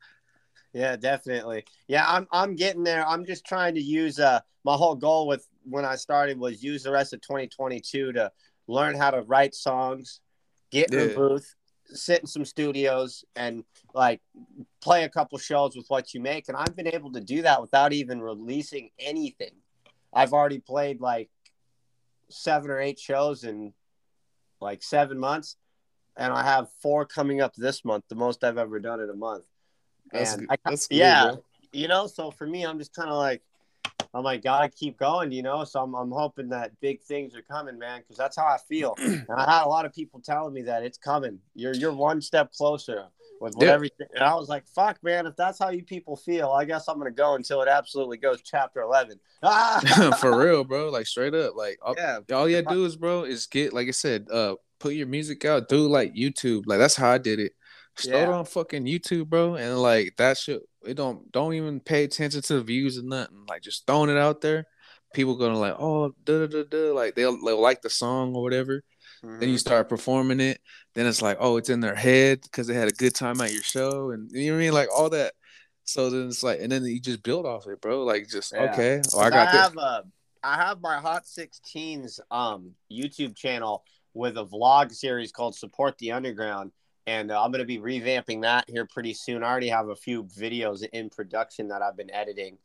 Yeah, 0.73 0.97
definitely. 0.97 1.65
Yeah, 1.89 2.05
I'm 2.07 2.27
I'm 2.31 2.55
getting 2.55 2.85
there. 2.85 3.07
I'm 3.07 3.25
just 3.27 3.45
trying 3.45 3.75
to 3.75 3.81
use 3.81 4.19
uh 4.19 4.41
my 4.65 4.75
whole 4.75 4.95
goal 4.95 5.27
with 5.27 5.47
when 5.65 5.85
I 5.85 5.97
started 5.97 6.39
was 6.39 6.63
use 6.63 6.83
the 6.85 6.93
rest 6.93 7.13
of 7.13 7.21
2022 7.21 8.13
to 8.13 8.31
learn 8.69 8.95
how 8.97 9.11
to 9.11 9.23
write 9.23 9.55
songs, 9.55 10.21
get 10.71 10.93
in 10.93 10.99
Yeah. 10.99 11.07
a 11.07 11.09
booth, 11.09 11.55
sit 11.93 12.21
in 12.21 12.27
some 12.27 12.45
studios 12.45 13.25
and 13.37 13.65
like 13.95 14.21
play 14.81 15.05
a 15.05 15.09
couple 15.09 15.39
shows 15.39 15.77
with 15.77 15.87
what 15.89 16.15
you 16.15 16.21
make 16.21 16.49
and 16.49 16.57
I've 16.57 16.77
been 16.77 16.89
able 16.89 17.13
to 17.13 17.21
do 17.21 17.43
that 17.43 17.61
without 17.61 17.93
even 17.93 18.21
releasing 18.21 18.91
anything. 18.99 19.53
I've 20.13 20.33
already 20.33 20.59
played 20.59 21.01
like 21.01 21.31
7 22.29 22.71
or 22.71 22.81
8 22.81 22.99
shows 22.99 23.45
in 23.45 23.73
like 24.61 24.83
7 24.83 25.19
months 25.19 25.57
and 26.17 26.33
I 26.33 26.43
have 26.43 26.69
4 26.83 27.07
coming 27.07 27.41
up 27.41 27.55
this 27.55 27.85
month, 27.85 28.05
the 28.09 28.15
most 28.15 28.45
I've 28.45 28.59
ever 28.59 28.79
done 28.81 29.01
in 29.01 29.11
a 29.11 29.15
month. 29.15 29.45
That's 30.13 30.35
And. 30.35 30.47
I, 30.51 30.57
That's 30.65 30.89
yeah, 30.91 31.33
bro. 31.33 31.45
you 31.73 31.89
know. 31.89 32.07
So 32.07 32.31
for 32.31 32.47
me, 32.47 32.65
I'm 32.65 32.79
just 32.79 32.95
kind 32.95 33.09
of 33.09 33.17
like, 33.17 33.43
I'm 34.13 34.25
like, 34.25 34.43
gotta 34.43 34.69
keep 34.69 34.99
going, 34.99 35.31
you 35.31 35.43
know. 35.43 35.65
So 35.65 35.81
I'm, 35.83 35.95
I'm 35.95 36.11
hoping 36.11 36.49
that 36.49 36.73
big 36.81 37.01
things 37.03 37.37
are 37.37 37.43
coming, 37.43 37.79
man, 37.79 38.01
because 38.01 38.17
that's 38.17 38.37
how 38.37 38.45
I 38.45 38.59
feel. 38.69 38.95
and 38.99 39.25
I 39.37 39.51
had 39.59 39.65
a 39.65 39.69
lot 39.69 39.85
of 39.85 39.93
people 39.95 40.21
telling 40.21 40.53
me 40.53 40.63
that 40.63 40.83
it's 40.83 40.99
coming. 40.99 41.39
You're 41.55 41.75
you're 41.75 41.93
one 41.93 42.21
step 42.21 42.53
closer 42.53 43.07
with 43.41 43.55
whatever. 43.55 43.87
And 44.15 44.23
I 44.23 44.35
was 44.35 44.49
like, 44.49 44.67
fuck, 44.67 45.03
man. 45.03 45.27
If 45.27 45.37
that's 45.37 45.59
how 45.59 45.71
you 45.71 45.83
people 45.85 46.17
feel, 46.17 46.51
I 46.51 46.65
guess 46.65 46.89
I'm 46.89 46.99
gonna 46.99 47.11
go 47.11 47.35
until 47.37 47.63
it 47.63 47.69
absolutely 47.69 48.19
goes 48.19 48.43
chapter 48.43 48.81
11. 48.83 49.19
Ah! 49.43 49.81
for 50.21 50.39
real, 50.39 50.65
bro. 50.65 50.91
Like 50.91 51.07
straight 51.07 51.33
up, 51.33 51.57
like 51.57 51.79
all, 51.81 51.95
yeah, 51.97 52.19
all 52.33 52.47
you 52.47 52.61
gotta 52.61 52.77
do 52.77 52.85
is, 52.85 52.97
bro, 52.97 53.23
is 53.23 53.47
get 53.47 53.73
like 53.73 53.89
I 53.89 53.93
said, 53.93 54.27
uh, 54.31 54.57
put 54.81 54.93
your 54.95 55.07
music 55.07 55.47
out, 55.47 55.69
do 55.69 55.89
like 55.89 56.15
YouTube. 56.15 56.65
Like 56.67 56.79
that's 56.79 56.97
how 56.97 57.11
I 57.11 57.19
did 57.19 57.41
it. 57.41 57.53
It 58.05 58.09
Yeah. 58.09 58.31
on 58.31 58.45
fucking 58.45 58.85
YouTube, 58.85 59.29
bro, 59.29 59.55
and 59.55 59.79
like 59.79 60.15
that 60.19 60.37
shit. 60.37 60.63
It 60.85 60.95
don't 60.95 61.31
don't 61.33 61.55
even 61.55 61.81
pay 61.81 62.05
attention 62.05 62.43
to 62.43 62.55
the 62.55 62.63
views 62.63 62.97
and 62.97 63.09
nothing. 63.09 63.45
Like 63.49 63.63
just 63.63 63.87
throwing 63.87 64.11
it 64.11 64.17
out 64.17 64.41
there. 64.41 64.67
People 65.15 65.37
gonna 65.37 65.59
like, 65.59 65.75
oh, 65.79 66.15
da 66.25 66.41
da 66.41 66.47
da 66.47 66.63
da. 66.65 66.93
Like 66.93 67.15
they'll, 67.15 67.37
they'll 67.45 67.61
like 67.61 67.83
the 67.83 67.91
song 67.91 68.35
or 68.35 68.43
whatever. 68.43 68.83
Then 69.23 69.49
you 69.51 69.57
Mhm. 69.57 69.61
start 69.61 69.89
performing 69.89 70.41
it. 70.41 70.61
Then 70.95 71.07
it's 71.07 71.21
like, 71.23 71.37
oh, 71.41 71.57
it's 71.57 71.69
in 71.69 71.81
their 71.81 71.95
head 71.95 72.41
because 72.43 72.67
they 72.67 72.75
had 72.75 72.89
a 72.89 72.93
good 72.93 73.15
time 73.15 73.41
at 73.41 73.53
your 73.53 73.63
show, 73.63 74.11
and 74.11 74.31
you 74.33 74.47
know 74.51 74.57
what 74.57 74.61
I 74.63 74.65
mean, 74.65 74.73
like 74.73 74.89
all 74.95 75.11
that. 75.11 75.35
So 75.85 76.09
then 76.11 76.29
it's 76.29 76.43
like, 76.43 76.61
and 76.61 76.71
then 76.71 76.85
you 76.85 77.01
just 77.01 77.23
build 77.23 77.47
off 77.47 77.67
it, 77.67 77.81
bro. 77.81 78.05
Like 78.05 78.29
just 78.29 78.53
Yeah. 78.53 78.73
okay, 78.73 79.03
oh, 79.13 79.19
I 79.19 79.27
I, 79.27 79.31
got 79.31 79.53
this. 79.53 79.61
have 79.61 79.77
a, 79.77 80.05
I 80.43 80.55
have 80.57 80.81
my 80.81 80.99
Hot 81.01 81.25
16s 81.27 82.21
um 82.31 82.71
YouTube 82.91 83.35
channel 83.37 83.85
with 84.15 84.39
a 84.39 84.45
vlog 84.45 84.93
series 84.93 85.33
called 85.33 85.55
Support 85.55 85.99
the 85.99 86.13
Underground, 86.13 86.73
and 87.07 87.31
uh, 87.31 87.43
I'm 87.43 87.51
gonna 87.53 87.65
be 87.65 87.79
revamping 87.79 88.43
that 88.43 88.69
here 88.69 88.87
pretty 88.87 89.15
soon. 89.15 89.43
I 89.43 89.51
already 89.51 89.69
have 89.69 89.89
a 89.89 89.97
few 89.97 90.25
videos 90.25 90.87
in 90.93 91.11
production 91.11 91.69
that 91.69 91.83
I've 91.83 91.97
been 91.97 92.11
editing, 92.13 92.59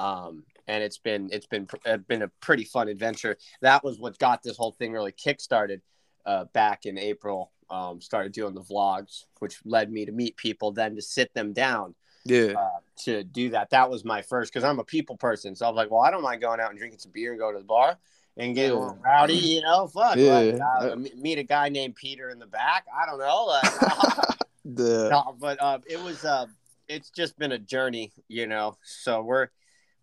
um, 0.00 0.44
and 0.66 0.82
it's 0.82 0.98
been 0.98 1.28
it's 1.32 1.46
been 1.46 1.68
uh, 1.86 1.98
been 1.98 2.22
a 2.22 2.28
pretty 2.40 2.64
fun 2.64 2.88
adventure. 2.88 3.36
That 3.60 3.84
was 3.84 3.98
what 3.98 4.18
got 4.18 4.42
this 4.42 4.56
whole 4.56 4.72
thing 4.72 4.92
really 4.92 5.12
kickstarted 5.12 5.80
uh, 6.26 6.44
back 6.52 6.86
in 6.86 6.98
April. 6.98 7.52
Um, 7.70 8.00
started 8.00 8.32
doing 8.32 8.54
the 8.54 8.60
vlogs, 8.60 9.24
which 9.38 9.58
led 9.64 9.90
me 9.90 10.04
to 10.04 10.12
meet 10.12 10.36
people, 10.36 10.70
then 10.70 10.96
to 10.96 11.02
sit 11.02 11.32
them 11.32 11.52
down 11.52 11.94
Yeah, 12.24 12.52
uh, 12.58 12.80
to 13.04 13.24
do 13.24 13.50
that. 13.50 13.70
That 13.70 13.90
was 13.90 14.04
my 14.04 14.22
first 14.22 14.52
because 14.52 14.64
I'm 14.64 14.78
a 14.78 14.84
people 14.84 15.16
person. 15.16 15.54
So 15.54 15.66
I 15.66 15.70
was 15.70 15.76
like, 15.76 15.90
well, 15.90 16.02
I 16.02 16.10
don't 16.10 16.22
mind 16.22 16.42
going 16.42 16.60
out 16.60 16.70
and 16.70 16.78
drinking 16.78 16.98
some 16.98 17.12
beer 17.12 17.32
and 17.32 17.40
go 17.40 17.52
to 17.52 17.58
the 17.58 17.64
bar 17.64 17.98
and 18.36 18.54
get 18.54 18.70
a 18.70 18.74
little 18.74 18.98
rowdy, 19.02 19.34
you 19.34 19.62
know. 19.62 19.86
Fuck, 19.86 20.16
Yeah. 20.16 20.38
like, 20.38 20.60
uh, 20.60 20.96
meet 21.16 21.38
a 21.38 21.42
guy 21.42 21.68
named 21.68 21.94
Peter 21.94 22.30
in 22.30 22.38
the 22.38 22.46
back. 22.46 22.86
I 22.94 23.06
don't 23.06 23.18
know. 23.18 23.44
Like, 23.44 23.72
the 24.64 25.08
no, 25.10 25.36
but 25.38 25.60
uh, 25.62 25.78
it 25.86 26.00
was 26.02 26.24
uh, 26.24 26.46
it's 26.88 27.10
just 27.10 27.38
been 27.38 27.52
a 27.52 27.58
journey, 27.58 28.12
you 28.28 28.46
know. 28.46 28.76
So 28.82 29.22
we're 29.22 29.48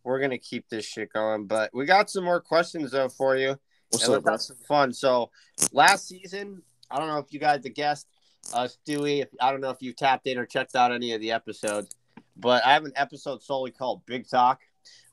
we're 0.04 0.20
gonna 0.20 0.38
keep 0.38 0.70
this 0.70 0.86
shit 0.86 1.12
going. 1.13 1.46
But 1.48 1.72
we 1.74 1.86
got 1.86 2.10
some 2.10 2.24
more 2.24 2.41
questions 2.41 2.91
though 2.91 3.10
for 3.10 3.36
you. 3.36 3.58
What's 3.89 4.06
and 4.06 4.15
up, 4.15 4.26
let's 4.26 4.48
have 4.48 4.58
some 4.58 4.65
fun. 4.65 4.94
So 4.94 5.32
last 5.74 6.08
season, 6.08 6.62
I 6.89 6.98
don't 6.98 7.08
know 7.08 7.17
if 7.17 7.34
you 7.34 7.39
guys 7.39 7.62
the 7.62 7.70
guest, 7.70 8.08
uh 8.54 8.67
Stewie, 8.67 9.24
if, 9.24 9.30
I 9.41 9.52
don't 9.52 9.62
know 9.62 9.70
if 9.70 9.82
you 9.82 9.94
tapped 9.94 10.28
in 10.28 10.38
or 10.38 10.46
checked 10.46 10.76
out 10.76 10.91
any 10.91 11.12
of 11.13 11.20
the 11.22 11.32
episodes, 11.32 11.96
but 12.38 12.65
I 12.65 12.74
have 12.74 12.86
an 12.86 12.94
episode 12.96 13.44
solely 13.44 13.72
called 13.72 14.06
Big 14.06 14.30
Talk. 14.30 14.62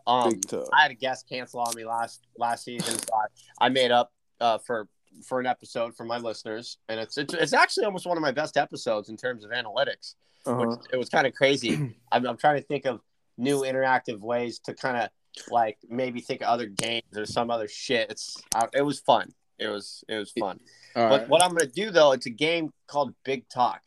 Um 0.08 0.40
I 0.72 0.82
had 0.82 0.90
a 0.90 0.94
guest 0.94 1.28
cancel 1.28 1.60
on 1.60 1.72
me 1.76 1.84
last 1.84 2.26
last 2.36 2.64
season, 2.64 2.98
so 2.98 3.08
I, 3.14 3.66
I 3.66 3.68
made 3.68 3.90
up 3.90 4.12
uh 4.40 4.58
for 4.58 4.88
for 5.24 5.40
an 5.40 5.46
episode 5.46 5.96
for 5.96 6.04
my 6.04 6.18
listeners, 6.18 6.78
and 6.88 7.00
it's, 7.00 7.18
it's 7.18 7.34
it's 7.34 7.52
actually 7.52 7.84
almost 7.84 8.06
one 8.06 8.16
of 8.16 8.22
my 8.22 8.32
best 8.32 8.56
episodes 8.56 9.08
in 9.08 9.16
terms 9.16 9.44
of 9.44 9.50
analytics. 9.50 10.14
Uh-huh. 10.46 10.64
Which, 10.64 10.80
it 10.92 10.96
was 10.96 11.08
kind 11.08 11.26
of 11.26 11.34
crazy. 11.34 11.94
I'm, 12.12 12.26
I'm 12.26 12.36
trying 12.36 12.56
to 12.56 12.66
think 12.66 12.86
of 12.86 13.00
new 13.36 13.60
interactive 13.62 14.20
ways 14.20 14.58
to 14.60 14.74
kind 14.74 14.96
of 14.96 15.10
like 15.50 15.78
maybe 15.88 16.20
think 16.20 16.40
of 16.42 16.48
other 16.48 16.66
games 16.66 17.16
or 17.16 17.26
some 17.26 17.50
other 17.50 17.68
shit. 17.68 18.10
It's 18.10 18.36
uh, 18.54 18.66
it 18.74 18.82
was 18.82 19.00
fun. 19.00 19.32
It 19.58 19.68
was 19.68 20.04
it 20.08 20.16
was 20.16 20.32
fun. 20.38 20.60
All 20.96 21.08
But 21.08 21.20
right. 21.20 21.28
what 21.28 21.42
I'm 21.42 21.50
gonna 21.50 21.66
do 21.66 21.90
though, 21.90 22.12
it's 22.12 22.26
a 22.26 22.30
game 22.30 22.72
called 22.86 23.14
Big 23.24 23.48
Talk, 23.48 23.80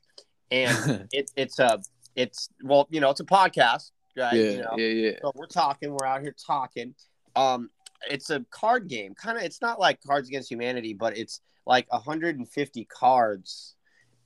and 0.49 1.07
it, 1.11 1.31
it's 1.35 1.59
a 1.59 1.81
it's 2.15 2.49
well 2.63 2.87
you 2.91 2.99
know 2.99 3.09
it's 3.09 3.21
a 3.21 3.25
podcast, 3.25 3.91
right? 4.17 4.33
yeah, 4.35 4.51
You 4.51 4.61
know? 4.61 4.75
yeah, 4.77 4.87
yeah. 4.87 5.11
So 5.21 5.31
we're 5.35 5.45
talking. 5.47 5.91
We're 5.91 6.07
out 6.07 6.21
here 6.21 6.35
talking. 6.45 6.93
Um, 7.35 7.69
it's 8.09 8.29
a 8.29 8.45
card 8.51 8.87
game. 8.87 9.13
Kind 9.15 9.37
of. 9.37 9.43
It's 9.43 9.61
not 9.61 9.79
like 9.79 9.99
Cards 10.05 10.27
Against 10.27 10.49
Humanity, 10.49 10.93
but 10.93 11.17
it's 11.17 11.41
like 11.65 11.91
150 11.91 12.85
cards 12.85 13.75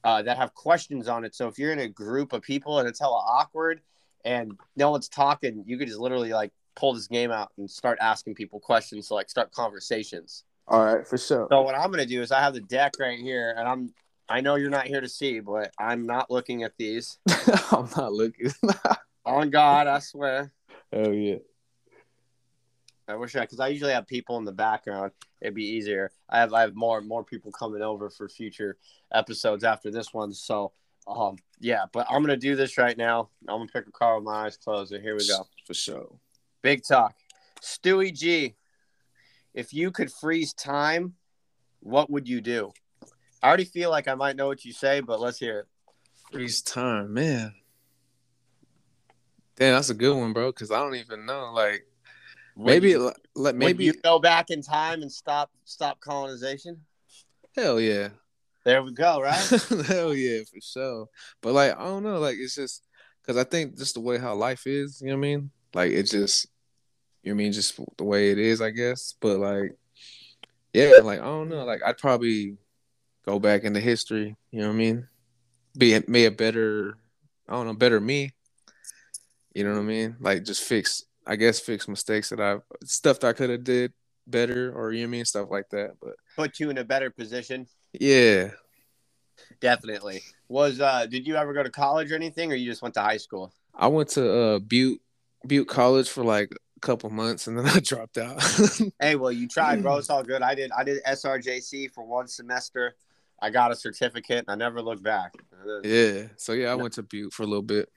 uh, 0.03 0.21
that 0.21 0.37
have 0.37 0.53
questions 0.53 1.07
on 1.07 1.25
it. 1.25 1.35
So 1.35 1.47
if 1.47 1.57
you're 1.57 1.71
in 1.73 1.79
a 1.79 1.89
group 1.89 2.33
of 2.33 2.41
people 2.41 2.79
and 2.79 2.87
it's 2.87 2.99
hella 2.99 3.17
awkward 3.17 3.81
and 4.23 4.57
no 4.75 4.91
one's 4.91 5.09
talking, 5.09 5.63
you 5.65 5.77
could 5.77 5.87
just 5.87 5.99
literally 5.99 6.31
like 6.31 6.51
pull 6.75 6.93
this 6.93 7.07
game 7.07 7.31
out 7.31 7.51
and 7.57 7.69
start 7.69 7.97
asking 8.01 8.35
people 8.35 8.59
questions. 8.59 9.07
So 9.07 9.15
like 9.15 9.29
start 9.29 9.51
conversations. 9.51 10.43
All 10.67 10.83
right, 10.83 11.05
for 11.05 11.17
sure. 11.17 11.47
So 11.51 11.61
what 11.61 11.75
I'm 11.75 11.91
gonna 11.91 12.05
do 12.05 12.21
is 12.21 12.31
I 12.31 12.39
have 12.39 12.53
the 12.53 12.61
deck 12.61 12.93
right 12.99 13.19
here, 13.19 13.53
and 13.57 13.67
I'm. 13.67 13.93
I 14.27 14.41
know 14.41 14.55
you're 14.55 14.71
not 14.71 14.87
here 14.87 15.01
to 15.01 15.07
see, 15.07 15.39
but 15.39 15.71
I'm 15.77 16.07
not 16.07 16.31
looking 16.31 16.63
at 16.63 16.71
these. 16.79 17.19
I'm 17.71 17.87
not 17.95 18.11
looking. 18.11 18.51
On 19.25 19.49
God, 19.49 19.87
I 19.87 19.99
swear. 19.99 20.51
Oh 20.93 21.11
yeah. 21.11 21.37
I 23.07 23.15
wish 23.15 23.35
I, 23.35 23.41
because 23.41 23.59
I 23.59 23.67
usually 23.67 23.93
have 23.93 24.07
people 24.07 24.37
in 24.37 24.45
the 24.45 24.51
background. 24.51 25.11
It'd 25.41 25.53
be 25.53 25.65
easier. 25.65 26.11
I 26.29 26.39
have 26.39 26.53
I 26.53 26.61
have 26.61 26.75
more 26.75 27.01
more 27.01 27.23
people 27.23 27.51
coming 27.51 27.81
over 27.81 28.09
for 28.09 28.27
future 28.27 28.77
episodes 29.13 29.63
after 29.63 29.91
this 29.91 30.13
one. 30.13 30.33
So, 30.33 30.71
um, 31.07 31.37
yeah. 31.59 31.85
But 31.91 32.07
I'm 32.09 32.21
gonna 32.21 32.37
do 32.37 32.55
this 32.55 32.77
right 32.77 32.97
now. 32.97 33.29
I'm 33.47 33.59
gonna 33.59 33.71
pick 33.71 33.87
a 33.87 33.91
car 33.91 34.15
with 34.15 34.25
my 34.25 34.45
eyes 34.45 34.57
closed. 34.57 34.91
And 34.91 35.03
here 35.03 35.15
we 35.15 35.27
go. 35.27 35.47
For 35.65 35.73
sure. 35.73 36.07
Big 36.61 36.83
talk. 36.83 37.15
Stewie 37.61 38.13
G. 38.13 38.55
If 39.53 39.73
you 39.73 39.91
could 39.91 40.11
freeze 40.11 40.53
time, 40.53 41.13
what 41.79 42.09
would 42.09 42.27
you 42.27 42.41
do? 42.41 42.71
I 43.41 43.47
already 43.47 43.65
feel 43.65 43.89
like 43.89 44.07
I 44.07 44.15
might 44.15 44.35
know 44.35 44.47
what 44.47 44.65
you 44.65 44.73
say, 44.73 44.99
but 44.99 45.19
let's 45.19 45.39
hear 45.39 45.59
it. 45.59 45.67
Freeze 46.31 46.61
time, 46.61 47.13
man. 47.13 47.53
Damn, 49.57 49.75
that's 49.75 49.89
a 49.89 49.93
good 49.93 50.15
one, 50.15 50.33
bro. 50.33 50.51
Because 50.51 50.71
I 50.71 50.79
don't 50.79 50.95
even 50.95 51.25
know. 51.25 51.51
Like, 51.53 51.85
maybe, 52.57 52.91
you, 52.91 53.11
like, 53.35 53.55
maybe. 53.55 53.85
you 53.85 53.93
go 53.93 54.19
back 54.19 54.49
in 54.49 54.61
time 54.61 55.01
and 55.01 55.11
stop 55.11 55.49
stop 55.63 55.99
colonization? 55.99 56.81
Hell 57.55 57.79
yeah. 57.79 58.09
There 58.65 58.83
we 58.83 58.91
go. 58.91 59.21
Right. 59.21 59.35
Hell 59.87 60.13
yeah, 60.13 60.41
for 60.51 60.59
sure. 60.61 61.07
But 61.41 61.53
like, 61.53 61.77
I 61.77 61.85
don't 61.85 62.03
know. 62.03 62.19
Like, 62.19 62.37
it's 62.37 62.55
just 62.55 62.83
because 63.21 63.37
I 63.37 63.43
think 63.43 63.77
just 63.77 63.93
the 63.93 64.01
way 64.01 64.17
how 64.17 64.35
life 64.35 64.67
is. 64.67 65.01
You 65.01 65.07
know 65.07 65.13
what 65.13 65.19
I 65.19 65.21
mean? 65.21 65.51
Like, 65.73 65.91
it 65.91 66.03
just. 66.03 66.47
You 67.23 67.31
know 67.31 67.37
what 67.37 67.41
I 67.41 67.43
mean? 67.45 67.51
Just 67.53 67.79
the 67.97 68.03
way 68.03 68.31
it 68.31 68.37
is, 68.37 68.61
I 68.61 68.69
guess. 68.69 69.15
But 69.19 69.39
like, 69.39 69.75
yeah, 70.73 70.91
like 71.01 71.19
I 71.19 71.25
don't 71.25 71.49
know. 71.49 71.63
Like, 71.63 71.81
I'd 71.83 71.97
probably 71.97 72.57
go 73.25 73.39
back 73.39 73.63
into 73.63 73.79
history. 73.79 74.35
You 74.51 74.59
know 74.59 74.67
what 74.67 74.73
I 74.73 74.77
mean? 74.77 75.07
Be 75.75 75.97
be 75.99 76.25
a 76.25 76.31
better. 76.31 76.97
I 77.49 77.53
don't 77.53 77.65
know, 77.65 77.73
better 77.73 77.99
me. 77.99 78.34
You 79.55 79.63
know 79.63 79.71
what 79.71 79.79
I 79.79 79.83
mean? 79.83 80.17
Like, 80.19 80.43
just 80.43 80.63
fix. 80.63 81.03
I 81.25 81.37
guess 81.37 81.59
fix 81.59 81.87
mistakes 81.87 82.29
that 82.29 82.39
I've 82.39 82.61
stuff 82.83 83.19
that 83.21 83.29
I 83.29 83.33
could 83.33 83.49
have 83.49 83.63
did 83.63 83.93
better, 84.27 84.71
or 84.71 84.91
you 84.91 84.99
know 84.99 85.07
what 85.07 85.09
I 85.09 85.11
mean, 85.17 85.25
stuff 85.25 85.49
like 85.49 85.69
that. 85.71 85.93
But 85.99 86.13
Put 86.35 86.59
you 86.59 86.69
in 86.69 86.77
a 86.77 86.83
better 86.83 87.09
position. 87.09 87.65
yeah, 87.93 88.49
Definitely. 89.59 90.21
Was 90.47 90.79
uh 90.79 91.05
did 91.07 91.25
you 91.25 91.35
ever 91.35 91.53
go 91.53 91.63
to 91.63 91.69
college 91.69 92.11
or 92.11 92.15
anything 92.15 92.51
or 92.51 92.55
you 92.55 92.69
just 92.69 92.81
went 92.81 92.93
to 92.95 93.01
high 93.01 93.17
school? 93.17 93.53
I 93.73 93.87
went 93.87 94.09
to 94.09 94.31
uh 94.31 94.59
Butte 94.59 95.01
Butte 95.47 95.67
College 95.67 96.09
for 96.09 96.23
like 96.23 96.51
a 96.51 96.79
couple 96.79 97.09
months 97.09 97.47
and 97.47 97.57
then 97.57 97.65
I 97.73 97.79
dropped 97.79 98.17
out. 98.17 98.41
Hey, 98.99 99.15
well 99.15 99.31
you 99.31 99.47
tried, 99.47 99.81
bro. 99.81 99.97
It's 99.97 100.09
all 100.09 100.23
good. 100.23 100.41
I 100.41 100.55
did 100.55 100.71
I 100.71 100.83
did 100.83 101.03
SRJC 101.05 101.91
for 101.91 102.05
one 102.05 102.27
semester. 102.27 102.95
I 103.41 103.49
got 103.49 103.71
a 103.71 103.75
certificate 103.75 104.45
and 104.47 104.49
I 104.49 104.55
never 104.55 104.81
looked 104.81 105.03
back. 105.03 105.33
yeah. 105.83 106.27
So 106.37 106.53
yeah, 106.53 106.67
I 106.71 106.75
went 106.75 106.93
to 106.93 107.03
Butte 107.03 107.33
for 107.33 107.43
a 107.43 107.47
little 107.47 107.61
bit. 107.61 107.89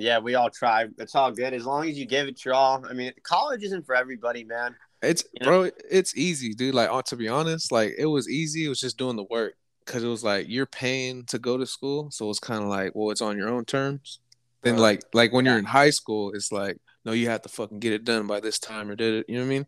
Yeah, 0.00 0.18
we 0.18 0.34
all 0.34 0.50
try. 0.50 0.86
It's 0.98 1.14
all 1.14 1.30
good. 1.30 1.52
As 1.52 1.66
long 1.66 1.88
as 1.88 1.98
you 1.98 2.06
give 2.06 2.26
it 2.28 2.44
your 2.44 2.54
all. 2.54 2.84
I 2.88 2.92
mean, 2.92 3.12
college 3.22 3.62
isn't 3.62 3.86
for 3.86 3.94
everybody, 3.94 4.44
man. 4.44 4.74
It's 5.02 5.24
You 5.32 5.44
know? 5.44 5.62
bro, 5.62 5.70
it's 5.90 6.16
easy, 6.16 6.54
dude. 6.54 6.74
Like 6.74 6.90
uh, 6.90 7.02
to 7.02 7.16
be 7.16 7.28
honest, 7.28 7.72
like 7.72 7.94
it 7.98 8.06
was 8.06 8.28
easy. 8.28 8.66
It 8.66 8.68
was 8.68 8.80
just 8.80 8.98
doing 8.98 9.16
the 9.16 9.24
work 9.24 9.54
because 9.84 10.04
it 10.04 10.08
was 10.08 10.22
like 10.22 10.46
you're 10.48 10.66
paying 10.66 11.24
to 11.26 11.38
go 11.38 11.56
to 11.56 11.66
school, 11.66 12.10
so 12.10 12.28
it's 12.30 12.38
kind 12.38 12.62
of 12.62 12.68
like, 12.68 12.92
well, 12.94 13.10
it's 13.10 13.22
on 13.22 13.36
your 13.36 13.48
own 13.48 13.64
terms. 13.64 14.20
Then 14.62 14.76
like 14.76 15.02
like 15.14 15.32
when 15.32 15.46
you're 15.46 15.58
in 15.58 15.64
high 15.64 15.90
school, 15.90 16.32
it's 16.32 16.52
like, 16.52 16.76
no, 17.04 17.12
you 17.12 17.28
have 17.30 17.42
to 17.42 17.48
fucking 17.48 17.78
get 17.80 17.94
it 17.94 18.04
done 18.04 18.26
by 18.26 18.40
this 18.40 18.58
time 18.58 18.90
or 18.90 18.96
did 18.96 19.14
it. 19.14 19.26
You 19.28 19.36
know 19.36 19.42
what 19.42 19.46
I 19.46 19.50
mean? 19.50 19.66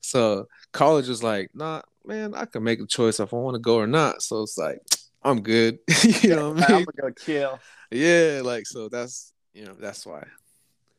So 0.00 0.48
college 0.72 1.08
was 1.08 1.22
like, 1.22 1.50
nah, 1.54 1.82
man, 2.06 2.34
I 2.34 2.46
can 2.46 2.62
make 2.62 2.80
a 2.80 2.86
choice 2.86 3.20
if 3.20 3.34
I 3.34 3.36
want 3.36 3.54
to 3.54 3.60
go 3.60 3.76
or 3.76 3.86
not. 3.86 4.22
So 4.22 4.42
it's 4.42 4.56
like, 4.56 4.78
I'm 5.22 5.42
good. 5.42 5.78
you 6.22 6.30
know 6.36 6.50
what 6.50 6.64
I 6.64 6.68
mean? 6.68 6.78
I'm 6.78 6.84
gonna 6.84 7.10
go 7.10 7.10
chill. 7.10 7.58
Yeah, 7.90 8.40
like 8.42 8.66
so 8.66 8.88
that's 8.88 9.33
you 9.54 9.64
know 9.64 9.74
that's 9.74 10.04
why. 10.04 10.26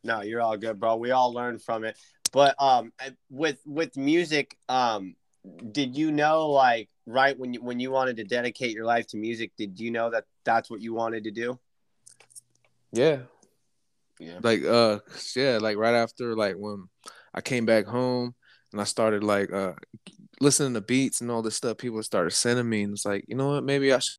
No, 0.04 0.22
you're 0.22 0.42
all 0.42 0.58
good, 0.58 0.80
bro. 0.80 0.96
We 0.98 1.12
all 1.12 1.34
learned 1.34 1.62
from 1.62 1.84
it. 1.84 1.98
But 2.32 2.56
um, 2.62 2.92
with 3.30 3.60
with 3.66 3.96
music, 3.98 4.58
um, 4.70 5.16
did 5.72 5.96
you 5.98 6.12
know 6.12 6.50
like 6.50 6.90
right 7.06 7.38
when 7.38 7.54
you 7.54 7.62
when 7.62 7.80
you 7.80 7.92
wanted 7.92 8.18
to 8.18 8.24
dedicate 8.24 8.72
your 8.72 8.86
life 8.86 9.08
to 9.08 9.18
music, 9.18 9.52
did 9.58 9.80
you 9.80 9.92
know 9.92 10.10
that 10.10 10.26
that's 10.44 10.70
what 10.70 10.82
you 10.82 10.94
wanted 10.94 11.24
to 11.26 11.32
do? 11.32 11.60
Yeah, 12.92 13.20
Yeah. 14.20 14.40
like 14.42 14.64
uh 14.64 15.00
yeah, 15.36 15.60
like 15.62 15.78
right 15.78 15.96
after 15.96 16.36
like 16.36 16.56
when 16.56 16.88
I 17.34 17.42
came 17.42 17.66
back 17.66 17.86
home 17.86 18.36
and 18.72 18.82
I 18.82 18.86
started 18.86 19.24
like 19.24 19.52
uh 19.52 19.74
listening 20.42 20.74
to 20.76 20.82
beats 20.82 21.22
and 21.22 21.32
all 21.32 21.42
this 21.42 21.56
stuff, 21.56 21.78
people 21.78 22.02
started 22.04 22.32
sending 22.32 22.70
me 22.70 22.84
and 22.84 22.94
it's 22.94 23.06
like, 23.06 23.26
you 23.28 23.36
know 23.36 23.50
what, 23.50 23.64
maybe 23.64 23.92
I 23.94 24.00
should 24.00 24.18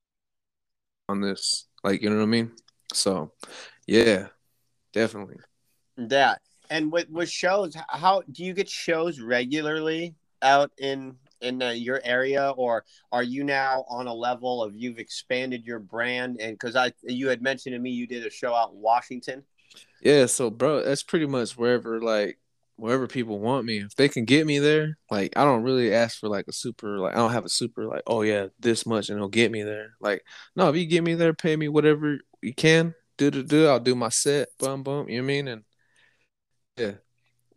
on 1.09 1.21
this. 1.21 1.67
Like, 1.85 2.03
you 2.03 2.11
know 2.11 2.17
what 2.17 2.23
I 2.23 2.27
mean? 2.27 2.53
So 2.93 3.33
yeah, 3.87 4.29
definitely. 4.93 5.37
That 5.97 6.41
and 6.71 6.93
with 6.93 7.09
with 7.11 7.31
shows, 7.31 7.75
how 7.89 8.23
do 8.31 8.45
you 8.45 8.53
get 8.53 8.69
shows 8.69 9.21
regularly 9.21 10.15
out 10.43 10.71
in 10.79 11.17
in 11.41 11.63
uh, 11.63 11.71
your 11.71 12.01
area, 12.05 12.51
or 12.57 12.85
are 13.13 13.23
you 13.23 13.45
now 13.45 13.85
on 13.89 14.07
a 14.07 14.15
level 14.15 14.63
of 14.63 14.75
you've 14.75 14.99
expanded 14.99 15.65
your 15.65 15.79
brand? 15.79 16.41
And 16.41 16.55
because 16.55 16.77
I 16.77 16.93
you 17.03 17.29
had 17.29 17.43
mentioned 17.43 17.75
to 17.75 17.79
me 17.79 17.91
you 17.91 18.07
did 18.07 18.27
a 18.27 18.31
show 18.31 18.55
out 18.55 18.73
in 18.73 18.81
Washington. 18.81 19.45
Yeah, 20.03 20.27
so 20.27 20.51
bro, 20.51 20.83
that's 20.83 21.03
pretty 21.03 21.27
much 21.27 21.57
wherever 21.57 22.01
like 22.01 22.39
wherever 22.77 23.07
people 23.07 23.39
want 23.39 23.65
me. 23.65 23.79
If 23.79 23.97
they 23.97 24.09
can 24.09 24.25
get 24.25 24.47
me 24.47 24.59
there, 24.59 24.99
like 25.11 25.33
I 25.37 25.45
don't 25.45 25.63
really 25.63 25.93
ask 25.93 26.19
for 26.19 26.29
like 26.29 26.47
a 26.49 26.53
super 26.53 26.99
like 26.99 27.15
I 27.15 27.19
don't 27.19 27.33
have 27.33 27.45
a 27.45 27.51
super 27.51 27.87
like, 27.87 28.03
oh 28.07 28.23
yeah, 28.23 28.49
this 28.61 28.87
much 28.87 29.09
and 29.09 29.17
it'll 29.17 29.29
get 29.29 29.51
me 29.51 29.63
there. 29.63 29.95
Like, 30.01 30.25
no, 30.55 30.69
if 30.69 30.77
you 30.77 30.87
get 30.87 31.05
me 31.05 31.15
there, 31.15 31.35
pay 31.35 31.57
me 31.57 31.69
whatever 31.69 32.19
you 32.43 32.55
can, 32.55 32.95
do 33.17 33.31
do 33.31 33.43
do, 33.43 33.67
I'll 33.67 33.81
do 33.81 33.95
my 33.95 34.09
set, 34.09 34.49
bum 34.59 34.83
bum, 34.83 35.09
you 35.09 35.17
know 35.17 35.25
I 35.25 35.27
mean? 35.27 35.49
And 35.49 35.65
yeah. 36.77 36.93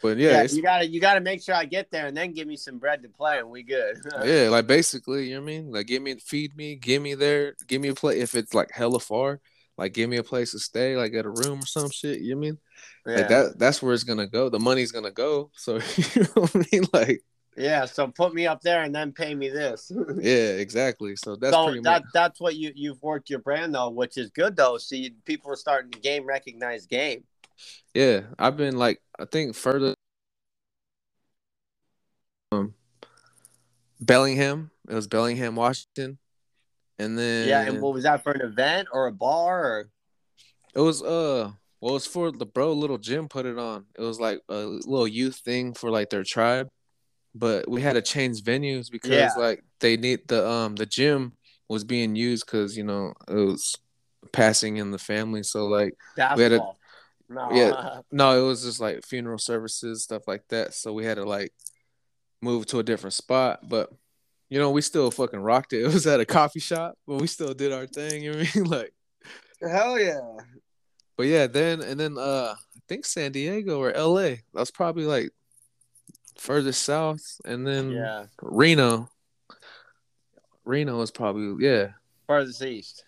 But 0.02 0.18
yeah, 0.18 0.44
Yeah, 0.44 0.44
you 0.44 0.62
gotta 0.62 0.88
you 0.88 1.02
gotta 1.02 1.20
make 1.20 1.42
sure 1.44 1.56
I 1.56 1.66
get 1.66 1.92
there 1.92 2.08
and 2.08 2.16
then 2.16 2.32
give 2.34 2.48
me 2.48 2.56
some 2.56 2.78
bread 2.78 3.04
to 3.04 3.10
play 3.10 3.40
and 3.40 3.50
we 3.50 3.64
good. 3.64 3.98
yeah, 4.24 4.48
like 4.50 4.66
basically, 4.66 5.28
you 5.28 5.36
know 5.36 5.42
what 5.42 5.52
I 5.52 5.54
mean? 5.58 5.72
Like 5.72 5.88
give 5.88 6.02
me 6.02 6.16
feed 6.16 6.56
me, 6.56 6.76
give 6.76 7.02
me 7.02 7.16
there, 7.16 7.56
give 7.68 7.82
me 7.82 7.90
a 7.90 7.94
place 7.94 8.22
if 8.22 8.36
it's 8.36 8.54
like 8.54 8.72
hella 8.72 9.00
far, 9.00 9.42
like 9.78 9.94
give 9.94 10.10
me 10.10 10.18
a 10.18 10.24
place 10.24 10.52
to 10.52 10.60
stay, 10.60 10.96
like 10.96 11.14
at 11.14 11.26
a 11.26 11.30
room 11.30 11.60
or 11.60 11.66
some 11.66 11.90
shit, 11.90 12.22
you 12.22 12.36
know 12.36 12.40
I 12.40 12.42
mean? 12.42 12.58
yeah. 13.06 13.16
Like 13.18 13.28
that 13.28 13.60
that's 13.60 13.82
where 13.82 13.94
it's 13.94 14.06
gonna 14.06 14.28
go. 14.28 14.48
The 14.48 14.60
money's 14.60 14.94
gonna 14.94 15.12
go. 15.12 15.52
So 15.56 15.76
you 16.16 16.22
know 16.22 16.44
what 16.44 16.56
I 16.56 16.66
mean? 16.72 16.84
Like 16.94 17.22
yeah, 17.58 17.86
so 17.86 18.08
put 18.08 18.34
me 18.34 18.48
up 18.48 18.62
there 18.62 18.84
and 18.84 18.94
then 18.94 19.12
pay 19.12 19.36
me 19.36 19.50
this. 19.50 19.92
yeah, 20.18 20.52
exactly. 20.54 21.16
So 21.16 21.36
that's 21.36 21.56
so 21.56 21.74
that 21.74 21.84
much 21.84 22.04
that's 22.14 22.40
what 22.40 22.56
you 22.56 22.72
you've 22.76 23.02
worked 23.02 23.30
your 23.30 23.40
brand 23.40 23.76
though, 23.76 23.90
which 23.90 24.18
is 24.18 24.30
good 24.30 24.56
though. 24.56 24.78
See, 24.78 25.14
people 25.26 25.52
are 25.52 25.56
starting 25.56 25.92
to 25.92 26.00
game 26.00 26.26
recognize 26.26 26.86
game. 26.86 27.24
yeah. 27.94 28.22
I've 28.38 28.58
been 28.58 28.78
like 28.78 29.02
I 29.20 29.26
think 29.26 29.56
further 29.56 29.94
um 32.52 32.74
Bellingham. 34.00 34.72
It 34.88 34.96
was 34.96 35.08
Bellingham, 35.08 35.56
Washington. 35.56 36.18
And 36.98 37.18
then 37.18 37.48
Yeah, 37.48 37.62
and 37.62 37.82
what 37.82 37.94
was 37.94 38.04
that 38.04 38.24
for 38.24 38.32
an 38.32 38.42
event 38.42 38.90
or 38.92 39.08
a 39.08 39.12
bar 39.12 39.64
or 39.64 39.90
it 40.76 40.80
was 40.80 41.02
uh 41.02 41.52
Well, 41.82 41.96
it's 41.96 42.06
for 42.06 42.32
the 42.32 42.46
bro. 42.46 42.74
Little 42.74 42.98
Jim 42.98 43.28
put 43.28 43.46
it 43.46 43.58
on. 43.58 43.86
It 43.98 44.02
was 44.02 44.20
like 44.20 44.42
a 44.50 44.56
little 44.56 45.08
youth 45.08 45.38
thing 45.38 45.74
for 45.74 45.90
like 45.90 46.10
their 46.10 46.24
tribe, 46.24 46.70
but 47.36 47.70
we 47.70 47.82
had 47.82 47.94
to 47.94 48.02
change 48.02 48.44
venues 48.44 48.90
because 48.92 49.12
Yeah. 49.12 49.32
like 49.38 49.64
they 49.80 49.98
need 49.98 50.28
the 50.28 50.48
um 50.48 50.76
the 50.76 50.86
gym 50.86 51.34
was 51.68 51.84
being 51.84 52.16
used 52.16 52.46
because 52.46 52.76
you 52.78 52.84
know 52.84 53.14
it 53.28 53.34
was 53.34 53.76
passing 54.32 54.78
in 54.78 54.92
the 54.92 54.98
family. 54.98 55.44
So 55.44 55.68
like 55.68 55.94
We 56.18 56.22
had 56.24 56.52
a- 56.54 56.60
Basketball. 56.60 56.78
no, 57.30 57.50
Yeah. 57.52 58.02
no, 58.12 58.44
it 58.44 58.48
was 58.48 58.64
just 58.64 58.80
like 58.80 59.06
funeral 59.06 59.38
services 59.38 60.04
stuff 60.04 60.28
like 60.28 60.44
that. 60.50 60.74
So 60.74 60.94
we 60.94 61.06
had 61.06 61.16
to 61.18 61.26
like 61.26 61.54
move 62.42 62.66
to 62.68 62.80
a 62.80 62.84
different 62.84 63.14
spot, 63.14 63.68
but. 63.68 63.90
You 64.52 64.58
know, 64.58 64.72
we 64.72 64.82
still 64.82 65.12
fucking 65.12 65.42
rocked 65.42 65.74
it. 65.74 65.84
It 65.86 65.94
was 65.94 66.08
at 66.08 66.20
a 66.20 66.26
coffee 66.26 66.60
shop, 66.60 66.98
but 67.06 67.22
we 67.22 67.28
still 67.28 67.54
did 67.54 67.72
our 67.72 67.86
thing. 67.86 68.24
You 68.24 68.32
know 68.34 68.40
I 68.40 68.48
mean? 68.56 68.64
Like, 68.66 68.92
hell 69.62 70.00
yeah. 70.00 70.20
But 71.18 71.28
yeah, 71.28 71.46
then 71.46 71.82
and 71.82 72.00
then 72.00 72.18
uh 72.18 72.56
I 72.58 72.80
think 72.88 73.06
San 73.06 73.32
Diego 73.32 73.80
or 73.80 73.92
LA. 73.94 74.38
That's 74.56 74.72
probably 74.72 75.04
like 75.06 75.30
further 76.40 76.72
south. 76.72 77.40
And 77.46 77.66
then 77.68 77.92
Yeah, 77.92 78.26
Reno. 78.42 79.10
Reno 80.66 81.02
is 81.02 81.12
probably 81.12 81.66
yeah. 81.66 81.90
furthest 82.28 82.62
east. 82.64 83.04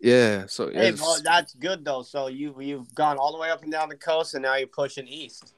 Yeah. 0.00 0.46
So 0.46 0.70
Hey, 0.70 0.92
that's 1.22 1.54
good 1.54 1.84
though. 1.84 2.02
So 2.02 2.26
you 2.28 2.54
you've 2.60 2.94
gone 2.94 3.16
all 3.16 3.32
the 3.32 3.38
way 3.38 3.50
up 3.50 3.62
and 3.62 3.72
down 3.72 3.88
the 3.88 3.96
coast, 3.96 4.34
and 4.34 4.42
now 4.42 4.54
you're 4.56 4.66
pushing 4.66 5.06
east. 5.08 5.54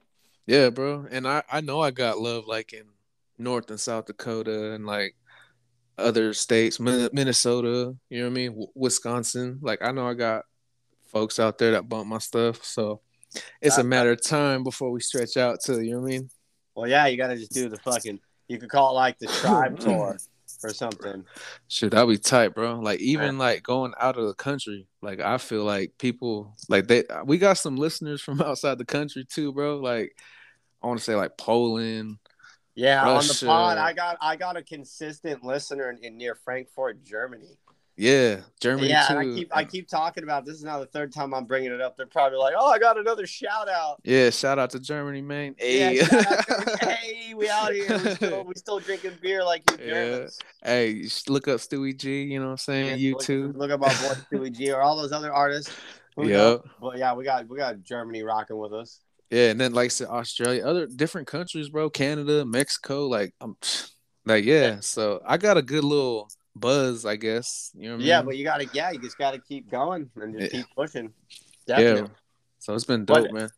yeah, 0.46 0.70
bro. 0.70 1.06
And 1.10 1.26
I, 1.26 1.42
I 1.50 1.60
know 1.60 1.80
I 1.80 1.90
got 1.90 2.18
love 2.18 2.46
like 2.46 2.72
in 2.72 2.84
North 3.38 3.70
and 3.70 3.80
South 3.80 4.06
Dakota 4.06 4.72
and 4.72 4.86
like 4.86 5.16
other 5.98 6.32
states, 6.34 6.78
Minnesota, 6.78 7.96
you 8.10 8.18
know 8.18 8.24
what 8.26 8.30
I 8.30 8.34
mean? 8.34 8.50
W- 8.50 8.68
Wisconsin. 8.74 9.58
Like 9.62 9.82
I 9.82 9.92
know 9.92 10.06
I 10.06 10.14
got 10.14 10.44
folks 11.06 11.40
out 11.40 11.58
there 11.58 11.72
that 11.72 11.88
bump 11.88 12.06
my 12.06 12.18
stuff. 12.18 12.64
So 12.64 13.00
it's 13.60 13.78
a 13.78 13.84
matter 13.84 14.12
of 14.12 14.22
time 14.22 14.62
before 14.62 14.90
we 14.90 15.00
stretch 15.00 15.36
out 15.36 15.60
to, 15.64 15.82
you 15.82 15.92
know 15.92 16.00
what 16.00 16.08
I 16.08 16.10
mean? 16.10 16.30
Well, 16.76 16.88
yeah, 16.88 17.06
you 17.06 17.16
got 17.16 17.28
to 17.28 17.36
just 17.36 17.52
do 17.52 17.68
the 17.68 17.78
fucking. 17.78 18.20
You 18.48 18.58
could 18.58 18.68
call 18.68 18.90
it 18.90 18.94
like 18.94 19.18
the 19.18 19.26
tribe 19.26 19.80
tour 19.80 20.18
or 20.62 20.70
something. 20.70 21.24
Shit, 21.68 21.90
that'd 21.90 22.08
be 22.08 22.18
tight, 22.18 22.54
bro. 22.54 22.78
Like 22.78 23.00
even 23.00 23.38
like 23.38 23.62
going 23.62 23.94
out 23.98 24.18
of 24.18 24.26
the 24.26 24.34
country, 24.34 24.86
like 25.02 25.18
I 25.18 25.38
feel 25.38 25.64
like 25.64 25.98
people 25.98 26.54
like 26.68 26.86
they 26.86 27.04
we 27.24 27.38
got 27.38 27.54
some 27.54 27.76
listeners 27.76 28.20
from 28.20 28.40
outside 28.42 28.78
the 28.78 28.84
country 28.84 29.24
too, 29.24 29.52
bro. 29.52 29.78
Like 29.78 30.16
I 30.82 30.86
want 30.86 30.98
to 30.98 31.04
say 31.04 31.16
like 31.16 31.36
Poland. 31.38 32.18
Yeah, 32.74 33.08
on 33.08 33.26
the 33.26 33.42
pod, 33.46 33.78
I 33.78 33.94
got 33.94 34.18
I 34.20 34.36
got 34.36 34.58
a 34.58 34.62
consistent 34.62 35.42
listener 35.42 35.90
in, 35.90 35.98
in 36.04 36.18
near 36.18 36.34
Frankfurt, 36.34 37.02
Germany. 37.04 37.56
Yeah, 37.98 38.40
Germany 38.60 38.88
yeah, 38.88 39.06
too. 39.06 39.16
I 39.16 39.24
keep 39.24 39.56
I 39.56 39.64
keep 39.64 39.88
talking 39.88 40.22
about 40.22 40.44
this 40.44 40.56
is 40.56 40.64
now 40.64 40.78
the 40.78 40.86
third 40.86 41.12
time 41.14 41.32
I'm 41.32 41.46
bringing 41.46 41.72
it 41.72 41.80
up. 41.80 41.96
They're 41.96 42.06
probably 42.06 42.36
like, 42.38 42.52
"Oh, 42.56 42.70
I 42.70 42.78
got 42.78 42.98
another 42.98 43.26
shout 43.26 43.70
out." 43.70 44.00
yeah, 44.04 44.28
shout 44.28 44.58
out 44.58 44.68
to 44.70 44.80
Germany, 44.80 45.22
man. 45.22 45.54
Hey, 45.56 45.96
Yeah, 45.96 46.04
to- 46.04 46.78
hey, 46.82 47.32
we 47.34 47.48
out 47.48 47.72
here. 47.72 47.98
We 47.98 48.10
still, 48.14 48.44
we 48.44 48.54
still 48.54 48.78
drinking 48.80 49.12
beer 49.22 49.42
like 49.42 49.70
you 49.70 49.78
Yeah. 49.86 49.92
Germans. 50.10 50.38
hey, 50.62 51.08
look 51.28 51.48
up 51.48 51.58
Stewie 51.60 51.96
G. 51.96 52.24
You 52.24 52.38
know 52.38 52.46
what 52.46 52.50
I'm 52.52 52.56
saying? 52.58 52.98
Yeah, 53.00 53.12
YouTube. 53.12 53.56
Look, 53.56 53.70
look 53.70 53.70
up 53.70 53.82
our 53.82 53.88
boy 53.88 54.20
Stewie 54.30 54.52
G 54.52 54.70
or 54.72 54.82
all 54.82 54.96
those 54.98 55.12
other 55.12 55.32
artists. 55.32 55.74
Yeah. 56.18 56.56
But 56.80 56.98
yeah, 56.98 57.14
we 57.14 57.24
got 57.24 57.48
we 57.48 57.56
got 57.56 57.82
Germany 57.82 58.22
rocking 58.22 58.58
with 58.58 58.74
us. 58.74 59.00
Yeah, 59.30 59.50
and 59.50 59.60
then 59.60 59.72
like 59.72 59.90
said, 59.90 60.08
Australia, 60.08 60.66
other 60.66 60.86
different 60.86 61.28
countries, 61.28 61.70
bro. 61.70 61.88
Canada, 61.88 62.44
Mexico, 62.44 63.06
like 63.06 63.34
I'm, 63.40 63.56
like 64.26 64.44
yeah. 64.44 64.80
So 64.80 65.22
I 65.26 65.38
got 65.38 65.56
a 65.56 65.62
good 65.62 65.82
little 65.82 66.28
buzz, 66.60 67.04
I 67.06 67.16
guess. 67.16 67.70
You 67.74 67.82
know 67.84 67.88
what 67.90 67.94
I 67.94 67.98
mean? 67.98 68.06
Yeah, 68.08 68.22
but 68.22 68.36
you 68.36 68.44
gotta 68.44 68.66
yeah, 68.72 68.90
you 68.90 68.98
just 69.00 69.18
gotta 69.18 69.38
keep 69.38 69.70
going 69.70 70.10
and 70.16 70.38
just 70.38 70.52
Yeah. 70.54 70.60
keep 70.62 70.74
pushing. 70.74 71.12
yeah. 71.66 72.06
So 72.58 72.74
it's 72.74 72.84
been 72.84 73.04
But- 73.04 73.24
dope, 73.24 73.32
man. 73.32 73.48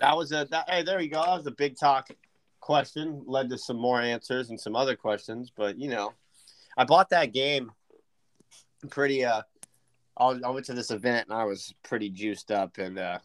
That 0.00 0.16
was 0.16 0.32
a 0.32 0.46
that, 0.50 0.68
hey, 0.68 0.82
there 0.82 1.00
you 1.00 1.08
go. 1.10 1.22
That 1.24 1.36
was 1.36 1.46
a 1.46 1.50
big 1.52 1.76
talk 1.78 2.08
question. 2.60 3.22
Led 3.26 3.48
to 3.50 3.58
some 3.58 3.76
more 3.76 4.00
answers 4.00 4.50
and 4.50 4.60
some 4.60 4.74
other 4.74 4.96
questions. 4.96 5.50
But 5.54 5.78
you 5.78 5.88
know, 5.88 6.12
I 6.76 6.84
bought 6.84 7.10
that 7.10 7.32
game 7.32 7.70
pretty 8.90 9.24
uh 9.24 9.42
I, 10.18 10.24
I 10.44 10.50
went 10.50 10.66
to 10.66 10.74
this 10.74 10.90
event 10.90 11.28
and 11.28 11.36
I 11.38 11.44
was 11.44 11.74
pretty 11.82 12.08
juiced 12.10 12.50
up 12.50 12.78
and 12.78 12.98
uh 12.98 13.18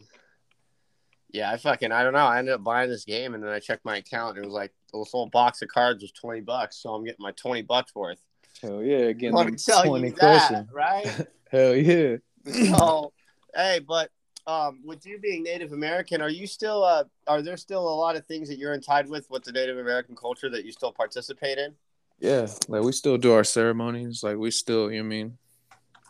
yeah, 1.33 1.49
I 1.51 1.57
fucking 1.57 1.91
I 1.91 2.03
don't 2.03 2.13
know. 2.13 2.19
I 2.25 2.39
ended 2.39 2.53
up 2.53 2.63
buying 2.63 2.89
this 2.89 3.05
game 3.05 3.33
and 3.33 3.43
then 3.43 3.51
I 3.51 3.59
checked 3.59 3.85
my 3.85 3.97
account 3.97 4.35
and 4.35 4.43
it 4.45 4.47
was 4.47 4.53
like 4.53 4.73
this 4.93 5.11
whole 5.11 5.27
box 5.29 5.61
of 5.61 5.69
cards 5.69 6.01
was 6.03 6.11
twenty 6.11 6.41
bucks, 6.41 6.77
so 6.77 6.93
I'm 6.93 7.03
getting 7.05 7.23
my 7.23 7.31
twenty 7.31 7.61
bucks 7.61 7.95
worth. 7.95 8.19
Hell 8.61 8.83
yeah, 8.83 8.97
again. 8.97 9.33
Me 9.33 9.51
tell 9.57 9.97
you 9.97 10.11
that, 10.11 10.67
right? 10.71 11.27
Hell 11.51 11.75
yeah. 11.75 12.17
so 12.45 13.13
hey 13.55 13.79
but 13.79 14.09
um 14.47 14.79
with 14.83 15.05
you 15.05 15.19
being 15.19 15.43
native 15.43 15.73
american 15.73 16.21
are 16.21 16.29
you 16.29 16.47
still 16.47 16.83
uh 16.83 17.03
are 17.27 17.41
there 17.41 17.57
still 17.57 17.87
a 17.87 17.95
lot 17.95 18.15
of 18.15 18.25
things 18.25 18.49
that 18.49 18.57
you're 18.57 18.77
tied 18.79 19.07
with 19.07 19.29
with 19.29 19.43
the 19.43 19.51
native 19.51 19.77
american 19.77 20.15
culture 20.15 20.49
that 20.49 20.65
you 20.65 20.71
still 20.71 20.91
participate 20.91 21.57
in 21.57 21.75
Yeah, 22.19 22.47
like 22.67 22.83
we 22.83 22.91
still 22.91 23.17
do 23.17 23.33
our 23.33 23.43
ceremonies. 23.43 24.23
Like 24.23 24.37
we 24.37 24.51
still, 24.51 24.91
you 24.91 25.01
know 25.01 25.09
what 25.09 25.15
I 25.15 25.17
mean, 25.17 25.37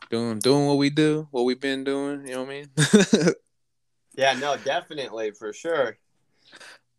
doing 0.10 0.40
doing 0.40 0.68
what 0.68 0.78
we 0.78 0.90
do, 0.90 1.28
what 1.32 1.44
we've 1.44 1.60
been 1.60 1.84
doing. 1.84 2.28
You 2.28 2.34
know 2.36 2.44
what 2.44 2.50
I 2.50 3.26
mean? 3.26 3.34
yeah 4.16 4.34
no 4.34 4.58
definitely 4.58 5.32
for 5.32 5.54
sure 5.54 5.98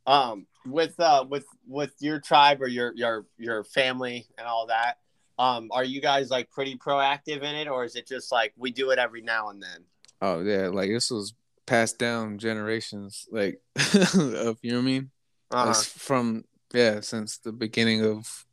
um 0.06 0.46
with 0.64 0.98
uh 0.98 1.24
with 1.28 1.44
with 1.66 1.92
your 2.00 2.18
tribe 2.18 2.62
or 2.62 2.68
your 2.68 2.92
your 2.96 3.26
your 3.36 3.64
family 3.64 4.26
and 4.38 4.46
all 4.46 4.66
that 4.66 4.96
um 5.38 5.68
are 5.72 5.84
you 5.84 6.00
guys 6.00 6.30
like 6.30 6.50
pretty 6.50 6.76
proactive 6.76 7.38
in 7.38 7.54
it 7.54 7.68
or 7.68 7.84
is 7.84 7.96
it 7.96 8.06
just 8.06 8.30
like 8.30 8.52
we 8.56 8.70
do 8.70 8.90
it 8.90 8.98
every 8.98 9.22
now 9.22 9.48
and 9.48 9.62
then 9.62 9.84
oh 10.22 10.40
yeah, 10.40 10.68
like 10.68 10.88
this 10.88 11.10
was 11.10 11.34
passed 11.66 11.98
down 11.98 12.38
generations, 12.38 13.28
like 13.30 13.60
of 13.76 14.58
you 14.62 14.70
know 14.70 14.76
what 14.76 14.78
I 14.78 14.80
mean. 14.80 15.10
uh-huh. 15.50 15.74
From 15.74 16.44
yeah, 16.72 17.00
since 17.00 17.36
the 17.38 17.52
beginning 17.52 18.04
of 18.04 18.46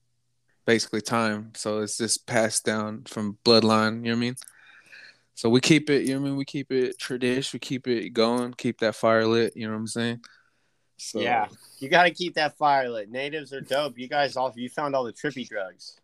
basically 0.65 1.01
time. 1.01 1.51
So 1.55 1.79
it's 1.79 1.97
just 1.97 2.27
passed 2.27 2.65
down 2.65 3.03
from 3.07 3.37
bloodline, 3.45 4.03
you 4.03 4.11
know 4.11 4.11
what 4.11 4.17
I 4.17 4.19
mean? 4.19 4.35
So 5.33 5.49
we 5.49 5.61
keep 5.61 5.89
it, 5.89 6.05
you 6.05 6.15
know 6.15 6.21
what 6.21 6.27
I 6.27 6.29
mean? 6.29 6.37
We 6.37 6.45
keep 6.45 6.71
it 6.71 6.99
tradition, 6.99 7.55
we 7.55 7.59
keep 7.59 7.87
it 7.87 8.09
going, 8.09 8.53
keep 8.55 8.79
that 8.79 8.95
fire 8.95 9.25
lit, 9.25 9.55
you 9.55 9.65
know 9.65 9.73
what 9.73 9.79
I'm 9.79 9.87
saying? 9.87 10.19
So 10.97 11.21
yeah 11.21 11.47
you 11.79 11.87
got 11.87 12.03
to 12.03 12.11
keep 12.11 12.35
that 12.35 12.57
fire 12.57 12.89
lit 12.89 13.09
natives 13.09 13.53
are 13.53 13.61
dope 13.61 13.97
you 13.97 14.09
guys 14.09 14.35
all 14.35 14.51
you 14.55 14.67
found 14.67 14.93
all 14.93 15.05
the 15.05 15.13
trippy 15.13 15.47
drugs 15.47 15.95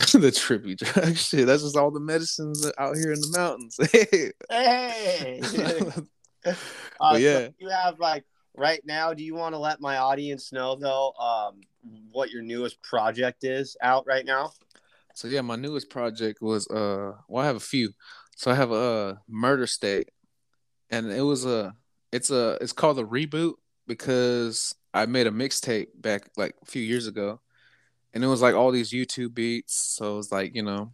the 0.12 0.30
trippy 0.30 0.76
drug 0.76 1.16
shit. 1.16 1.46
That's 1.46 1.62
just 1.62 1.76
all 1.76 1.90
the 1.90 2.00
medicines 2.00 2.70
out 2.78 2.96
here 2.96 3.12
in 3.12 3.20
the 3.20 3.34
mountains. 3.36 3.78
hey 4.50 5.40
Uh, 6.98 7.18
yeah. 7.18 7.34
so 7.34 7.50
you 7.58 7.68
have 7.68 7.98
like 7.98 8.24
right 8.56 8.80
now. 8.86 9.12
Do 9.12 9.22
you 9.22 9.34
want 9.34 9.54
to 9.54 9.58
let 9.58 9.78
my 9.78 9.98
audience 9.98 10.52
know 10.52 10.74
though, 10.74 11.12
um, 11.12 11.60
what 12.12 12.30
your 12.30 12.40
newest 12.42 12.82
project 12.82 13.44
is 13.44 13.76
out 13.82 14.06
right 14.06 14.24
now? 14.24 14.52
So 15.14 15.28
yeah, 15.28 15.42
my 15.42 15.56
newest 15.56 15.90
project 15.90 16.40
was 16.40 16.66
uh 16.68 17.12
well 17.28 17.44
I 17.44 17.46
have 17.46 17.56
a 17.56 17.60
few. 17.60 17.92
So 18.36 18.50
I 18.50 18.54
have 18.54 18.70
a 18.70 18.74
uh, 18.74 19.14
murder 19.28 19.66
state 19.66 20.08
and 20.90 21.10
it 21.10 21.22
was 21.22 21.44
a 21.44 21.74
it's 22.10 22.30
a 22.30 22.56
it's 22.62 22.72
called 22.72 22.98
a 22.98 23.04
reboot 23.04 23.54
because 23.86 24.74
I 24.94 25.06
made 25.06 25.26
a 25.26 25.30
mixtape 25.30 25.88
back 25.94 26.30
like 26.36 26.54
a 26.62 26.66
few 26.66 26.82
years 26.82 27.06
ago. 27.06 27.40
And 28.14 28.24
it 28.24 28.26
was 28.26 28.42
like 28.42 28.54
all 28.54 28.72
these 28.72 28.90
YouTube 28.92 29.34
beats, 29.34 29.74
so 29.74 30.14
it 30.14 30.16
was 30.16 30.32
like, 30.32 30.54
you 30.54 30.62
know, 30.62 30.92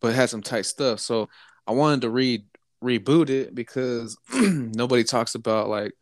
but 0.00 0.08
it 0.12 0.14
had 0.16 0.30
some 0.30 0.42
tight 0.42 0.66
stuff. 0.66 1.00
So 1.00 1.28
I 1.66 1.72
wanted 1.72 2.02
to 2.02 2.10
read 2.10 2.44
reboot 2.84 3.30
it 3.30 3.54
because 3.54 4.16
nobody 4.34 5.04
talks 5.04 5.34
about 5.34 5.68
like 5.68 5.92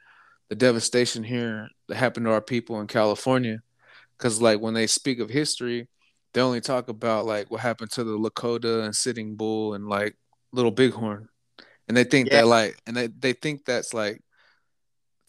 the 0.48 0.56
devastation 0.56 1.22
here 1.24 1.68
that 1.88 1.96
happened 1.96 2.26
to 2.26 2.32
our 2.32 2.40
people 2.42 2.80
in 2.80 2.86
California. 2.86 3.62
Cause 4.18 4.42
like 4.42 4.60
when 4.60 4.74
they 4.74 4.86
speak 4.86 5.18
of 5.20 5.30
history, 5.30 5.88
they 6.34 6.40
only 6.42 6.60
talk 6.60 6.88
about 6.88 7.26
like 7.26 7.50
what 7.50 7.60
happened 7.60 7.90
to 7.92 8.04
the 8.04 8.18
Lakota 8.18 8.84
and 8.84 8.94
Sitting 8.94 9.36
Bull 9.36 9.74
and 9.74 9.88
like 9.88 10.16
Little 10.52 10.70
Bighorn, 10.70 11.28
and 11.88 11.96
they 11.96 12.04
think 12.04 12.28
Yeah. 12.28 12.40
that 12.42 12.46
like, 12.46 12.80
and 12.86 12.96
they 12.96 13.06
they 13.08 13.32
think 13.32 13.64
that's 13.64 13.94
like 13.94 14.20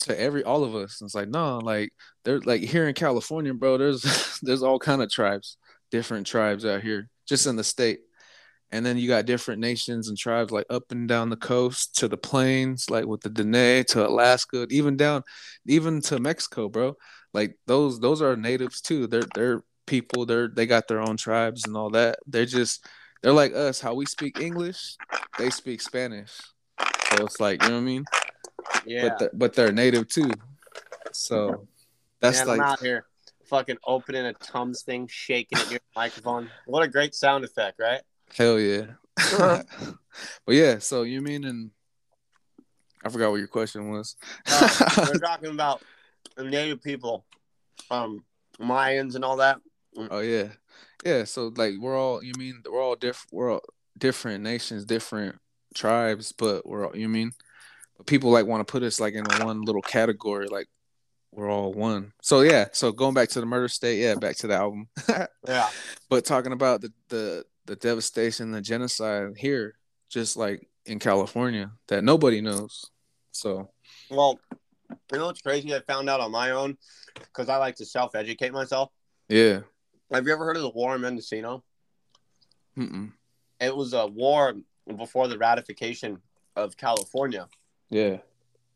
to 0.02 0.20
every 0.20 0.44
all 0.44 0.64
of 0.64 0.76
us. 0.76 1.02
And 1.02 1.08
it's 1.08 1.16
like 1.16 1.30
no, 1.30 1.60
like 1.60 1.94
they're 2.24 2.40
like 2.42 2.62
here 2.62 2.88
in 2.88 2.94
California, 2.94 3.54
bro. 3.54 3.78
There's 3.78 4.40
there's 4.42 4.64
all 4.64 4.80
kind 4.80 5.02
of 5.02 5.12
tribes, 5.12 5.58
different 5.90 6.28
tribes 6.28 6.66
out 6.66 6.82
here, 6.82 7.10
just 7.28 7.48
in 7.48 7.56
the 7.56 7.64
state. 7.64 8.00
And 8.74 8.86
then 8.86 8.98
you 8.98 9.10
got 9.10 9.26
different 9.26 9.60
nations 9.60 10.08
and 10.08 10.18
tribes 10.18 10.52
like 10.52 10.66
up 10.70 10.92
and 10.92 11.06
down 11.08 11.30
the 11.30 11.36
coast 11.36 11.98
to 11.98 12.08
the 12.08 12.18
plains, 12.18 12.90
like 12.90 13.06
with 13.06 13.20
the 13.20 13.30
Dene 13.30 13.84
to 13.90 14.08
Alaska, 14.08 14.66
even 14.70 14.96
down, 14.96 15.24
even 15.66 16.02
to 16.04 16.20
Mexico, 16.20 16.70
bro. 16.70 16.96
Like 17.34 17.58
those 17.68 18.00
those 18.00 18.22
are 18.22 18.36
natives 18.38 18.82
too. 18.82 19.08
They're 19.08 19.28
they're 19.36 19.64
people. 19.88 20.26
They're 20.26 20.48
they 20.48 20.66
got 20.66 20.88
their 20.88 21.02
own 21.02 21.18
tribes 21.18 21.66
and 21.66 21.76
all 21.76 21.90
that. 21.92 22.20
They're 22.28 22.46
just 22.46 22.86
they're 23.22 23.34
like 23.34 23.54
us. 23.54 23.82
How 23.82 23.94
we 23.94 24.06
speak 24.06 24.40
English, 24.40 24.96
they 25.38 25.50
speak 25.50 25.82
Spanish. 25.82 26.40
So 27.10 27.26
it's 27.26 27.40
like 27.40 27.62
you 27.62 27.70
know 27.70 27.76
what 27.76 27.82
I 27.82 27.86
mean. 27.86 28.06
Yeah, 28.86 29.10
But 29.10 29.20
they're, 29.20 29.30
but 29.34 29.54
they're 29.54 29.72
native 29.72 30.08
too. 30.08 30.32
So 31.12 31.68
that's 32.20 32.40
Man, 32.40 32.48
like 32.48 32.60
I'm 32.60 32.66
out 32.66 32.80
here 32.80 33.06
fucking 33.46 33.78
opening 33.86 34.26
a 34.26 34.34
Tums 34.34 34.84
thing, 34.84 35.08
shaking 35.08 35.60
it 35.60 35.70
near 35.70 35.80
the 35.80 36.00
microphone. 36.00 36.50
What 36.66 36.84
a 36.84 36.88
great 36.88 37.14
sound 37.14 37.44
effect, 37.44 37.80
right? 37.80 38.02
Hell 38.36 38.60
yeah. 38.60 38.86
Uh-huh. 39.18 39.64
but 40.46 40.56
yeah, 40.56 40.80
so 40.80 41.04
you 41.04 41.22
mean 41.22 41.44
and 41.44 41.72
I 43.04 43.10
forgot 43.10 43.32
what 43.32 43.38
your 43.38 43.48
question 43.48 43.90
was. 43.90 44.16
Uh, 44.50 44.70
we're 45.12 45.20
talking 45.20 45.52
about 45.52 45.82
the 46.36 46.44
native 46.44 46.82
people, 46.82 47.26
um, 47.90 48.24
Mayans 48.60 49.16
and 49.16 49.26
all 49.26 49.38
that. 49.38 49.60
oh 49.98 50.20
yeah, 50.20 50.50
yeah. 51.04 51.24
So 51.24 51.52
like 51.56 51.74
we're 51.80 51.98
all 51.98 52.24
you 52.24 52.34
mean 52.38 52.62
we're 52.70 52.82
all 52.82 52.96
different. 52.96 53.34
We're 53.34 53.54
all 53.54 53.64
different 53.98 54.44
nations, 54.44 54.86
different 54.86 55.38
tribes, 55.74 56.32
but 56.32 56.66
we're 56.66 56.88
all 56.88 56.96
you 56.96 57.10
mean. 57.10 57.32
People 58.06 58.32
like 58.32 58.46
want 58.46 58.66
to 58.66 58.72
put 58.72 58.84
us 58.84 59.00
like 59.00 59.14
in 59.14 59.26
one 59.46 59.62
little 59.62 59.82
category, 59.82 60.48
like 60.48 60.68
we're 61.32 61.50
all 61.50 61.74
one. 61.74 62.14
So 62.22 62.42
yeah. 62.42 62.68
So 62.74 62.92
going 62.92 63.14
back 63.14 63.30
to 63.30 63.40
the 63.40 63.46
murder 63.46 63.68
state, 63.68 64.00
yeah, 64.00 64.16
back 64.16 64.36
to 64.38 64.48
the 64.48 64.56
album. 64.56 64.88
Yeah. 65.48 65.70
but 66.10 66.26
talking 66.26 66.52
about 66.52 66.82
the 66.82 66.92
the 67.10 67.46
the 67.66 67.76
devastation, 67.76 68.52
the 68.52 68.62
genocide 68.62 69.34
here, 69.38 69.76
just 70.10 70.36
like 70.38 70.68
in 70.86 71.00
California, 71.00 71.72
that 71.88 72.04
nobody 72.04 72.42
knows. 72.42 72.86
So 73.32 73.70
Well, 74.10 74.40
you 75.12 75.18
know 75.20 75.28
what's 75.28 75.42
crazy? 75.42 75.74
I 75.74 75.80
found 75.82 76.10
out 76.10 76.20
on 76.20 76.32
my 76.32 76.52
own 76.52 76.78
because 77.16 77.50
I 77.50 77.58
like 77.58 77.76
to 77.76 77.86
self 77.86 78.16
educate 78.16 78.52
myself. 78.52 78.90
yeah. 79.30 79.62
Have 80.12 80.26
you 80.28 80.34
ever 80.34 80.44
heard 80.44 80.58
of 80.58 80.64
the 80.64 80.70
War 80.72 80.96
in 80.96 81.02
Mendocino? 81.02 81.64
Mm-mm. 82.78 83.14
It 83.62 83.74
was 83.76 83.94
a 83.94 84.06
war 84.08 84.56
before 84.98 85.28
the 85.30 85.38
ratification 85.38 86.18
of 86.58 86.76
California, 86.76 87.48
Yeah. 87.92 88.18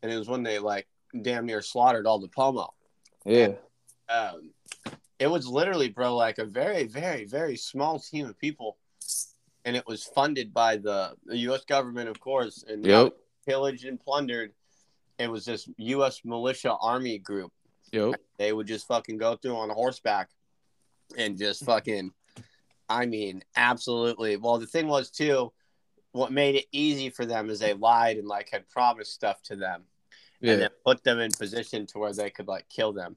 and 0.02 0.12
it 0.12 0.16
was 0.18 0.28
when 0.28 0.42
they 0.44 0.58
like 0.60 0.86
damn 1.22 1.46
near 1.46 1.62
slaughtered 1.62 2.06
all 2.06 2.20
the 2.20 2.28
Pomo. 2.28 2.72
Yeah. 3.24 3.54
Um, 4.08 4.50
it 5.18 5.26
was 5.26 5.48
literally, 5.48 5.88
bro, 5.88 6.14
like 6.14 6.38
a 6.38 6.44
very, 6.44 6.84
very, 6.84 7.24
very 7.24 7.56
small 7.56 7.98
team 7.98 8.26
of 8.26 8.38
people, 8.38 8.76
and 9.64 9.74
it 9.74 9.84
was 9.86 10.04
funded 10.04 10.52
by 10.54 10.76
the, 10.76 11.14
the 11.24 11.38
U.S. 11.38 11.64
government, 11.64 12.08
of 12.08 12.20
course, 12.20 12.62
and 12.68 12.84
Yep. 12.86 13.16
pillaged 13.46 13.84
and 13.86 13.98
plundered. 13.98 14.52
It 15.18 15.28
was 15.30 15.46
this 15.46 15.68
U.S. 15.78 16.20
militia 16.24 16.76
army 16.80 17.18
group. 17.18 17.50
Yep. 17.92 18.20
They 18.36 18.52
would 18.52 18.66
just 18.66 18.86
fucking 18.86 19.16
go 19.16 19.36
through 19.36 19.56
on 19.56 19.70
horseback 19.70 20.28
and 21.16 21.38
just 21.38 21.64
fucking, 21.64 22.12
I 22.90 23.06
mean, 23.06 23.42
absolutely. 23.56 24.36
Well, 24.36 24.58
the 24.58 24.66
thing 24.66 24.86
was 24.86 25.10
too, 25.10 25.50
what 26.16 26.32
made 26.32 26.54
it 26.54 26.66
easy 26.72 27.10
for 27.10 27.26
them 27.26 27.50
is 27.50 27.60
they 27.60 27.74
lied 27.74 28.16
and 28.16 28.26
like 28.26 28.50
had 28.50 28.68
promised 28.68 29.12
stuff 29.12 29.42
to 29.44 29.56
them, 29.56 29.84
and 30.42 30.60
then 30.62 30.70
put 30.84 31.04
them 31.04 31.20
in 31.20 31.30
position 31.30 31.86
to 31.86 31.98
where 31.98 32.12
they 32.12 32.30
could 32.30 32.48
like 32.48 32.68
kill 32.68 32.92
them. 32.92 33.16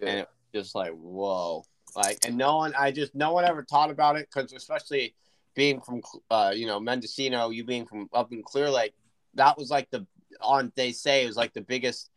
And 0.00 0.08
Yeah. 0.08 0.18
it 0.20 0.28
was 0.52 0.64
just 0.64 0.74
like 0.74 0.92
whoa, 0.92 1.64
like, 1.94 2.18
and 2.26 2.36
no 2.36 2.56
one, 2.58 2.74
I 2.78 2.90
just 2.92 3.14
no 3.14 3.32
one 3.32 3.44
ever 3.44 3.62
taught 3.62 3.90
about 3.90 4.16
it 4.16 4.28
because 4.32 4.52
especially 4.52 5.14
being 5.54 5.80
from, 5.80 6.02
uh, 6.30 6.52
you 6.54 6.66
know, 6.66 6.78
Mendocino, 6.78 7.50
you 7.50 7.64
being 7.64 7.86
from 7.86 8.08
up 8.12 8.32
in 8.32 8.42
Clear 8.42 8.70
Lake, 8.70 8.94
that 9.34 9.56
was 9.56 9.70
like 9.70 9.90
the 9.90 10.06
on 10.42 10.70
they 10.76 10.92
say 10.92 11.24
it 11.24 11.26
was 11.26 11.36
like 11.36 11.54
the 11.54 11.62
biggest 11.62 12.10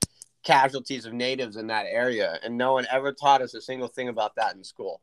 casualties 0.43 1.05
of 1.05 1.13
natives 1.13 1.55
in 1.55 1.67
that 1.67 1.86
area, 1.88 2.39
and 2.43 2.57
no 2.57 2.74
one 2.74 2.86
ever 2.91 3.13
taught 3.13 3.41
us 3.41 3.53
a 3.53 3.61
single 3.61 3.88
thing 3.88 4.09
about 4.09 4.36
that 4.36 4.55
in 4.55 4.63
school. 4.63 5.01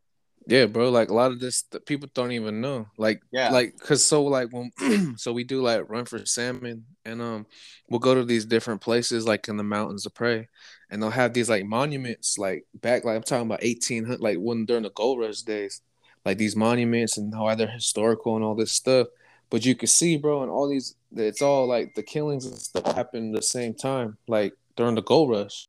Yeah, 0.49 0.67
bro. 0.67 0.91
Like 0.91 1.09
a 1.11 1.15
lot 1.15 1.33
of 1.33 1.41
this, 1.41 1.63
the 1.63 1.81
people 1.81 2.09
don't 2.15 2.31
even 2.33 2.61
know. 2.61 2.87
Like, 2.97 3.21
Yeah. 3.33 3.51
like, 3.51 3.77
cause 3.81 4.05
so 4.05 4.23
like 4.25 4.49
when, 4.53 4.71
so 5.19 5.33
we 5.33 5.43
do 5.43 5.61
like 5.61 5.89
run 5.89 6.05
for 6.05 6.25
salmon, 6.25 6.85
and 7.05 7.21
um, 7.21 7.47
we'll 7.89 7.99
go 8.01 8.15
to 8.15 8.25
these 8.25 8.45
different 8.45 8.81
places 8.81 9.27
like 9.27 9.49
in 9.49 9.57
the 9.57 9.65
mountains 9.65 10.07
of 10.07 10.15
prey, 10.15 10.49
and 10.89 11.03
they'll 11.03 11.11
have 11.11 11.35
these 11.35 11.49
like 11.49 11.65
monuments 11.65 12.39
like 12.39 12.65
back, 12.75 13.05
like 13.05 13.17
I'm 13.17 13.23
talking 13.25 13.47
about 13.47 13.63
eighteen 13.65 14.05
hundred, 14.05 14.21
like 14.21 14.39
when 14.39 14.67
during 14.67 14.85
the 14.85 14.91
gold 14.91 15.19
rush 15.19 15.43
days, 15.43 15.83
like 16.25 16.39
these 16.39 16.55
monuments 16.55 17.19
and 17.19 17.35
how 17.35 17.53
they're 17.57 17.67
historical 17.67 18.37
and 18.37 18.45
all 18.45 18.55
this 18.55 18.73
stuff. 18.73 19.09
But 19.51 19.65
you 19.65 19.75
can 19.75 19.89
see, 19.89 20.17
bro, 20.17 20.43
and 20.43 20.51
all 20.51 20.69
these, 20.69 20.95
it's 21.15 21.43
all 21.43 21.67
like 21.67 21.95
the 21.95 22.03
killings 22.03 22.47
and 22.47 22.57
stuff 22.57 22.85
happen 22.95 23.31
at 23.31 23.37
the 23.37 23.43
same 23.43 23.75
time, 23.75 24.17
like 24.29 24.53
during 24.77 24.95
the 24.97 25.03
gold 25.03 25.31
rush. 25.31 25.69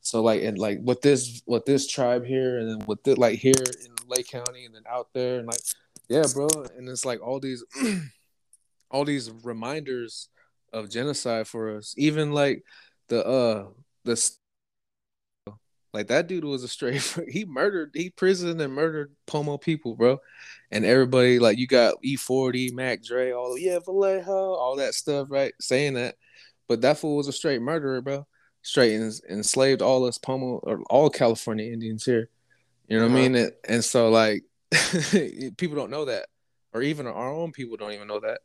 So 0.00 0.20
like 0.22 0.42
and 0.42 0.58
like 0.58 0.80
with 0.82 1.00
this 1.02 1.42
with 1.46 1.64
this 1.64 1.86
tribe 1.86 2.24
here 2.24 2.58
and 2.58 2.68
then 2.68 2.86
with 2.86 3.06
it 3.06 3.18
like 3.18 3.38
here 3.38 3.52
in 3.84 3.91
Lake 4.08 4.28
County 4.28 4.64
and 4.64 4.74
then 4.74 4.84
out 4.88 5.08
there 5.12 5.38
and 5.38 5.46
like 5.46 5.60
yeah, 6.08 6.24
bro. 6.32 6.48
And 6.76 6.88
it's 6.88 7.04
like 7.04 7.22
all 7.22 7.40
these 7.40 7.64
all 8.90 9.04
these 9.04 9.30
reminders 9.42 10.28
of 10.72 10.90
genocide 10.90 11.46
for 11.46 11.76
us. 11.76 11.94
Even 11.96 12.32
like 12.32 12.64
the 13.08 13.26
uh 13.26 13.66
the 14.04 14.30
like 15.92 16.08
that 16.08 16.26
dude 16.26 16.44
was 16.44 16.64
a 16.64 16.68
straight 16.68 17.02
he 17.28 17.44
murdered 17.44 17.90
he 17.94 18.10
prisoned 18.10 18.60
and 18.60 18.74
murdered 18.74 19.12
Pomo 19.26 19.58
people, 19.58 19.96
bro. 19.96 20.20
And 20.70 20.84
everybody 20.84 21.38
like 21.38 21.58
you 21.58 21.66
got 21.66 22.02
E40, 22.02 22.72
Mac 22.72 23.02
Dre, 23.02 23.32
all 23.32 23.58
yeah, 23.58 23.78
Vallejo, 23.84 24.54
all 24.54 24.76
that 24.76 24.94
stuff, 24.94 25.28
right? 25.30 25.52
Saying 25.60 25.94
that. 25.94 26.16
But 26.68 26.80
that 26.82 26.98
fool 26.98 27.16
was 27.16 27.28
a 27.28 27.32
straight 27.32 27.60
murderer, 27.60 28.00
bro 28.00 28.26
straight 28.62 28.92
enslaved 29.28 29.82
all 29.82 30.04
us 30.06 30.18
Pomo 30.18 30.58
or 30.62 30.82
all 30.88 31.10
California 31.10 31.70
Indians 31.70 32.04
here. 32.04 32.30
You 32.88 32.98
know 32.98 33.04
what 33.06 33.12
I 33.12 33.14
Uh-huh. 33.14 33.22
mean? 33.22 33.34
And, 33.36 33.52
and 33.68 33.84
so 33.84 34.08
like 34.10 34.42
people 35.56 35.76
don't 35.76 35.90
know 35.90 36.04
that, 36.06 36.26
or 36.72 36.82
even 36.82 37.06
our 37.06 37.32
own 37.32 37.52
people 37.52 37.76
don't 37.76 37.92
even 37.92 38.08
know 38.08 38.20
that. 38.20 38.40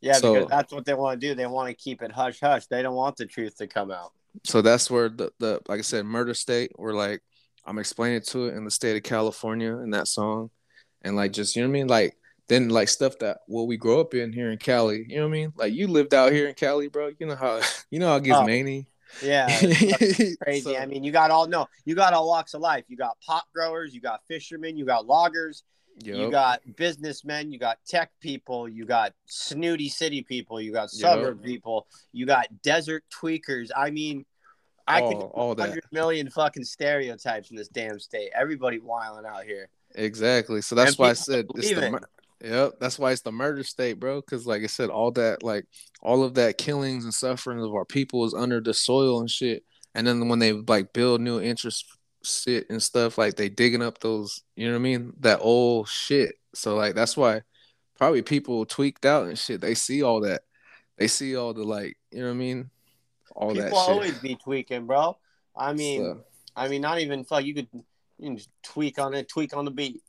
Yeah, 0.00 0.14
So- 0.14 0.34
because 0.34 0.48
that's 0.50 0.72
what 0.72 0.84
they 0.84 0.94
want 0.94 1.20
to 1.20 1.26
do. 1.28 1.34
They 1.34 1.46
want 1.46 1.68
to 1.68 1.74
keep 1.74 2.02
it 2.02 2.12
hush 2.12 2.40
hush. 2.40 2.66
They 2.66 2.82
don't 2.82 2.94
want 2.94 3.16
the 3.16 3.26
truth 3.26 3.56
to 3.58 3.66
come 3.66 3.90
out. 3.90 4.12
So 4.44 4.62
that's 4.62 4.90
where 4.90 5.08
the, 5.08 5.32
the 5.40 5.60
like 5.68 5.78
I 5.78 5.82
said, 5.82 6.04
murder 6.04 6.34
state. 6.34 6.72
We're 6.76 6.92
like 6.92 7.22
I'm 7.64 7.78
explaining 7.78 8.22
to 8.28 8.46
it 8.46 8.54
in 8.54 8.64
the 8.64 8.70
state 8.70 8.96
of 8.96 9.02
California 9.02 9.76
in 9.78 9.90
that 9.90 10.06
song, 10.08 10.50
and 11.02 11.16
like 11.16 11.32
just 11.32 11.56
you 11.56 11.62
know 11.62 11.68
what 11.68 11.72
I 11.76 11.78
mean, 11.80 11.86
like. 11.88 12.14
Then 12.48 12.70
like 12.70 12.88
stuff 12.88 13.18
that 13.18 13.40
what 13.46 13.66
we 13.66 13.76
grow 13.76 14.00
up 14.00 14.14
in 14.14 14.32
here 14.32 14.50
in 14.50 14.56
Cali, 14.56 15.04
you 15.06 15.16
know 15.16 15.24
what 15.24 15.28
I 15.28 15.32
mean? 15.32 15.52
Like 15.54 15.74
you 15.74 15.86
lived 15.86 16.14
out 16.14 16.32
here 16.32 16.48
in 16.48 16.54
Cali, 16.54 16.88
bro. 16.88 17.10
You 17.18 17.26
know 17.26 17.36
how 17.36 17.60
you 17.90 17.98
know 17.98 18.08
how 18.08 18.16
it 18.16 18.24
gets 18.24 18.38
Oh. 18.38 18.46
many. 18.46 18.87
Yeah, 19.22 19.46
crazy. 20.42 20.60
So- 20.60 20.76
I 20.76 20.86
mean, 20.86 21.04
you 21.04 21.12
got 21.12 21.30
all 21.30 21.46
no, 21.46 21.68
you 21.84 21.94
got 21.94 22.12
all 22.12 22.28
walks 22.28 22.54
of 22.54 22.60
life. 22.60 22.84
You 22.88 22.96
got 22.96 23.18
pot 23.20 23.44
growers, 23.54 23.94
you 23.94 24.00
got 24.00 24.20
fishermen, 24.26 24.76
you 24.76 24.84
got 24.84 25.06
loggers, 25.06 25.64
you 26.02 26.30
got 26.30 26.60
businessmen, 26.76 27.50
you 27.50 27.58
got 27.58 27.78
tech 27.86 28.10
people, 28.20 28.68
you 28.68 28.84
got 28.84 29.12
snooty 29.26 29.88
city 29.88 30.22
people, 30.22 30.60
you 30.60 30.72
got 30.72 30.90
suburb 30.90 31.42
people, 31.42 31.86
you 32.12 32.26
got 32.26 32.46
desert 32.62 33.04
tweakers. 33.12 33.70
I 33.76 33.90
mean, 33.90 34.24
I 34.86 35.00
could 35.00 35.16
all, 35.16 35.32
all 35.34 35.54
that. 35.54 35.68
hundred 35.68 35.84
million 35.92 36.30
fucking 36.30 36.64
stereotypes 36.64 37.50
in 37.50 37.56
this 37.56 37.68
damn 37.68 37.98
state. 37.98 38.30
Everybody 38.34 38.78
wiling 38.78 39.26
out 39.26 39.44
here. 39.44 39.68
Exactly. 39.94 40.62
So 40.62 40.74
that's 40.74 40.92
And 40.92 40.98
why 40.98 41.10
I 41.10 41.12
said 41.14 41.46
it's 41.54 41.70
the 41.70 42.00
Yep, 42.42 42.74
that's 42.78 42.98
why 42.98 43.10
it's 43.12 43.22
the 43.22 43.32
murder 43.32 43.64
state, 43.64 43.94
bro. 43.94 44.20
Because 44.20 44.46
like 44.46 44.62
I 44.62 44.66
said, 44.66 44.90
all 44.90 45.10
that 45.12 45.42
like 45.42 45.64
all 46.02 46.22
of 46.22 46.34
that 46.34 46.56
killings 46.58 47.04
and 47.04 47.12
suffering 47.12 47.60
of 47.60 47.74
our 47.74 47.84
people 47.84 48.24
is 48.24 48.34
under 48.34 48.60
the 48.60 48.72
soil 48.74 49.20
and 49.20 49.30
shit. 49.30 49.64
And 49.94 50.06
then 50.06 50.28
when 50.28 50.38
they 50.38 50.52
like 50.52 50.92
build 50.92 51.20
new 51.20 51.40
interest 51.40 51.84
shit 52.22 52.66
and 52.70 52.80
stuff, 52.82 53.18
like 53.18 53.34
they 53.34 53.48
digging 53.48 53.82
up 53.82 53.98
those, 53.98 54.42
you 54.54 54.66
know 54.66 54.74
what 54.74 54.78
I 54.80 54.82
mean? 54.82 55.12
That 55.20 55.40
old 55.42 55.88
shit. 55.88 56.36
So 56.54 56.76
like 56.76 56.94
that's 56.94 57.16
why 57.16 57.42
probably 57.96 58.22
people 58.22 58.64
tweaked 58.66 59.04
out 59.04 59.26
and 59.26 59.36
shit. 59.38 59.60
They 59.60 59.74
see 59.74 60.02
all 60.04 60.20
that. 60.20 60.42
They 60.96 61.08
see 61.08 61.36
all 61.36 61.54
the 61.54 61.64
like, 61.64 61.96
you 62.12 62.20
know 62.20 62.26
what 62.26 62.34
I 62.34 62.36
mean? 62.36 62.70
All 63.34 63.48
people 63.52 63.62
that 63.62 63.68
shit. 63.70 63.78
always 63.94 64.18
be 64.18 64.36
tweaking, 64.36 64.86
bro. 64.86 65.16
I 65.56 65.72
mean, 65.72 66.02
So- 66.02 66.24
I 66.54 66.66
mean, 66.68 66.82
not 66.82 66.98
even 67.00 67.24
fuck. 67.24 67.44
You 67.44 67.54
could 67.54 67.68
you 67.72 67.84
can 68.30 68.36
just 68.36 68.50
tweak 68.64 68.98
on 68.98 69.14
it, 69.14 69.28
tweak 69.28 69.56
on 69.56 69.64
the 69.64 69.70
beat. 69.70 70.02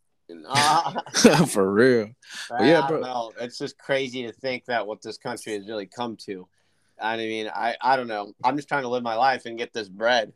Uh, 0.48 1.46
for 1.46 1.72
real. 1.72 2.10
But 2.50 2.66
yeah, 2.66 2.88
bro. 2.88 3.02
don't 3.02 3.02
know. 3.02 3.32
It's 3.40 3.58
just 3.58 3.78
crazy 3.78 4.26
to 4.26 4.32
think 4.32 4.66
that 4.66 4.86
what 4.86 5.02
this 5.02 5.18
country 5.18 5.54
has 5.54 5.68
really 5.68 5.86
come 5.86 6.16
to. 6.26 6.48
I 7.02 7.18
mean, 7.18 7.50
I, 7.54 7.76
I 7.82 7.96
don't 7.96 8.08
know. 8.08 8.34
I'm 8.44 8.56
just 8.56 8.68
trying 8.68 8.84
to 8.84 8.90
live 8.90 9.04
my 9.04 9.16
life 9.16 9.46
and 9.46 9.58
get 9.58 9.74
this 9.74 9.90
bread. 9.90 10.34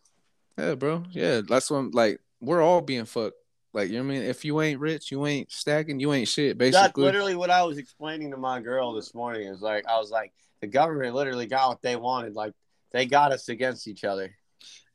Yeah, 0.57 0.75
bro. 0.75 1.03
Yeah, 1.11 1.41
that's 1.47 1.69
what 1.69 1.93
like. 1.93 2.19
We're 2.41 2.61
all 2.61 2.81
being 2.81 3.05
fucked. 3.05 3.37
Like, 3.73 3.89
you 3.89 3.97
know 3.97 4.03
what 4.03 4.15
I 4.15 4.19
mean? 4.19 4.29
If 4.29 4.45
you 4.45 4.61
ain't 4.61 4.79
rich, 4.79 5.11
you 5.11 5.25
ain't 5.25 5.51
stacking, 5.51 5.99
you 5.99 6.13
ain't 6.13 6.27
shit, 6.27 6.59
That's 6.59 6.71
basically. 6.71 7.05
literally 7.05 7.35
what 7.35 7.49
I 7.49 7.63
was 7.63 7.79
explaining 7.79 8.31
to 8.31 8.37
my 8.37 8.59
girl 8.59 8.93
this 8.93 9.15
morning. 9.15 9.47
Is 9.47 9.61
like 9.61 9.87
I 9.87 9.97
was 9.97 10.11
like, 10.11 10.31
the 10.61 10.67
government 10.67 11.15
literally 11.15 11.47
got 11.47 11.69
what 11.69 11.81
they 11.81 11.95
wanted. 11.95 12.35
Like 12.35 12.53
they 12.91 13.05
got 13.05 13.31
us 13.31 13.49
against 13.49 13.87
each 13.87 14.03
other. 14.03 14.35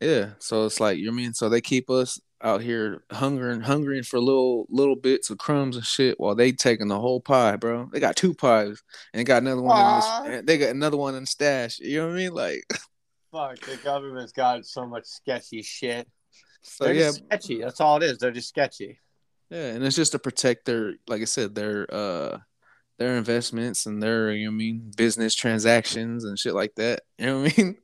Yeah. 0.00 0.30
So 0.38 0.64
it's 0.66 0.80
like, 0.80 0.98
you 0.98 1.06
know 1.06 1.12
mean? 1.12 1.34
So 1.34 1.48
they 1.48 1.60
keep 1.60 1.90
us 1.90 2.20
out 2.42 2.60
here 2.60 3.02
hungering, 3.10 3.60
hungering 3.60 4.04
for 4.04 4.20
little 4.20 4.66
little 4.70 4.94
bits 4.94 5.30
of 5.30 5.38
crumbs 5.38 5.76
and 5.76 5.84
shit 5.84 6.20
while 6.20 6.34
they 6.34 6.52
taking 6.52 6.88
the 6.88 7.00
whole 7.00 7.20
pie, 7.20 7.56
bro. 7.56 7.88
They 7.92 8.00
got 8.00 8.16
two 8.16 8.34
pies 8.34 8.82
and 9.12 9.26
got 9.26 9.42
another 9.42 9.62
one 9.62 9.78
in 9.78 9.96
this, 9.96 10.46
they 10.46 10.58
got 10.58 10.70
another 10.70 10.96
one 10.96 11.14
in 11.14 11.22
the 11.22 11.26
stash. 11.26 11.80
You 11.80 12.00
know 12.00 12.06
what 12.08 12.14
I 12.14 12.16
mean? 12.16 12.32
Like 12.32 12.64
Fuck, 13.32 13.60
the 13.60 13.76
government's 13.84 14.32
got 14.32 14.64
so 14.64 14.86
much 14.86 15.04
sketchy 15.04 15.62
shit. 15.62 16.08
so 16.62 16.84
They're 16.84 16.94
yeah, 16.94 17.06
just 17.08 17.24
sketchy. 17.26 17.60
That's 17.60 17.80
all 17.80 17.96
it 17.98 18.04
is. 18.04 18.18
They're 18.18 18.30
just 18.30 18.48
sketchy. 18.48 18.98
Yeah, 19.50 19.72
and 19.72 19.84
it's 19.84 19.96
just 19.96 20.12
to 20.12 20.18
protect 20.18 20.64
their, 20.64 20.94
like 21.08 21.22
I 21.22 21.24
said, 21.24 21.54
their 21.54 21.92
uh 21.92 22.38
their 22.98 23.16
investments 23.16 23.86
and 23.86 24.02
their, 24.02 24.32
you 24.32 24.46
know 24.46 24.50
what 24.50 24.54
I 24.54 24.58
mean, 24.58 24.92
business 24.96 25.34
transactions 25.34 26.24
and 26.24 26.38
shit 26.38 26.54
like 26.54 26.74
that. 26.76 27.02
You 27.18 27.26
know 27.26 27.40
what 27.42 27.58
I 27.58 27.62
mean? 27.62 27.76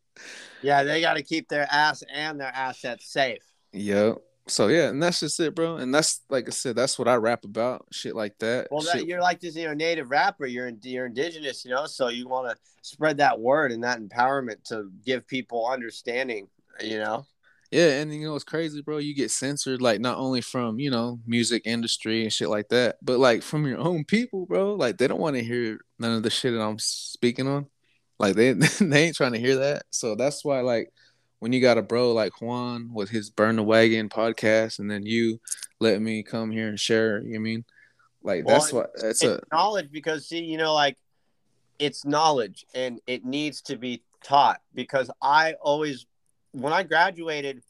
Yeah, 0.63 0.83
they 0.83 1.01
got 1.01 1.15
to 1.15 1.23
keep 1.23 1.49
their 1.49 1.67
ass 1.71 2.03
and 2.13 2.41
their 2.41 2.53
assets 2.55 3.07
safe. 3.07 3.43
Yep. 3.73 4.19
So 4.47 4.69
yeah, 4.69 4.89
and 4.89 5.03
that's 5.03 5.21
just 5.21 5.41
it, 5.41 5.55
bro. 5.55 5.77
And 5.77 5.95
that's 5.95 6.21
like 6.29 6.47
I 6.47 6.51
said, 6.51 6.77
that's 6.77 6.99
what 6.99 7.09
I 7.09 7.15
rap 7.15 7.45
about, 7.45 7.87
shit 7.91 8.15
like 8.15 8.39
that. 8.41 8.69
Well, 8.71 8.83
that, 8.93 9.07
you're 9.07 9.23
like 9.23 9.41
this, 9.41 9.57
you 9.57 9.67
know, 9.67 9.73
native 9.73 10.11
rapper. 10.11 10.45
You're 10.45 10.71
you're 10.83 11.07
indigenous, 11.07 11.65
you 11.65 11.71
know, 11.71 11.87
so 11.87 12.09
you 12.09 12.29
want 12.29 12.51
to 12.51 12.57
spread 12.83 13.17
that 13.19 13.41
word 13.41 13.73
and 13.73 13.83
that 13.85 14.01
empowerment 14.01 14.63
to 14.65 14.91
give 15.05 15.27
people 15.27 15.67
understanding, 15.67 16.49
you 16.83 16.99
know. 16.99 17.25
Yeah, 17.71 18.01
and 18.01 18.15
you 18.15 18.27
know 18.27 18.35
it's 18.35 18.45
crazy, 18.45 18.83
bro. 18.83 18.99
You 18.99 19.15
get 19.15 19.31
censored 19.31 19.81
like 19.81 19.99
not 19.99 20.19
only 20.19 20.43
from 20.43 20.79
you 20.79 20.91
know 20.91 21.19
music 21.27 21.63
industry 21.65 22.23
and 22.23 22.33
shit 22.33 22.51
like 22.51 22.69
that, 22.69 22.97
but 23.03 23.19
like 23.19 23.43
from 23.43 23.67
your 23.67 23.79
own 23.79 24.05
people, 24.05 24.45
bro. 24.47 24.75
Like 24.75 24.99
they 24.99 25.09
don't 25.09 25.21
want 25.21 25.37
to 25.37 25.43
hear 25.43 25.79
none 25.99 26.13
of 26.13 26.23
the 26.23 26.31
shit 26.31 26.53
that 26.53 26.61
I'm 26.61 26.79
speaking 26.79 27.49
on. 27.49 27.67
Like 28.19 28.35
they 28.35 28.53
they 28.81 29.05
ain't 29.05 29.17
trying 29.17 29.33
to 29.33 29.41
hear 29.41 29.57
that. 29.57 29.85
So 29.91 30.15
that's 30.15 30.45
why 30.45 30.61
like 30.61 30.93
when 31.39 31.53
you 31.53 31.61
got 31.61 31.79
a 31.79 31.83
bro 31.83 32.13
like 32.13 32.41
Juan 32.41 32.91
with 32.93 33.11
his 33.11 33.31
Burn 33.31 33.57
the 33.57 33.63
Wagon 33.63 34.09
podcast, 34.09 34.79
and 34.79 34.91
then 34.91 35.05
you 35.05 35.41
let 35.81 36.01
me 36.01 36.23
come 36.23 36.51
here 36.51 36.69
and 36.69 36.79
share. 36.79 37.23
You 37.23 37.33
know 37.33 37.37
I 37.37 37.41
mean 37.41 37.65
like 38.23 38.45
Well, 38.45 38.59
that's 38.59 38.73
what 38.73 38.91
that's 38.95 39.23
it's 39.23 39.25
a 39.25 39.41
knowledge 39.53 39.91
because 39.93 40.27
see, 40.27 40.43
you 40.43 40.57
know, 40.57 40.75
like 40.75 40.97
it's 41.79 42.05
knowledge 42.05 42.65
and 42.75 43.01
it 43.07 43.25
needs 43.25 43.61
to 43.63 43.77
be 43.77 44.03
taught 44.23 44.61
because 44.75 45.11
I 45.21 45.55
always 45.61 46.07
when 46.53 46.73
I 46.73 46.83
graduated, 46.83 47.63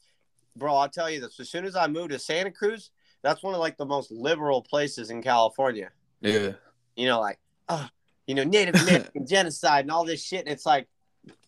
bro, 0.56 0.74
I'll 0.76 0.88
tell 0.88 1.10
you 1.10 1.20
this. 1.20 1.40
As 1.40 1.50
soon 1.50 1.64
as 1.64 1.74
I 1.74 1.86
moved 1.88 2.10
to 2.10 2.18
Santa 2.18 2.50
Cruz, 2.50 2.90
that's 3.22 3.42
one 3.42 3.54
of 3.54 3.60
like 3.60 3.76
the 3.76 3.86
most 3.86 4.12
liberal 4.12 4.62
places 4.62 5.10
in 5.10 5.22
California. 5.22 5.90
yeah 6.20 6.52
You 6.96 7.06
know, 7.06 7.20
like 7.20 7.40
oh, 7.68 7.88
you 8.26 8.34
know, 8.34 8.44
Native 8.44 8.76
American 8.76 9.26
genocide 9.26 9.84
and 9.84 9.90
all 9.90 10.04
this 10.04 10.22
shit. 10.22 10.40
And 10.40 10.48
it's 10.48 10.66
like, 10.66 10.88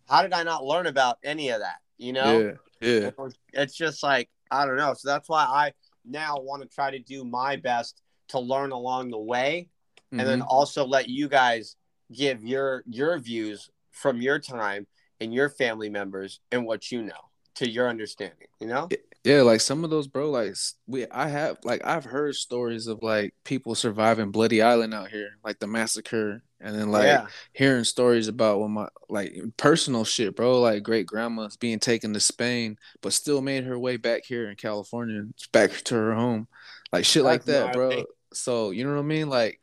how 0.08 0.22
did 0.22 0.32
I 0.32 0.42
not 0.42 0.64
learn 0.64 0.86
about 0.86 1.18
any 1.24 1.50
of 1.50 1.60
that? 1.60 1.76
You 1.98 2.12
know? 2.12 2.40
yeah 2.40 2.52
yeah 2.80 3.10
it's 3.54 3.74
just 3.74 4.02
like 4.02 4.28
I 4.50 4.66
don't 4.66 4.76
know. 4.76 4.94
So 4.94 5.08
that's 5.08 5.28
why 5.28 5.44
I 5.44 5.72
now 6.04 6.38
want 6.38 6.62
to 6.62 6.68
try 6.68 6.90
to 6.90 6.98
do 6.98 7.24
my 7.24 7.56
best 7.56 8.00
to 8.28 8.38
learn 8.38 8.70
along 8.72 9.10
the 9.10 9.18
way, 9.18 9.68
and 10.12 10.20
then 10.20 10.40
Mhm. 10.40 10.46
also 10.48 10.86
let 10.86 11.08
you 11.08 11.28
guys 11.28 11.76
give 12.12 12.44
your 12.44 12.84
your 12.86 13.18
views 13.18 13.70
from 13.90 14.20
your 14.20 14.38
time 14.38 14.86
and 15.20 15.32
your 15.32 15.48
family 15.48 15.88
members 15.88 16.40
and 16.52 16.66
what 16.66 16.92
you 16.92 17.02
know 17.02 17.30
to 17.54 17.68
your 17.68 17.88
understanding. 17.88 18.46
You 18.60 18.66
know? 18.66 18.88
Yeah, 19.24 19.42
like 19.42 19.60
some 19.60 19.82
of 19.82 19.90
those, 19.90 20.06
bro. 20.06 20.30
Like 20.30 20.54
we, 20.86 21.06
I 21.10 21.28
have, 21.28 21.58
like 21.64 21.84
I've 21.84 22.04
heard 22.04 22.36
stories 22.36 22.86
of 22.86 23.02
like 23.02 23.34
people 23.42 23.74
surviving 23.74 24.30
Bloody 24.30 24.62
Island 24.62 24.94
out 24.94 25.08
here, 25.08 25.38
like 25.42 25.58
the 25.58 25.66
massacre, 25.66 26.42
and 26.60 26.74
then 26.74 26.90
like 26.90 27.04
yeah, 27.04 27.26
hearing 27.52 27.84
stories 27.84 28.28
about 28.28 28.60
when 28.60 28.72
my 28.72 28.88
like 29.08 29.36
personal 29.56 30.04
shit, 30.04 30.34
bro. 30.34 30.60
Like 30.60 30.82
great 30.82 31.06
grandma's 31.06 31.56
being 31.56 31.78
taken 31.78 32.14
to 32.14 32.20
Spain, 32.20 32.78
but 33.02 33.12
still 33.12 33.42
made 33.42 33.64
her 33.64 33.78
way 33.78 33.96
back 33.96 34.24
here 34.24 34.48
in 34.48 34.56
California, 34.56 35.24
back 35.52 35.70
to 35.72 35.94
her 35.94 36.14
home, 36.14 36.48
like 36.92 37.04
shit 37.04 37.24
like 37.24 37.44
that, 37.44 37.72
bro. 37.72 38.04
So 38.32 38.70
you 38.70 38.84
know 38.84 38.94
what 38.94 39.00
I 39.00 39.04
mean? 39.04 39.28
Like 39.28 39.60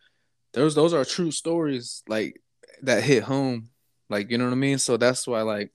those, 0.53 0.75
those 0.75 0.93
are 0.93 1.03
true 1.03 1.31
stories, 1.31 2.03
like 2.07 2.39
that 2.83 3.03
hit 3.03 3.23
home, 3.23 3.69
like 4.09 4.29
you 4.29 4.37
know 4.37 4.45
what 4.45 4.51
I 4.51 4.55
mean. 4.55 4.77
So 4.77 4.97
that's 4.97 5.27
why, 5.27 5.41
like 5.41 5.71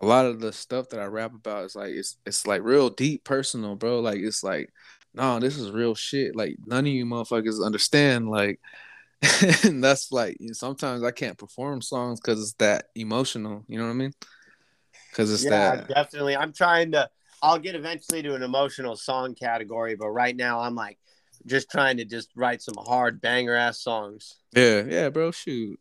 a 0.00 0.06
lot 0.06 0.26
of 0.26 0.40
the 0.40 0.52
stuff 0.52 0.90
that 0.90 1.00
I 1.00 1.04
rap 1.04 1.32
about 1.32 1.64
is 1.64 1.76
like 1.76 1.90
it's 1.90 2.16
it's 2.26 2.46
like 2.46 2.62
real 2.62 2.90
deep 2.90 3.24
personal, 3.24 3.76
bro. 3.76 4.00
Like 4.00 4.18
it's 4.18 4.42
like, 4.42 4.72
no, 5.14 5.38
this 5.38 5.56
is 5.56 5.70
real 5.70 5.94
shit. 5.94 6.34
Like 6.36 6.56
none 6.66 6.86
of 6.86 6.92
you 6.92 7.06
motherfuckers 7.06 7.64
understand. 7.64 8.28
Like, 8.28 8.60
and 9.64 9.82
that's 9.82 10.12
like 10.12 10.36
you 10.40 10.48
know, 10.48 10.52
sometimes 10.52 11.02
I 11.02 11.10
can't 11.10 11.38
perform 11.38 11.80
songs 11.80 12.20
because 12.20 12.40
it's 12.40 12.52
that 12.54 12.86
emotional. 12.94 13.64
You 13.66 13.78
know 13.78 13.84
what 13.84 13.90
I 13.90 13.94
mean? 13.94 14.12
Because 15.10 15.32
it's 15.32 15.44
yeah, 15.44 15.76
that. 15.76 15.88
definitely. 15.88 16.36
I'm 16.36 16.52
trying 16.52 16.92
to. 16.92 17.08
I'll 17.42 17.58
get 17.58 17.74
eventually 17.74 18.22
to 18.22 18.34
an 18.34 18.42
emotional 18.42 18.96
song 18.96 19.34
category, 19.34 19.94
but 19.94 20.08
right 20.08 20.34
now 20.34 20.60
I'm 20.60 20.74
like 20.74 20.98
just 21.46 21.70
trying 21.70 21.98
to 21.98 22.04
just 22.04 22.30
write 22.34 22.62
some 22.62 22.74
hard 22.86 23.20
banger 23.20 23.54
ass 23.54 23.80
songs. 23.80 24.36
Yeah, 24.54 24.82
yeah, 24.86 25.08
bro. 25.08 25.30
Shoot, 25.30 25.78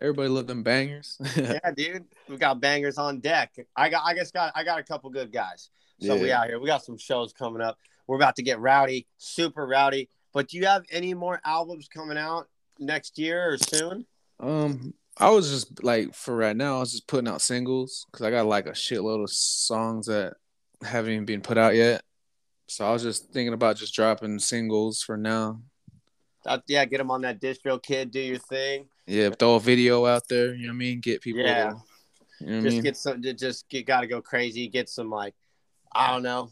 everybody 0.00 0.28
love 0.28 0.46
them 0.46 0.62
bangers. 0.62 1.18
yeah, 1.36 1.70
dude. 1.76 2.04
We 2.28 2.36
got 2.36 2.60
bangers 2.60 2.98
on 2.98 3.20
deck. 3.20 3.54
I 3.76 3.88
got 3.88 4.02
I 4.04 4.14
guess 4.14 4.30
got 4.30 4.52
I 4.56 4.64
got 4.64 4.78
a 4.78 4.84
couple 4.84 5.10
good 5.10 5.32
guys. 5.32 5.70
So 6.00 6.16
we 6.16 6.32
out 6.32 6.46
here. 6.46 6.58
We 6.58 6.66
got 6.66 6.84
some 6.84 6.98
shows 6.98 7.32
coming 7.32 7.62
up. 7.62 7.78
We're 8.08 8.16
about 8.16 8.34
to 8.36 8.42
get 8.42 8.58
rowdy, 8.58 9.06
super 9.18 9.64
rowdy. 9.66 10.08
But 10.32 10.48
do 10.48 10.56
you 10.56 10.66
have 10.66 10.82
any 10.90 11.14
more 11.14 11.40
albums 11.44 11.88
coming 11.88 12.18
out 12.18 12.48
next 12.86 13.18
year 13.18 13.52
or 13.52 13.58
soon? 13.58 14.06
Um, 14.40 14.94
I 15.18 15.30
was 15.30 15.50
just 15.50 15.82
like 15.84 16.14
for 16.14 16.36
right 16.36 16.56
now, 16.56 16.76
I 16.76 16.80
was 16.80 16.92
just 16.92 17.06
putting 17.06 17.28
out 17.28 17.42
singles 17.42 18.06
because 18.10 18.24
I 18.26 18.30
got 18.30 18.46
like 18.46 18.66
a 18.66 18.72
shitload 18.72 19.22
of 19.22 19.30
songs 19.30 20.06
that 20.06 20.34
haven't 20.82 21.12
even 21.12 21.24
been 21.24 21.42
put 21.42 21.58
out 21.58 21.74
yet. 21.74 22.02
So 22.68 22.86
I 22.86 22.92
was 22.92 23.02
just 23.02 23.32
thinking 23.32 23.52
about 23.52 23.76
just 23.76 23.94
dropping 23.94 24.38
singles 24.38 25.02
for 25.02 25.16
now. 25.16 25.60
Uh, 26.44 26.58
yeah, 26.66 26.84
get 26.84 26.98
them 26.98 27.10
on 27.10 27.20
that 27.22 27.40
DistroKid, 27.40 28.10
do 28.10 28.20
your 28.20 28.38
thing. 28.38 28.86
Yeah, 29.06 29.30
throw 29.30 29.56
a 29.56 29.60
video 29.60 30.06
out 30.06 30.26
there. 30.28 30.54
You 30.54 30.66
know 30.66 30.72
what 30.72 30.76
I 30.76 30.78
mean? 30.78 31.00
Get 31.00 31.20
people. 31.20 31.42
Yeah. 31.42 31.74
You 32.40 32.46
know 32.46 32.58
I 32.58 32.62
Just 32.62 32.74
mean? 32.74 32.82
get 32.82 32.96
some 32.96 33.22
ju- 33.22 33.34
just 33.34 33.68
get 33.68 33.86
gotta 33.86 34.06
go 34.06 34.20
crazy, 34.20 34.68
get 34.68 34.88
some 34.88 35.10
like 35.10 35.34
I 35.94 36.12
don't 36.12 36.22
know, 36.22 36.50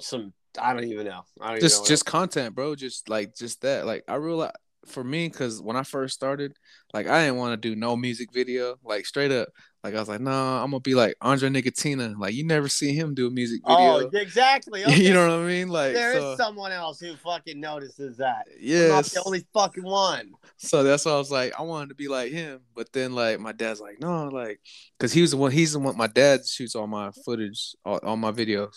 some 0.00 0.32
I 0.58 0.72
don't 0.72 0.84
even 0.84 1.06
know. 1.06 1.22
I 1.40 1.48
don't 1.48 1.56
even 1.58 1.60
just 1.60 1.82
know. 1.82 1.88
just 1.88 2.06
content, 2.06 2.54
bro. 2.54 2.74
Just 2.74 3.08
like 3.08 3.36
just 3.36 3.60
that. 3.62 3.86
Like 3.86 4.04
I 4.08 4.14
realized 4.14 4.54
for 4.86 5.04
me, 5.04 5.28
because 5.28 5.60
when 5.60 5.76
I 5.76 5.82
first 5.82 6.14
started, 6.14 6.52
like 6.94 7.06
I 7.06 7.24
didn't 7.24 7.36
want 7.38 7.60
to 7.60 7.68
do 7.68 7.76
no 7.76 7.96
music 7.96 8.28
video. 8.32 8.76
Like 8.84 9.06
straight 9.06 9.30
up, 9.30 9.48
like 9.84 9.94
I 9.94 9.98
was 10.00 10.08
like, 10.08 10.20
nah, 10.20 10.62
I'm 10.62 10.70
gonna 10.70 10.80
be 10.80 10.94
like 10.94 11.14
Andre 11.20 11.48
Nickatina. 11.50 12.14
Like 12.18 12.34
you 12.34 12.44
never 12.46 12.68
see 12.68 12.94
him 12.94 13.14
do 13.14 13.26
a 13.26 13.30
music 13.30 13.60
video. 13.66 13.78
Oh, 13.78 13.98
video. 13.98 14.20
exactly. 14.20 14.84
Okay. 14.86 15.02
you 15.02 15.12
know 15.12 15.26
what 15.28 15.44
I 15.44 15.46
mean? 15.48 15.68
Like 15.68 15.94
There 15.94 16.12
is 16.12 16.22
so, 16.22 16.36
someone 16.36 16.72
else 16.72 16.98
who 17.00 17.14
fucking 17.16 17.60
notices 17.60 18.16
that. 18.18 18.46
Not 18.60 19.04
the 19.04 19.22
only 19.24 19.46
fucking 19.52 19.84
one. 19.84 20.32
So 20.56 20.82
that's 20.82 21.04
why 21.04 21.12
I 21.12 21.18
was 21.18 21.30
like, 21.30 21.52
I 21.58 21.62
wanted 21.62 21.90
to 21.90 21.94
be 21.94 22.08
like 22.08 22.32
him, 22.32 22.60
but 22.74 22.92
then 22.92 23.14
like 23.14 23.38
my 23.40 23.52
dad's 23.52 23.80
like, 23.80 24.00
no, 24.00 24.28
like, 24.28 24.60
cause 24.98 25.12
he 25.12 25.20
was 25.20 25.30
the 25.32 25.36
one. 25.36 25.52
He's 25.52 25.72
the 25.72 25.78
one. 25.78 25.96
My 25.96 26.06
dad 26.06 26.46
shoots 26.46 26.74
all 26.74 26.86
my 26.86 27.10
footage, 27.24 27.74
all, 27.84 27.98
all 28.02 28.16
my 28.16 28.32
videos. 28.32 28.74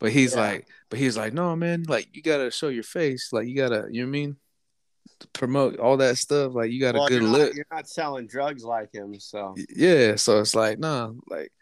But 0.00 0.12
he's 0.12 0.34
Yeah. 0.34 0.40
like, 0.42 0.68
but 0.90 0.98
he's 1.00 1.16
like, 1.16 1.32
no, 1.32 1.56
man, 1.56 1.84
like 1.88 2.08
you 2.12 2.22
gotta 2.22 2.50
show 2.52 2.68
your 2.68 2.84
face, 2.84 3.32
like 3.32 3.48
you 3.48 3.56
gotta, 3.56 3.88
you 3.90 4.02
know 4.02 4.06
what 4.06 4.10
I 4.10 4.20
mean? 4.20 4.36
Promote 5.32 5.78
all 5.78 5.96
that 5.96 6.16
stuff, 6.16 6.54
like 6.54 6.70
you 6.70 6.80
got 6.80 6.94
a 6.94 7.00
good 7.08 7.22
you're 7.22 7.30
look. 7.30 7.48
Not, 7.48 7.54
you're 7.54 7.66
not 7.72 7.88
selling 7.88 8.28
drugs 8.28 8.62
like 8.62 8.92
him, 8.94 9.18
so 9.18 9.54
Yeah, 9.74 10.14
so 10.14 10.38
it's 10.38 10.54
like, 10.54 10.78
nah, 10.78 11.12
like, 11.28 11.52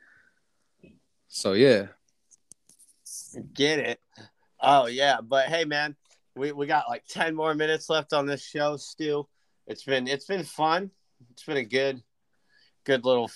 so 1.28 1.54
yeah, 1.54 1.86
get 3.54 3.78
it. 3.78 4.00
Oh 4.60 4.86
yeah, 4.86 5.20
but 5.22 5.46
hey 5.46 5.64
man, 5.64 5.96
we, 6.34 6.52
we 6.52 6.66
got 6.66 6.88
like 6.88 7.04
ten 7.08 7.34
more 7.34 7.54
minutes 7.54 7.88
left 7.88 8.12
on 8.12 8.26
this 8.26 8.44
show, 8.44 8.76
Stu. 8.76 9.26
It's 9.66 9.84
been 9.84 10.06
it's 10.06 10.26
been 10.26 10.44
fun. 10.44 10.90
It's 11.30 11.44
been 11.44 11.56
a 11.56 11.64
good 11.64 12.02
good 12.84 13.04
little 13.06 13.30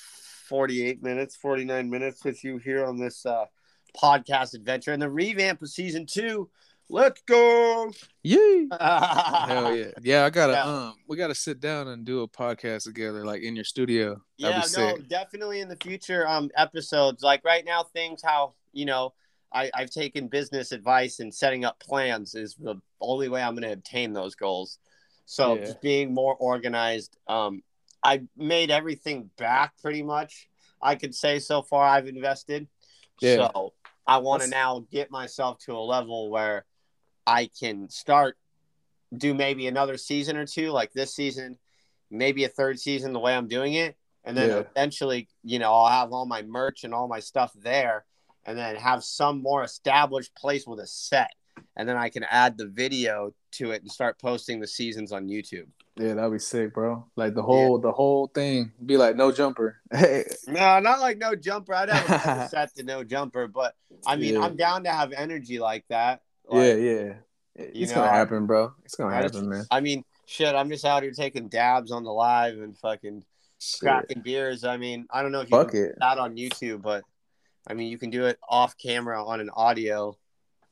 forty 0.49 0.85
eight 0.87 1.03
minutes, 1.03 1.35
forty 1.35 1.65
nine 1.65 1.89
minutes 1.89 2.25
with 2.25 2.45
you 2.45 2.59
here 2.59 2.85
on 2.85 2.99
this 2.99 3.25
uh, 3.25 3.47
podcast 3.97 4.55
adventure 4.55 4.93
and 4.93 5.01
the 5.01 5.11
revamp 5.11 5.63
of 5.63 5.71
season 5.71 6.05
two. 6.07 6.51
Let's 6.93 7.23
go! 7.23 7.93
yay, 8.25 8.67
hell 8.81 9.77
yeah, 9.77 9.91
yeah. 10.03 10.25
I 10.25 10.31
gotta, 10.31 10.55
Yeah. 10.55 10.65
um, 10.65 10.95
we 11.09 11.17
gotta 11.17 11.37
sit 11.37 11.61
down 11.61 11.87
and 11.87 12.05
do 12.05 12.23
a 12.23 12.29
podcast 12.29 12.83
together, 12.85 13.25
like 13.25 13.43
in 13.43 13.55
your 13.55 13.65
studio. 13.65 14.21
Yeah 14.37 14.57
no 14.57 14.63
sick. 14.63 15.09
definitely 15.09 15.61
in 15.61 15.69
the 15.69 15.77
future 15.77 16.27
um 16.27 16.51
episodes 16.57 17.23
like 17.23 17.45
right 17.45 17.65
now 17.65 17.83
things 17.83 18.23
how 18.25 18.55
you 18.73 18.87
know 18.87 19.13
I, 19.53 19.71
I've 19.75 19.91
taken 19.91 20.29
business 20.29 20.73
advice 20.73 21.21
and 21.21 21.33
setting 21.35 21.65
up 21.65 21.79
plans 21.79 22.35
is 22.35 22.55
the 22.55 22.77
only 23.01 23.29
way 23.29 23.43
I'm 23.43 23.55
going 23.55 23.65
to 23.69 23.73
obtain 23.73 24.13
those 24.13 24.35
goals. 24.37 24.79
So 25.27 25.57
Yeah. 25.57 25.65
just 25.67 25.81
being 25.81 26.15
more 26.15 26.37
organized. 26.37 27.17
Um, 27.27 27.63
I 28.03 28.23
made 28.37 28.71
everything 28.71 29.29
back 29.37 29.75
pretty 29.83 30.03
much. 30.05 30.49
I 30.81 30.95
could 30.95 31.15
say 31.15 31.41
so 31.41 31.63
far 31.63 31.85
I've 31.85 32.07
invested. 32.07 32.69
Yeah. 33.21 33.49
So 33.53 33.75
I 34.07 34.19
want 34.19 34.43
to 34.43 34.49
now 34.49 34.87
get 34.93 35.11
myself 35.11 35.59
to 35.67 35.73
a 35.77 35.81
level 35.83 36.31
where 36.31 36.65
I 37.31 37.49
can 37.59 37.89
start 37.89 38.37
do 39.17 39.35
maybe 39.35 39.67
another 39.67 39.97
season 39.97 40.37
or 40.37 40.47
two, 40.47 40.71
like 40.71 40.93
this 40.93 41.15
season, 41.15 41.59
maybe 42.11 42.45
a 42.45 42.49
third 42.49 42.79
season 42.79 43.13
the 43.13 43.19
way 43.19 43.35
I'm 43.35 43.49
doing 43.49 43.75
it. 43.75 43.97
And 44.25 44.37
then 44.37 44.51
Yeah. 44.51 44.59
eventually, 44.59 45.29
you 45.43 45.59
know, 45.59 45.73
I'll 45.73 45.91
have 45.91 46.13
all 46.13 46.27
my 46.27 46.43
merch 46.43 46.85
and 46.85 46.93
all 46.95 47.09
my 47.09 47.21
stuff 47.21 47.53
there 47.55 48.05
and 48.45 48.57
then 48.57 48.77
have 48.77 49.03
some 49.03 49.43
more 49.43 49.63
established 49.65 50.35
place 50.35 50.67
with 50.67 50.79
a 50.81 50.87
set. 50.87 51.31
And 51.77 51.89
then 51.89 51.97
I 51.97 52.09
can 52.09 52.25
add 52.25 52.57
the 52.57 52.67
video 52.67 53.33
to 53.53 53.73
it 53.73 53.83
and 53.83 53.91
start 53.91 54.21
posting 54.21 54.61
the 54.61 54.67
seasons 54.67 55.13
on 55.13 55.27
YouTube. 55.29 55.67
Yeah, 55.97 56.15
that'd 56.15 56.33
be 56.33 56.39
sick, 56.39 56.73
bro. 56.73 57.05
Like 57.17 57.35
the 57.35 57.43
whole 57.43 57.79
the 57.79 57.93
whole 57.93 58.29
thing 58.29 58.73
be 58.85 58.97
like 58.97 59.17
no 59.17 59.33
jumper. 59.33 59.81
Hey, 59.91 60.25
No, 60.47 60.79
not 60.79 61.01
like 61.01 61.19
no 61.19 61.35
jumper. 61.35 61.75
I'd 61.75 61.91
have 61.91 62.39
a 62.39 62.49
set 62.49 62.75
to 62.77 62.85
no 62.85 63.03
jumper, 63.05 63.49
but 63.49 63.75
I 64.07 64.17
mean, 64.17 64.35
Yeah. 64.35 64.41
I'm 64.43 64.57
down 64.57 64.85
to 64.85 64.91
have 64.91 65.13
energy 65.13 65.59
like 65.59 65.85
that. 65.89 66.23
Yeah, 66.51 66.59
Like, 66.59 66.79
yeah. 66.79 67.15
It's 67.57 67.93
gonna 67.93 68.11
happen, 68.11 68.47
bro. 68.47 68.73
It's 68.85 68.95
gonna 68.95 69.11
I 69.11 69.17
happen, 69.17 69.33
just- 69.33 69.45
man. 69.45 69.65
I 69.71 69.81
mean, 69.81 70.05
shit, 70.27 70.55
I'm 70.55 70.69
just 70.71 70.85
out 70.85 71.03
here 71.03 71.13
taking 71.13 71.49
dabs 71.49 71.91
on 71.91 72.05
the 72.05 72.13
live 72.13 72.59
and 72.59 72.77
fucking 72.79 73.25
Shit. 73.61 73.81
cracking 73.81 74.23
beers. 74.23 74.65
I 74.65 74.77
mean, 74.77 75.07
I 75.11 75.23
don't 75.23 75.33
know 75.33 75.41
if 75.41 75.51
you 75.51 75.57
Fuck 75.59 75.73
can 75.73 75.93
that 76.01 76.19
on 76.19 76.37
YouTube, 76.37 76.81
but 76.83 77.05
I 77.67 77.75
mean, 77.75 77.89
you 77.89 77.99
can 77.99 78.11
do 78.11 78.25
it 78.27 78.39
off 78.49 78.77
camera 78.79 79.23
on 79.25 79.41
an 79.41 79.51
audio 79.55 80.17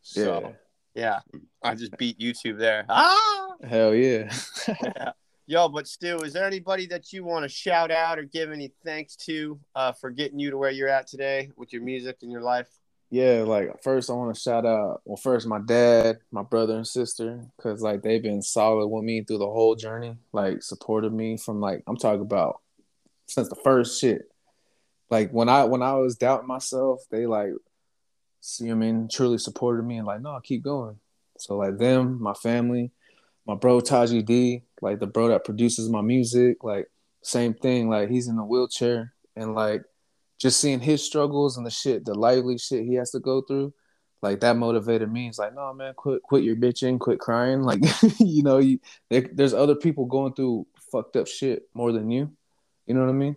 So 0.01 0.55
yeah, 0.95 1.21
I 1.63 1.75
just 1.75 1.97
beat 1.99 2.19
YouTube 2.19 2.59
there. 2.59 2.87
Ah, 2.89 3.49
Hell 3.63 3.95
yeah. 3.95 4.33
yeah. 4.83 5.13
Yo, 5.47 5.69
but 5.69 5.87
Stu, 5.87 6.19
is 6.21 6.33
there 6.33 6.45
anybody 6.47 6.87
that 6.87 7.13
you 7.13 7.25
want 7.25 7.43
to 7.43 7.49
shout 7.49 7.91
out 7.91 8.19
or 8.19 8.23
give 8.23 8.51
any 8.53 8.71
thanks 8.85 9.17
to 9.17 9.59
uh, 9.75 9.93
for 9.93 10.11
getting 10.11 10.39
you 10.39 10.51
to 10.51 10.57
where 10.59 10.71
you're 10.71 10.89
at 10.89 11.07
today 11.07 11.51
with 11.57 11.73
your 11.73 11.83
music 11.83 12.17
and 12.23 12.31
your 12.33 12.43
life? 12.43 12.69
Yeah, 13.11 13.43
like 13.47 13.83
first 13.83 14.11
I 14.11 14.13
want 14.13 14.35
to 14.35 14.41
shout 14.41 14.67
out 14.67 15.01
well 15.05 15.17
first 15.17 15.47
my 15.47 15.61
dad, 15.61 16.19
my 16.31 16.43
brother 16.43 16.77
and 16.77 16.87
sister 16.87 17.45
cuz 17.61 17.81
like 17.81 18.03
they've 18.03 18.23
been 18.23 18.43
solid 18.43 18.89
with 18.89 19.05
me 19.05 19.23
through 19.23 19.39
the 19.39 19.47
whole 19.47 19.75
journey, 19.75 20.17
like 20.33 20.63
supported 20.63 21.13
me 21.13 21.37
from 21.39 21.61
like 21.61 21.83
I'm 21.87 21.97
talking 21.97 22.21
about 22.21 22.61
since 23.27 23.49
the 23.49 23.57
first 23.57 24.01
shit. 24.01 24.31
Like 25.11 25.31
when 25.31 25.49
I 25.49 25.65
when 25.65 25.83
I 25.83 25.95
was 25.95 26.17
doubting 26.17 26.49
myself, 26.49 27.03
they 27.11 27.27
like 27.27 27.53
see 28.41 28.71
I 28.71 28.75
mean 28.75 29.09
truly 29.11 29.39
supported 29.39 29.85
me 29.85 29.97
and 29.97 30.07
like 30.07 30.21
no, 30.21 30.39
keep 30.43 30.63
going. 30.63 30.99
So 31.39 31.57
like 31.57 31.79
them, 31.79 32.21
my 32.21 32.35
family, 32.35 32.91
my 33.47 33.55
bro 33.55 33.81
Taji 33.81 34.23
D, 34.23 34.65
like 34.83 34.99
the 34.99 35.07
bro 35.07 35.29
that 35.29 35.45
produces 35.45 35.89
my 35.89 36.03
music, 36.03 36.63
like 36.63 36.91
same 37.23 37.55
thing, 37.55 37.89
like 37.89 38.11
he's 38.11 38.29
in 38.29 38.39
a 38.39 38.45
wheelchair 38.45 39.15
and 39.35 39.55
like 39.55 39.83
just 40.39 40.61
seeing 40.61 40.81
his 40.81 41.05
struggles 41.05 41.57
and 41.57 41.67
the 41.67 41.71
shit, 41.71 42.05
the 42.05 42.15
lively 42.15 42.59
shit 42.59 42.85
he 42.85 42.95
has 42.95 43.11
to 43.11 43.21
go 43.21 43.43
through, 43.43 43.73
like 44.23 44.41
that 44.41 44.57
motivated 44.57 45.11
me. 45.11 45.29
It's 45.29 45.39
like, 45.39 45.55
no, 45.55 45.73
man, 45.73 45.95
quit, 45.95 46.23
quit 46.23 46.45
your 46.45 46.57
bitching, 46.57 46.99
quit 46.99 47.19
crying. 47.19 47.63
Like, 47.69 47.81
you 48.19 48.43
know, 48.43 48.59
you 48.59 48.81
there, 49.11 49.27
there's 49.33 49.55
other 49.55 49.75
people 49.75 50.07
going 50.07 50.35
through 50.35 50.67
fucked 50.91 51.17
up 51.17 51.27
shit 51.27 51.69
more 51.75 51.93
than 51.93 52.11
you. 52.11 52.33
You 52.87 52.95
know 52.95 53.01
what 53.01 53.11
I 53.11 53.15
mean? 53.15 53.37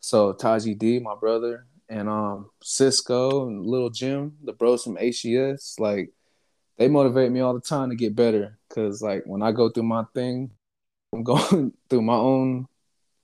So 0.00 0.32
Taji 0.32 0.74
D, 0.74 0.98
my 0.98 1.14
brother, 1.14 1.66
and 1.88 2.08
um 2.08 2.50
Cisco 2.62 3.46
and 3.46 3.66
Little 3.66 3.90
Jim, 3.90 4.36
the 4.42 4.52
bros 4.52 4.84
from 4.84 4.96
HES, 4.96 5.76
like 5.78 6.10
they 6.78 6.88
motivate 6.88 7.30
me 7.30 7.40
all 7.40 7.54
the 7.54 7.60
time 7.60 7.90
to 7.90 7.96
get 7.96 8.16
better. 8.16 8.58
Cause 8.70 9.02
like 9.02 9.24
when 9.26 9.42
I 9.42 9.52
go 9.52 9.68
through 9.68 9.84
my 9.84 10.04
thing, 10.14 10.50
I'm 11.12 11.22
going 11.24 11.72
through 11.88 12.02
my 12.02 12.14
own 12.14 12.66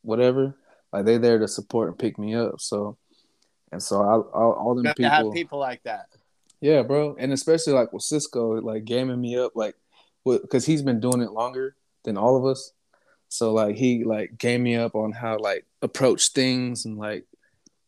whatever. 0.03 0.55
Like 0.93 1.05
they 1.05 1.19
there 1.19 1.39
to 1.39 1.49
support 1.49 1.89
and 1.89 1.99
pick 1.99 2.19
me 2.19 2.35
up. 2.35 2.61
So 2.61 2.99
and 3.77 3.83
so 3.83 4.01
I, 4.01 4.14
all, 4.35 4.53
all 4.53 4.74
them 4.74 4.85
You 4.85 4.89
have 4.89 4.97
to 4.97 5.03
people, 5.03 5.31
have 5.31 5.35
people 5.35 5.59
like 5.59 5.83
that. 5.83 6.09
yeah, 6.62 6.81
bro, 6.81 7.14
and 7.18 7.31
especially 7.31 7.74
like 7.74 7.93
with 7.93 8.03
Cisco, 8.03 8.59
like 8.62 8.87
gaming 8.87 9.20
me 9.20 9.37
up, 9.37 9.53
like, 9.55 9.74
because 10.24 10.64
he's 10.64 10.81
been 10.81 10.99
doing 10.99 11.20
it 11.20 11.33
longer 11.33 11.77
than 12.05 12.16
all 12.16 12.39
of 12.39 12.47
us. 12.47 12.72
So 13.29 13.53
like 13.53 13.77
he 13.77 14.03
like 14.05 14.39
game 14.39 14.62
me 14.62 14.77
up 14.77 14.95
on 14.95 15.12
how 15.12 15.37
like 15.37 15.66
approach 15.83 16.31
things 16.31 16.87
and 16.87 16.97
like 16.97 17.27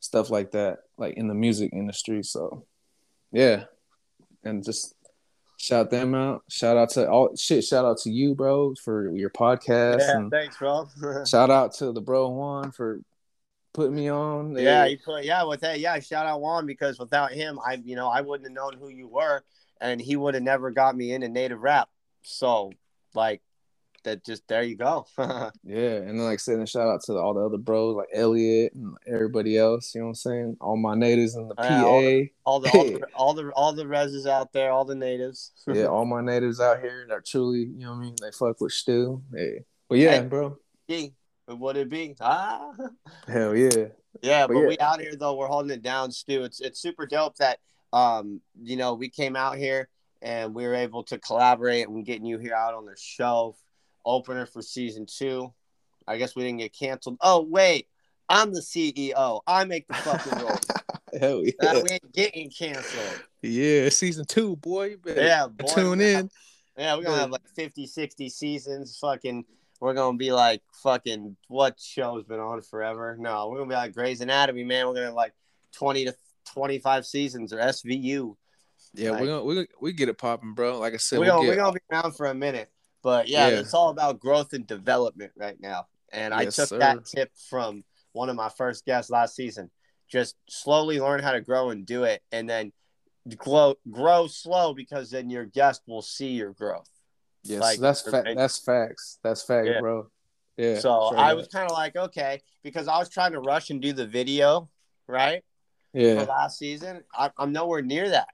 stuff 0.00 0.28
like 0.28 0.50
that, 0.50 0.80
like 0.98 1.14
in 1.14 1.26
the 1.26 1.34
music 1.34 1.72
industry. 1.72 2.22
So 2.22 2.66
yeah, 3.32 3.64
and 4.44 4.62
just 4.62 4.94
shout 5.56 5.90
them 5.90 6.14
out. 6.14 6.42
Shout 6.50 6.76
out 6.76 6.90
to 6.90 7.08
all 7.08 7.34
shit. 7.34 7.64
Shout 7.64 7.86
out 7.86 7.96
to 8.00 8.10
you, 8.10 8.34
bro, 8.34 8.74
for 8.74 9.10
your 9.10 9.30
podcast. 9.30 10.00
Yeah, 10.00 10.18
and 10.18 10.30
thanks, 10.30 10.58
bro. 10.58 10.86
shout 11.26 11.48
out 11.48 11.72
to 11.76 11.92
the 11.92 12.02
bro 12.02 12.28
Juan 12.28 12.72
for 12.72 13.00
putting 13.78 13.94
me 13.94 14.10
on. 14.10 14.56
yeah, 14.56 14.86
you 14.86 14.98
put 14.98 15.24
yeah 15.24 15.44
with 15.44 15.60
that. 15.60 15.78
Yeah, 15.78 16.00
shout 16.00 16.26
out 16.26 16.40
Juan 16.40 16.66
because 16.66 16.98
without 16.98 17.30
him, 17.32 17.60
I 17.64 17.74
you 17.84 17.94
know 17.94 18.08
I 18.08 18.20
wouldn't 18.22 18.48
have 18.48 18.54
known 18.54 18.76
who 18.76 18.88
you 18.88 19.06
were, 19.06 19.44
and 19.80 20.00
he 20.00 20.16
would 20.16 20.34
have 20.34 20.42
never 20.42 20.72
got 20.72 20.96
me 20.96 21.12
into 21.12 21.28
native 21.28 21.60
rap. 21.60 21.88
So 22.22 22.72
like 23.14 23.40
that, 24.02 24.24
just 24.24 24.46
there 24.48 24.64
you 24.64 24.74
go. 24.76 25.06
Yeah, 25.64 25.96
and 25.96 26.18
then 26.18 26.24
like 26.24 26.40
saying 26.40 26.64
shout 26.66 26.88
out 26.88 27.02
to 27.04 27.14
all 27.18 27.34
the 27.34 27.40
other 27.44 27.58
bros 27.58 27.94
like 27.94 28.08
Elliot 28.12 28.72
and 28.74 28.96
everybody 29.06 29.56
else. 29.58 29.94
You 29.94 30.00
know 30.00 30.06
what 30.06 30.10
I'm 30.10 30.14
saying? 30.16 30.56
All 30.60 30.76
my 30.76 30.94
natives 30.94 31.34
in 31.36 31.46
the 31.48 31.54
Yeah, 31.58 31.82
PA. 31.82 31.84
all 31.84 32.00
the- 32.00 32.30
all 32.44 32.60
the 32.60 32.70
all 32.70 32.84
the 32.84 33.06
all 33.14 33.34
the 33.34 33.50
all 33.52 33.72
the 33.74 33.84
reses 33.84 34.26
out 34.26 34.52
there, 34.52 34.70
all 34.72 34.84
the 34.86 34.94
natives. 34.94 35.52
yeah, 35.68 35.84
all 35.86 36.04
my 36.04 36.20
natives 36.22 36.58
out 36.60 36.80
here 36.80 37.06
that 37.10 37.26
truly, 37.26 37.60
you 37.60 37.80
know 37.84 37.90
what 37.92 37.98
I 37.98 38.00
mean? 38.00 38.16
They 38.20 38.30
fuck 38.32 38.60
with 38.60 38.72
Stu. 38.72 39.22
Hey. 39.32 39.64
But 39.88 39.98
yeah, 39.98 40.22
Hey. 40.22 40.26
bro. 40.28 40.56
Gee, 40.88 41.12
would 41.56 41.76
it 41.76 41.88
be? 41.88 42.14
Ah. 42.20 42.70
Hell 43.28 43.56
yeah. 43.56 43.86
Yeah, 44.22 44.46
But 44.46 44.54
but 44.54 44.60
yeah. 44.60 44.66
we 44.68 44.78
out 44.78 45.00
here 45.00 45.14
though. 45.16 45.34
We're 45.34 45.46
holding 45.46 45.70
it 45.70 45.82
down, 45.82 46.10
Stu. 46.10 46.42
It's 46.44 46.60
it's 46.60 46.80
super 46.80 47.06
dope 47.06 47.36
that 47.36 47.58
um 47.92 48.40
you 48.60 48.76
know 48.76 48.94
we 48.94 49.08
came 49.08 49.34
out 49.36 49.56
here 49.56 49.88
and 50.20 50.54
we 50.54 50.66
were 50.66 50.74
able 50.74 51.04
to 51.04 51.18
collaborate 51.18 51.88
and 51.88 52.04
getting 52.04 52.26
you 52.26 52.38
here 52.38 52.54
out 52.54 52.74
on 52.74 52.84
the 52.84 52.96
show, 52.98 53.56
opener 54.04 54.46
for 54.46 54.60
season 54.62 55.06
two. 55.06 55.52
I 56.06 56.18
guess 56.18 56.34
we 56.34 56.42
didn't 56.42 56.58
get 56.58 56.76
canceled. 56.76 57.18
Oh 57.20 57.42
wait, 57.42 57.88
I'm 58.28 58.52
the 58.52 58.60
CEO. 58.60 59.40
I 59.46 59.64
make 59.64 59.86
the 59.86 59.94
fucking 59.94 60.38
rules. 60.40 60.60
Hell 61.18 61.44
yeah. 61.44 61.52
That 61.60 61.82
we 61.84 61.90
ain't 61.90 62.12
getting 62.12 62.50
canceled. 62.50 63.22
Yeah, 63.42 63.88
season 63.88 64.24
two, 64.24 64.56
boy. 64.56 64.96
Yeah, 65.06 65.46
boy, 65.46 65.68
tune 65.68 66.00
in. 66.00 66.30
Yeah, 66.76 66.96
we're 66.96 67.04
gonna 67.04 67.18
have 67.18 67.30
like 67.30 67.48
50, 67.54 67.86
60 67.86 68.28
seasons. 68.28 68.98
Fucking, 69.00 69.44
we're 69.80 69.94
gonna 69.94 70.16
be 70.16 70.32
like 70.32 70.62
fucking 70.82 71.36
what 71.48 71.78
show's 71.78 72.24
been 72.24 72.40
on 72.40 72.60
forever? 72.62 73.16
No, 73.18 73.48
we're 73.48 73.58
gonna 73.58 73.68
be 73.70 73.74
like 73.74 73.94
Grey's 73.94 74.20
Anatomy, 74.20 74.64
man. 74.64 74.86
We're 74.86 74.94
gonna 74.94 75.14
like 75.14 75.32
twenty 75.72 76.04
to 76.06 76.14
twenty 76.52 76.78
five 76.78 77.06
seasons 77.06 77.52
or 77.52 77.58
SVU. 77.58 78.36
Yeah, 78.94 79.10
Like- 79.12 79.20
we're 79.20 79.26
gonna 79.26 79.44
we 79.44 79.54
gonna, 79.54 79.66
we 79.80 79.92
get 79.92 80.08
it 80.08 80.18
popping, 80.18 80.54
bro. 80.54 80.78
Like 80.78 80.94
I 80.94 80.96
said, 80.96 81.18
we're 81.18 81.26
we'll 81.26 81.34
gonna 81.36 81.46
get, 81.46 81.50
we're 81.50 81.56
gonna 81.56 81.72
be 81.72 81.80
around 81.92 82.16
for 82.16 82.26
a 82.26 82.34
minute, 82.34 82.70
but 83.02 83.28
yeah, 83.28 83.48
Yeah. 83.48 83.60
it's 83.60 83.74
all 83.74 83.90
about 83.90 84.20
growth 84.20 84.52
and 84.52 84.66
development 84.66 85.32
right 85.36 85.60
now. 85.60 85.86
And 86.12 86.32
I 86.32 86.44
took 86.46 86.68
sir. 86.68 86.78
that 86.78 87.04
tip 87.04 87.30
from 87.50 87.84
one 88.12 88.30
of 88.30 88.36
my 88.36 88.48
first 88.48 88.84
guests 88.86 89.10
last 89.10 89.36
season. 89.36 89.70
Just 90.10 90.36
slowly 90.48 90.98
learn 91.00 91.22
how 91.22 91.32
to 91.32 91.40
grow 91.42 91.68
and 91.70 91.84
do 91.84 92.04
it, 92.04 92.22
and 92.32 92.48
then 92.48 92.72
grow 93.36 93.74
grow 93.90 94.26
slow 94.26 94.72
because 94.72 95.10
then 95.10 95.28
your 95.28 95.44
guest 95.44 95.82
will 95.86 96.00
see 96.00 96.28
your 96.28 96.52
growth. 96.54 96.88
Yes, 97.44 97.60
like- 97.60 97.80
that's 97.80 98.02
fa- 98.02 98.24
that's 98.34 98.58
facts. 98.58 99.18
That's 99.22 99.42
facts, 99.42 99.68
Yeah. 99.68 99.80
bro. 99.80 100.10
Yeah. 100.56 100.80
so 100.80 101.10
straight 101.12 101.20
I 101.20 101.34
was 101.34 101.46
kind 101.46 101.70
of 101.70 101.76
like, 101.76 101.94
okay, 101.94 102.42
because 102.64 102.88
I 102.88 102.98
was 102.98 103.08
trying 103.08 103.30
to 103.32 103.40
rush 103.40 103.70
and 103.70 103.80
do 103.80 103.92
the 103.92 104.06
video, 104.06 104.68
right? 105.06 105.44
For 105.92 106.00
yeah. 106.00 106.22
last 106.22 106.58
season, 106.58 107.04
I, 107.14 107.30
I'm 107.38 107.52
nowhere 107.52 107.80
near 107.80 108.10
that. 108.10 108.28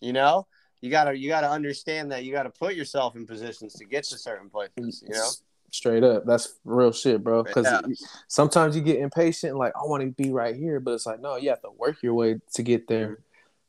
You 0.00 0.14
know, 0.14 0.46
you 0.80 0.90
gotta 0.90 1.16
you 1.16 1.28
gotta 1.28 1.50
understand 1.50 2.10
that 2.10 2.24
you 2.24 2.32
gotta 2.32 2.50
put 2.50 2.74
yourself 2.74 3.16
in 3.16 3.26
positions 3.26 3.74
to 3.74 3.84
get 3.84 4.04
to 4.04 4.18
certain 4.18 4.48
places. 4.48 5.02
You 5.02 5.10
mm, 5.10 5.12
know, 5.14 5.28
Straight 5.70 6.04
up, 6.04 6.26
that's 6.26 6.58
real 6.66 6.92
shit, 6.92 7.24
bro. 7.24 7.42
Because 7.42 7.64
Yeah. 7.64 7.80
sometimes 8.28 8.76
you 8.76 8.82
get 8.82 8.98
impatient, 8.98 9.56
like 9.56 9.72
I 9.74 9.86
want 9.86 10.02
to 10.02 10.10
be 10.10 10.30
right 10.30 10.54
here, 10.54 10.80
but 10.80 10.92
it's 10.92 11.06
like 11.06 11.20
no, 11.20 11.36
you 11.36 11.48
have 11.48 11.62
to 11.62 11.70
work 11.70 12.02
your 12.02 12.14
way 12.14 12.40
to 12.54 12.62
get 12.62 12.88
there. 12.88 13.08
Mm-hmm. 13.08 13.22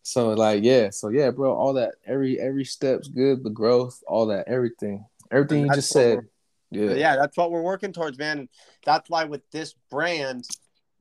So 0.03 0.33
like 0.33 0.63
yeah, 0.63 0.89
so 0.89 1.09
yeah, 1.09 1.31
bro, 1.31 1.53
all 1.53 1.73
that 1.73 1.95
every 2.05 2.39
every 2.39 2.65
step's 2.65 3.07
good, 3.07 3.43
the 3.43 3.49
growth, 3.49 4.03
all 4.05 4.27
that, 4.27 4.47
everything, 4.49 5.05
everything 5.31 5.61
you 5.61 5.67
That's 5.67 5.77
just 5.77 5.91
said. 5.91 6.19
Yeah, 6.71 6.93
yeah, 6.93 7.15
that's 7.15 7.37
what 7.37 7.51
we're 7.51 7.61
working 7.61 7.93
towards, 7.93 8.17
man. 8.17 8.39
And 8.39 8.49
that's 8.85 9.09
why 9.09 9.23
with 9.23 9.49
this 9.51 9.75
brand, 9.89 10.45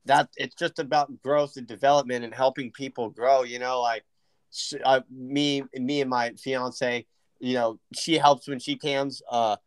that 0.05 0.29
it's 0.37 0.55
just 0.55 0.79
about 0.79 1.21
growth 1.21 1.57
and 1.57 1.67
development 1.67 2.23
and 2.23 2.33
helping 2.33 2.71
people 2.71 3.09
grow. 3.09 3.43
You 3.43 3.59
know, 3.59 3.81
like 3.81 4.05
uh, 4.83 5.01
me, 5.11 5.63
me 5.73 6.01
and 6.01 6.09
my 6.09 6.31
fiance. 6.31 7.05
You 7.39 7.53
know, 7.55 7.79
she 7.93 8.17
helps 8.17 8.47
when 8.47 8.59
she 8.59 8.77
cans. 8.77 9.21
Uh, 9.29 9.57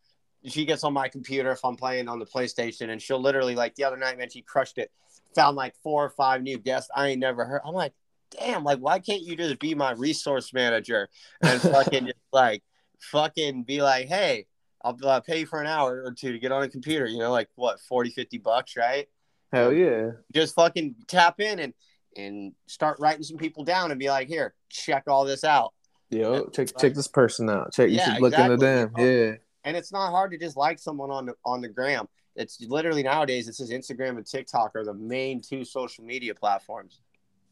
she 0.45 0.65
gets 0.65 0.83
on 0.83 0.93
my 0.93 1.09
computer 1.09 1.51
if 1.51 1.63
I'm 1.63 1.75
playing 1.75 2.07
on 2.07 2.17
the 2.17 2.25
PlayStation, 2.25 2.89
and 2.89 2.99
she'll 2.99 3.21
literally 3.21 3.53
like 3.53 3.75
the 3.75 3.83
other 3.83 3.97
night, 3.97 4.17
man, 4.17 4.29
she 4.29 4.41
crushed 4.41 4.79
it. 4.79 4.91
Found 5.35 5.55
like 5.55 5.75
four 5.83 6.05
or 6.05 6.09
five 6.09 6.41
new 6.41 6.57
guests 6.57 6.89
I 6.95 7.09
ain't 7.09 7.19
never 7.19 7.45
heard. 7.45 7.61
I'm 7.63 7.75
like, 7.75 7.93
damn, 8.31 8.63
like 8.63 8.79
why 8.79 8.99
can't 8.99 9.21
you 9.21 9.35
just 9.35 9.59
be 9.59 9.75
my 9.75 9.91
resource 9.91 10.53
manager 10.53 11.09
and 11.41 11.61
fucking 11.61 12.05
just 12.07 12.17
like 12.31 12.63
fucking 12.99 13.63
be 13.63 13.81
like, 13.81 14.07
hey, 14.07 14.45
I'll 14.83 14.97
uh, 15.03 15.19
pay 15.21 15.39
you 15.41 15.45
for 15.45 15.59
an 15.61 15.67
hour 15.67 16.03
or 16.05 16.11
two 16.11 16.31
to 16.31 16.39
get 16.39 16.51
on 16.51 16.63
a 16.63 16.69
computer, 16.69 17.05
you 17.07 17.19
know, 17.19 17.31
like 17.31 17.49
what, 17.55 17.79
40, 17.81 18.11
50 18.11 18.37
bucks, 18.37 18.75
right? 18.77 19.07
hell 19.51 19.71
yeah, 19.71 20.11
Just 20.33 20.55
fucking 20.55 20.95
tap 21.07 21.39
in 21.39 21.59
and 21.59 21.73
and 22.17 22.53
start 22.65 22.99
writing 22.99 23.23
some 23.23 23.37
people 23.37 23.63
down 23.63 23.91
and 23.91 23.99
be 23.99 24.09
like, 24.09 24.27
here, 24.27 24.53
check 24.69 25.03
all 25.07 25.23
this 25.23 25.43
out. 25.43 25.73
yo, 26.09 26.47
check 26.47 26.69
check 26.77 26.93
this 26.93 27.07
person 27.07 27.49
out. 27.49 27.71
Check, 27.73 27.89
you 27.89 27.97
Yeah, 27.97 28.13
should 28.13 28.21
look 28.21 28.33
into 28.33 28.53
exactly. 28.53 28.67
them. 28.67 28.91
Yeah, 28.97 29.35
And 29.63 29.77
it's 29.77 29.91
not 29.91 30.09
hard 30.11 30.31
to 30.31 30.37
just 30.37 30.57
like 30.57 30.79
someone 30.79 31.11
on 31.11 31.27
the 31.27 31.33
on 31.45 31.61
the 31.61 31.69
gram. 31.69 32.07
It's 32.35 32.61
literally 32.61 33.03
nowadays 33.03 33.47
it 33.47 33.55
says 33.55 33.71
Instagram 33.71 34.17
and 34.17 34.25
TikTok 34.25 34.75
are 34.75 34.83
the 34.85 34.93
main 34.93 35.41
two 35.41 35.63
social 35.63 36.03
media 36.03 36.35
platforms. 36.35 37.01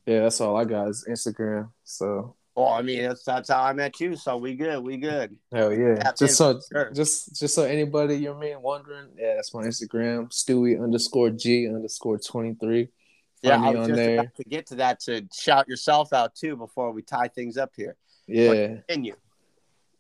Yeah, 0.06 0.22
that's 0.22 0.42
all 0.42 0.58
I 0.58 0.66
got 0.66 0.90
is 0.90 1.06
Instagram. 1.10 1.70
So 1.84 2.36
Well, 2.56 2.70
I 2.70 2.82
mean, 2.82 3.04
that's 3.04 3.24
that's 3.24 3.50
how 3.50 3.64
I 3.64 3.74
met 3.74 4.00
you, 4.00 4.16
so 4.16 4.38
we 4.38 4.56
good, 4.56 4.80
we 4.84 4.98
good. 4.98 5.38
hell 5.52 5.74
yeah, 5.74 5.96
Tap 5.96 6.18
just 6.18 6.38
so 6.38 6.60
sure. 6.72 6.92
just 6.92 7.36
just 7.40 7.56
so 7.56 7.64
anybody 7.64 8.16
you 8.16 8.26
know 8.26 8.34
what 8.34 8.46
I 8.46 8.50
mean 8.50 8.62
wondering, 8.62 9.08
yeah, 9.18 9.36
that's 9.36 9.54
my 9.54 9.64
Instagram, 9.64 10.30
Stewie 10.32 10.82
underscore 10.82 11.30
G 11.32 11.68
underscore 11.68 12.18
twenty 12.18 12.56
three. 12.56 12.90
Yeah, 13.42 13.62
I 13.62 13.72
was 13.72 13.88
just 13.88 13.98
there. 13.98 14.20
about 14.20 14.36
to 14.36 14.44
get 14.44 14.66
to 14.68 14.76
that 14.76 15.00
to 15.02 15.28
shout 15.34 15.68
yourself 15.68 16.14
out 16.14 16.34
too 16.34 16.56
before 16.56 16.92
we 16.92 17.02
tie 17.04 17.28
things 17.28 17.58
up 17.58 17.72
here. 17.76 17.96
Yeah. 18.28 18.78
Continue. 18.88 19.16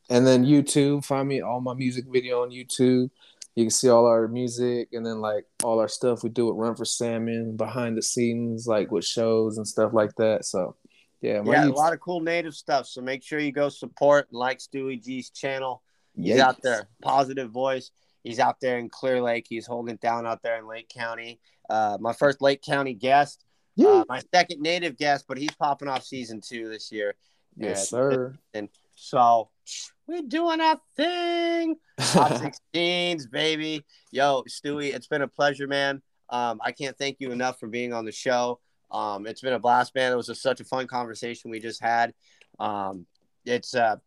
And 0.10 0.26
then 0.26 0.46
YouTube, 0.46 1.04
find 1.04 1.28
me 1.28 1.42
all 1.42 1.62
my 1.62 1.74
music 1.74 2.06
video 2.08 2.44
on 2.44 2.50
YouTube. 2.50 3.10
You 3.56 3.64
can 3.64 3.72
see 3.72 3.88
all 3.90 4.06
our 4.06 4.28
music 4.28 4.90
and 4.92 5.06
then 5.06 5.22
like 5.22 5.46
all 5.64 5.80
our 5.80 5.88
stuff 5.88 6.24
we 6.24 6.30
do 6.30 6.48
with 6.48 6.58
Run 6.58 6.76
for 6.76 6.84
Salmon, 6.86 7.56
behind 7.56 7.98
the 7.98 8.02
scenes, 8.02 8.68
like 8.68 8.92
with 8.92 9.06
shows 9.06 9.58
and 9.58 9.66
stuff 9.68 9.94
like 9.94 10.14
that. 10.18 10.46
So 10.46 10.76
Yeah, 11.22 11.42
Yeah, 11.46 11.66
a 11.66 11.70
lot 11.70 11.94
of 11.94 12.02
cool 12.02 12.20
native 12.20 12.54
stuff. 12.54 12.86
So 12.86 13.02
make 13.02 13.24
sure 13.24 13.40
you 13.40 13.54
go 13.54 13.70
support 13.70 14.28
and 14.30 14.38
like 14.38 14.60
Stewie 14.60 15.02
G's 15.02 15.30
channel. 15.30 15.82
He's 16.16 16.28
Yes. 16.28 16.40
out 16.42 16.62
there, 16.62 16.88
positive 17.02 17.50
voice. 17.50 17.92
He's 18.24 18.40
out 18.40 18.60
there 18.60 18.78
in 18.78 18.90
Clear 18.90 19.22
Lake. 19.22 19.46
He's 19.50 19.66
holding 19.66 19.96
it 19.96 20.02
down 20.02 20.28
out 20.28 20.42
there 20.44 20.58
in 20.60 20.68
Lake 20.68 20.90
County. 20.90 21.40
Uh, 21.70 21.98
my 22.02 22.12
first 22.14 22.42
Lake 22.42 22.62
County 22.62 22.94
guest, 22.94 23.44
Yeah. 23.76 23.88
uh, 23.88 24.04
my 24.10 24.22
second 24.34 24.62
native 24.62 24.98
guest, 24.98 25.26
but 25.28 25.38
he's 25.38 25.52
popping 25.58 25.88
off 25.88 26.04
season 26.04 26.42
two 26.42 26.68
this 26.70 26.92
year. 26.92 27.16
yes, 27.58 27.80
And- 27.80 27.88
sir. 27.88 28.38
So 28.96 29.50
we're 30.08 30.22
doing 30.22 30.62
our 30.62 30.80
thing. 30.96 31.76
Top 31.98 32.32
16s, 32.74 33.30
baby. 33.30 33.86
Yo, 34.12 34.44
Stewie, 34.50 34.94
it's 34.94 35.08
been 35.08 35.22
a 35.22 35.28
pleasure, 35.28 35.68
man. 35.68 36.02
Um, 36.30 36.60
I 36.64 36.72
can't 36.72 36.98
thank 36.98 37.18
you 37.20 37.32
enough 37.32 37.60
for 37.60 37.68
being 37.68 37.94
on 37.94 38.06
the 38.06 38.12
show. 38.12 38.60
Um, 38.92 39.28
it's 39.28 39.42
been 39.42 39.54
a 39.54 39.60
blast, 39.60 39.94
man. 39.96 40.12
It 40.12 40.16
was 40.16 40.30
a, 40.30 40.36
such 40.36 40.60
a 40.62 40.64
fun 40.64 40.88
conversation 40.88 41.52
we 41.52 41.60
just 41.60 41.82
had. 41.82 42.14
Um, 42.60 43.06
it's 43.46 43.76
uh, 43.76 43.98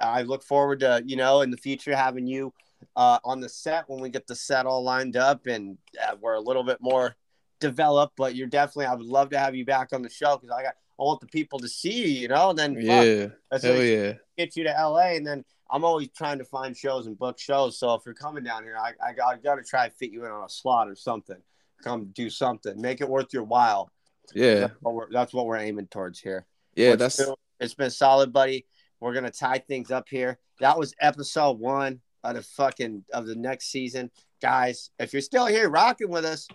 I 0.00 0.22
look 0.22 0.42
forward 0.42 0.80
to 0.80 1.02
you 1.04 1.16
know 1.16 1.42
in 1.42 1.50
the 1.50 1.56
future 1.56 1.94
having 1.94 2.26
you 2.26 2.52
uh, 2.94 3.18
on 3.24 3.40
the 3.40 3.48
set 3.48 3.88
when 3.88 4.00
we 4.00 4.08
get 4.08 4.26
the 4.26 4.34
set 4.34 4.66
all 4.66 4.82
lined 4.82 5.16
up 5.16 5.46
and 5.46 5.76
uh, 6.06 6.16
we're 6.20 6.34
a 6.34 6.40
little 6.40 6.64
bit 6.64 6.78
more 6.80 7.16
developed. 7.60 8.14
But 8.16 8.34
you're 8.34 8.46
definitely 8.46 8.86
I 8.86 8.94
would 8.94 9.06
love 9.06 9.30
to 9.30 9.38
have 9.38 9.54
you 9.54 9.64
back 9.64 9.92
on 9.92 10.02
the 10.02 10.10
show 10.10 10.36
because 10.36 10.56
I 10.56 10.62
got 10.62 10.74
I 10.98 11.02
want 11.02 11.20
the 11.20 11.26
people 11.26 11.58
to 11.58 11.68
see 11.68 11.92
you, 11.92 12.20
you 12.22 12.28
know. 12.28 12.50
And 12.50 12.58
then 12.58 12.74
fuck, 12.74 12.84
yeah. 12.84 13.26
that's 13.50 13.64
Hell 13.64 13.82
yeah. 13.82 14.14
get 14.38 14.56
you 14.56 14.64
to 14.64 14.70
LA, 14.70 15.14
and 15.14 15.26
then 15.26 15.44
I'm 15.70 15.84
always 15.84 16.08
trying 16.16 16.38
to 16.38 16.44
find 16.44 16.76
shows 16.76 17.06
and 17.06 17.18
book 17.18 17.38
shows. 17.38 17.78
So 17.78 17.94
if 17.94 18.02
you're 18.06 18.14
coming 18.14 18.44
down 18.44 18.62
here, 18.62 18.76
I 18.78 18.92
I, 19.04 19.12
got- 19.12 19.34
I 19.34 19.36
got 19.38 19.56
to 19.56 19.62
try 19.62 19.88
to 19.88 19.94
fit 19.94 20.10
you 20.10 20.24
in 20.24 20.30
on 20.30 20.44
a 20.44 20.48
slot 20.48 20.88
or 20.88 20.96
something. 20.96 21.36
Come 21.82 22.06
do 22.14 22.30
something, 22.30 22.80
make 22.80 23.00
it 23.00 23.08
worth 23.08 23.32
your 23.32 23.44
while. 23.44 23.90
Yeah. 24.34 24.60
That's 24.60 24.74
what 24.80 24.94
we're, 24.94 25.10
that's 25.12 25.34
what 25.34 25.46
we're 25.46 25.58
aiming 25.58 25.88
towards 25.88 26.18
here. 26.20 26.46
Yeah. 26.74 26.96
That's 26.96 27.20
it's 27.60 27.74
been 27.74 27.90
solid, 27.90 28.32
buddy. 28.32 28.66
We're 29.00 29.14
gonna 29.14 29.30
tie 29.30 29.58
things 29.58 29.90
up 29.90 30.08
here. 30.08 30.38
That 30.60 30.78
was 30.78 30.94
episode 31.00 31.58
one 31.58 32.00
of 32.24 32.36
the 32.36 32.42
fucking 32.42 33.04
of 33.12 33.26
the 33.26 33.36
next 33.36 33.70
season, 33.70 34.10
guys. 34.40 34.90
If 34.98 35.12
you're 35.12 35.22
still 35.22 35.46
here 35.46 35.68
rocking 35.68 36.08
with 36.08 36.24
us, 36.24 36.48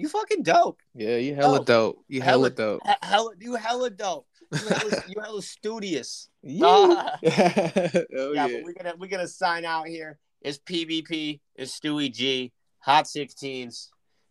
you 0.00 0.08
fucking 0.08 0.42
dope. 0.42 0.80
yeah. 0.94 1.16
You 1.16 1.34
hella 1.34 1.60
Oh, 1.60 1.64
dope. 1.64 2.04
You 2.08 2.20
hella- 2.22 2.48
hella 2.48 2.50
dope. 2.50 2.82
He- 2.84 2.92
Hella, 3.02 3.30
you 3.40 3.54
hella 3.56 3.90
dope. 3.90 4.26
You 4.52 4.58
hella, 4.68 4.90
you 5.08 5.14
hella 5.22 5.42
studious. 5.42 6.28
Yeah. 6.42 6.66
Ah. 6.66 7.18
Yeah, 7.22 7.88
yeah. 8.10 8.48
but 8.48 8.64
we're 8.64 8.72
gonna 8.74 8.94
we're 8.98 9.08
gonna 9.10 9.28
sign 9.28 9.64
out 9.64 9.86
here. 9.86 10.18
It's 10.42 10.58
PvP. 10.58 11.40
It's 11.56 11.78
Stewie 11.78 12.12
G. 12.12 12.52
Hot 12.80 13.04
16s. 13.04 13.88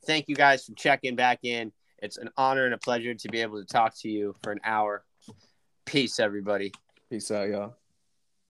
Thank 0.08 0.28
you 0.28 0.36
guys 0.36 0.66
for 0.66 0.74
checking 0.74 1.16
back 1.16 1.40
in. 1.44 1.72
It's 2.00 2.18
an 2.18 2.30
honor 2.38 2.66
and 2.66 2.74
a 2.74 2.78
pleasure 2.80 3.14
to 3.14 3.30
be 3.30 3.42
able 3.42 3.60
to 3.60 3.66
talk 3.66 3.94
to 4.00 4.10
you 4.10 4.34
for 4.42 4.52
an 4.52 4.60
hour. 4.64 5.04
Peace, 5.86 6.20
everybody. 6.20 6.72
Peace 7.12 7.30
out, 7.32 7.48
y'all. 7.50 7.76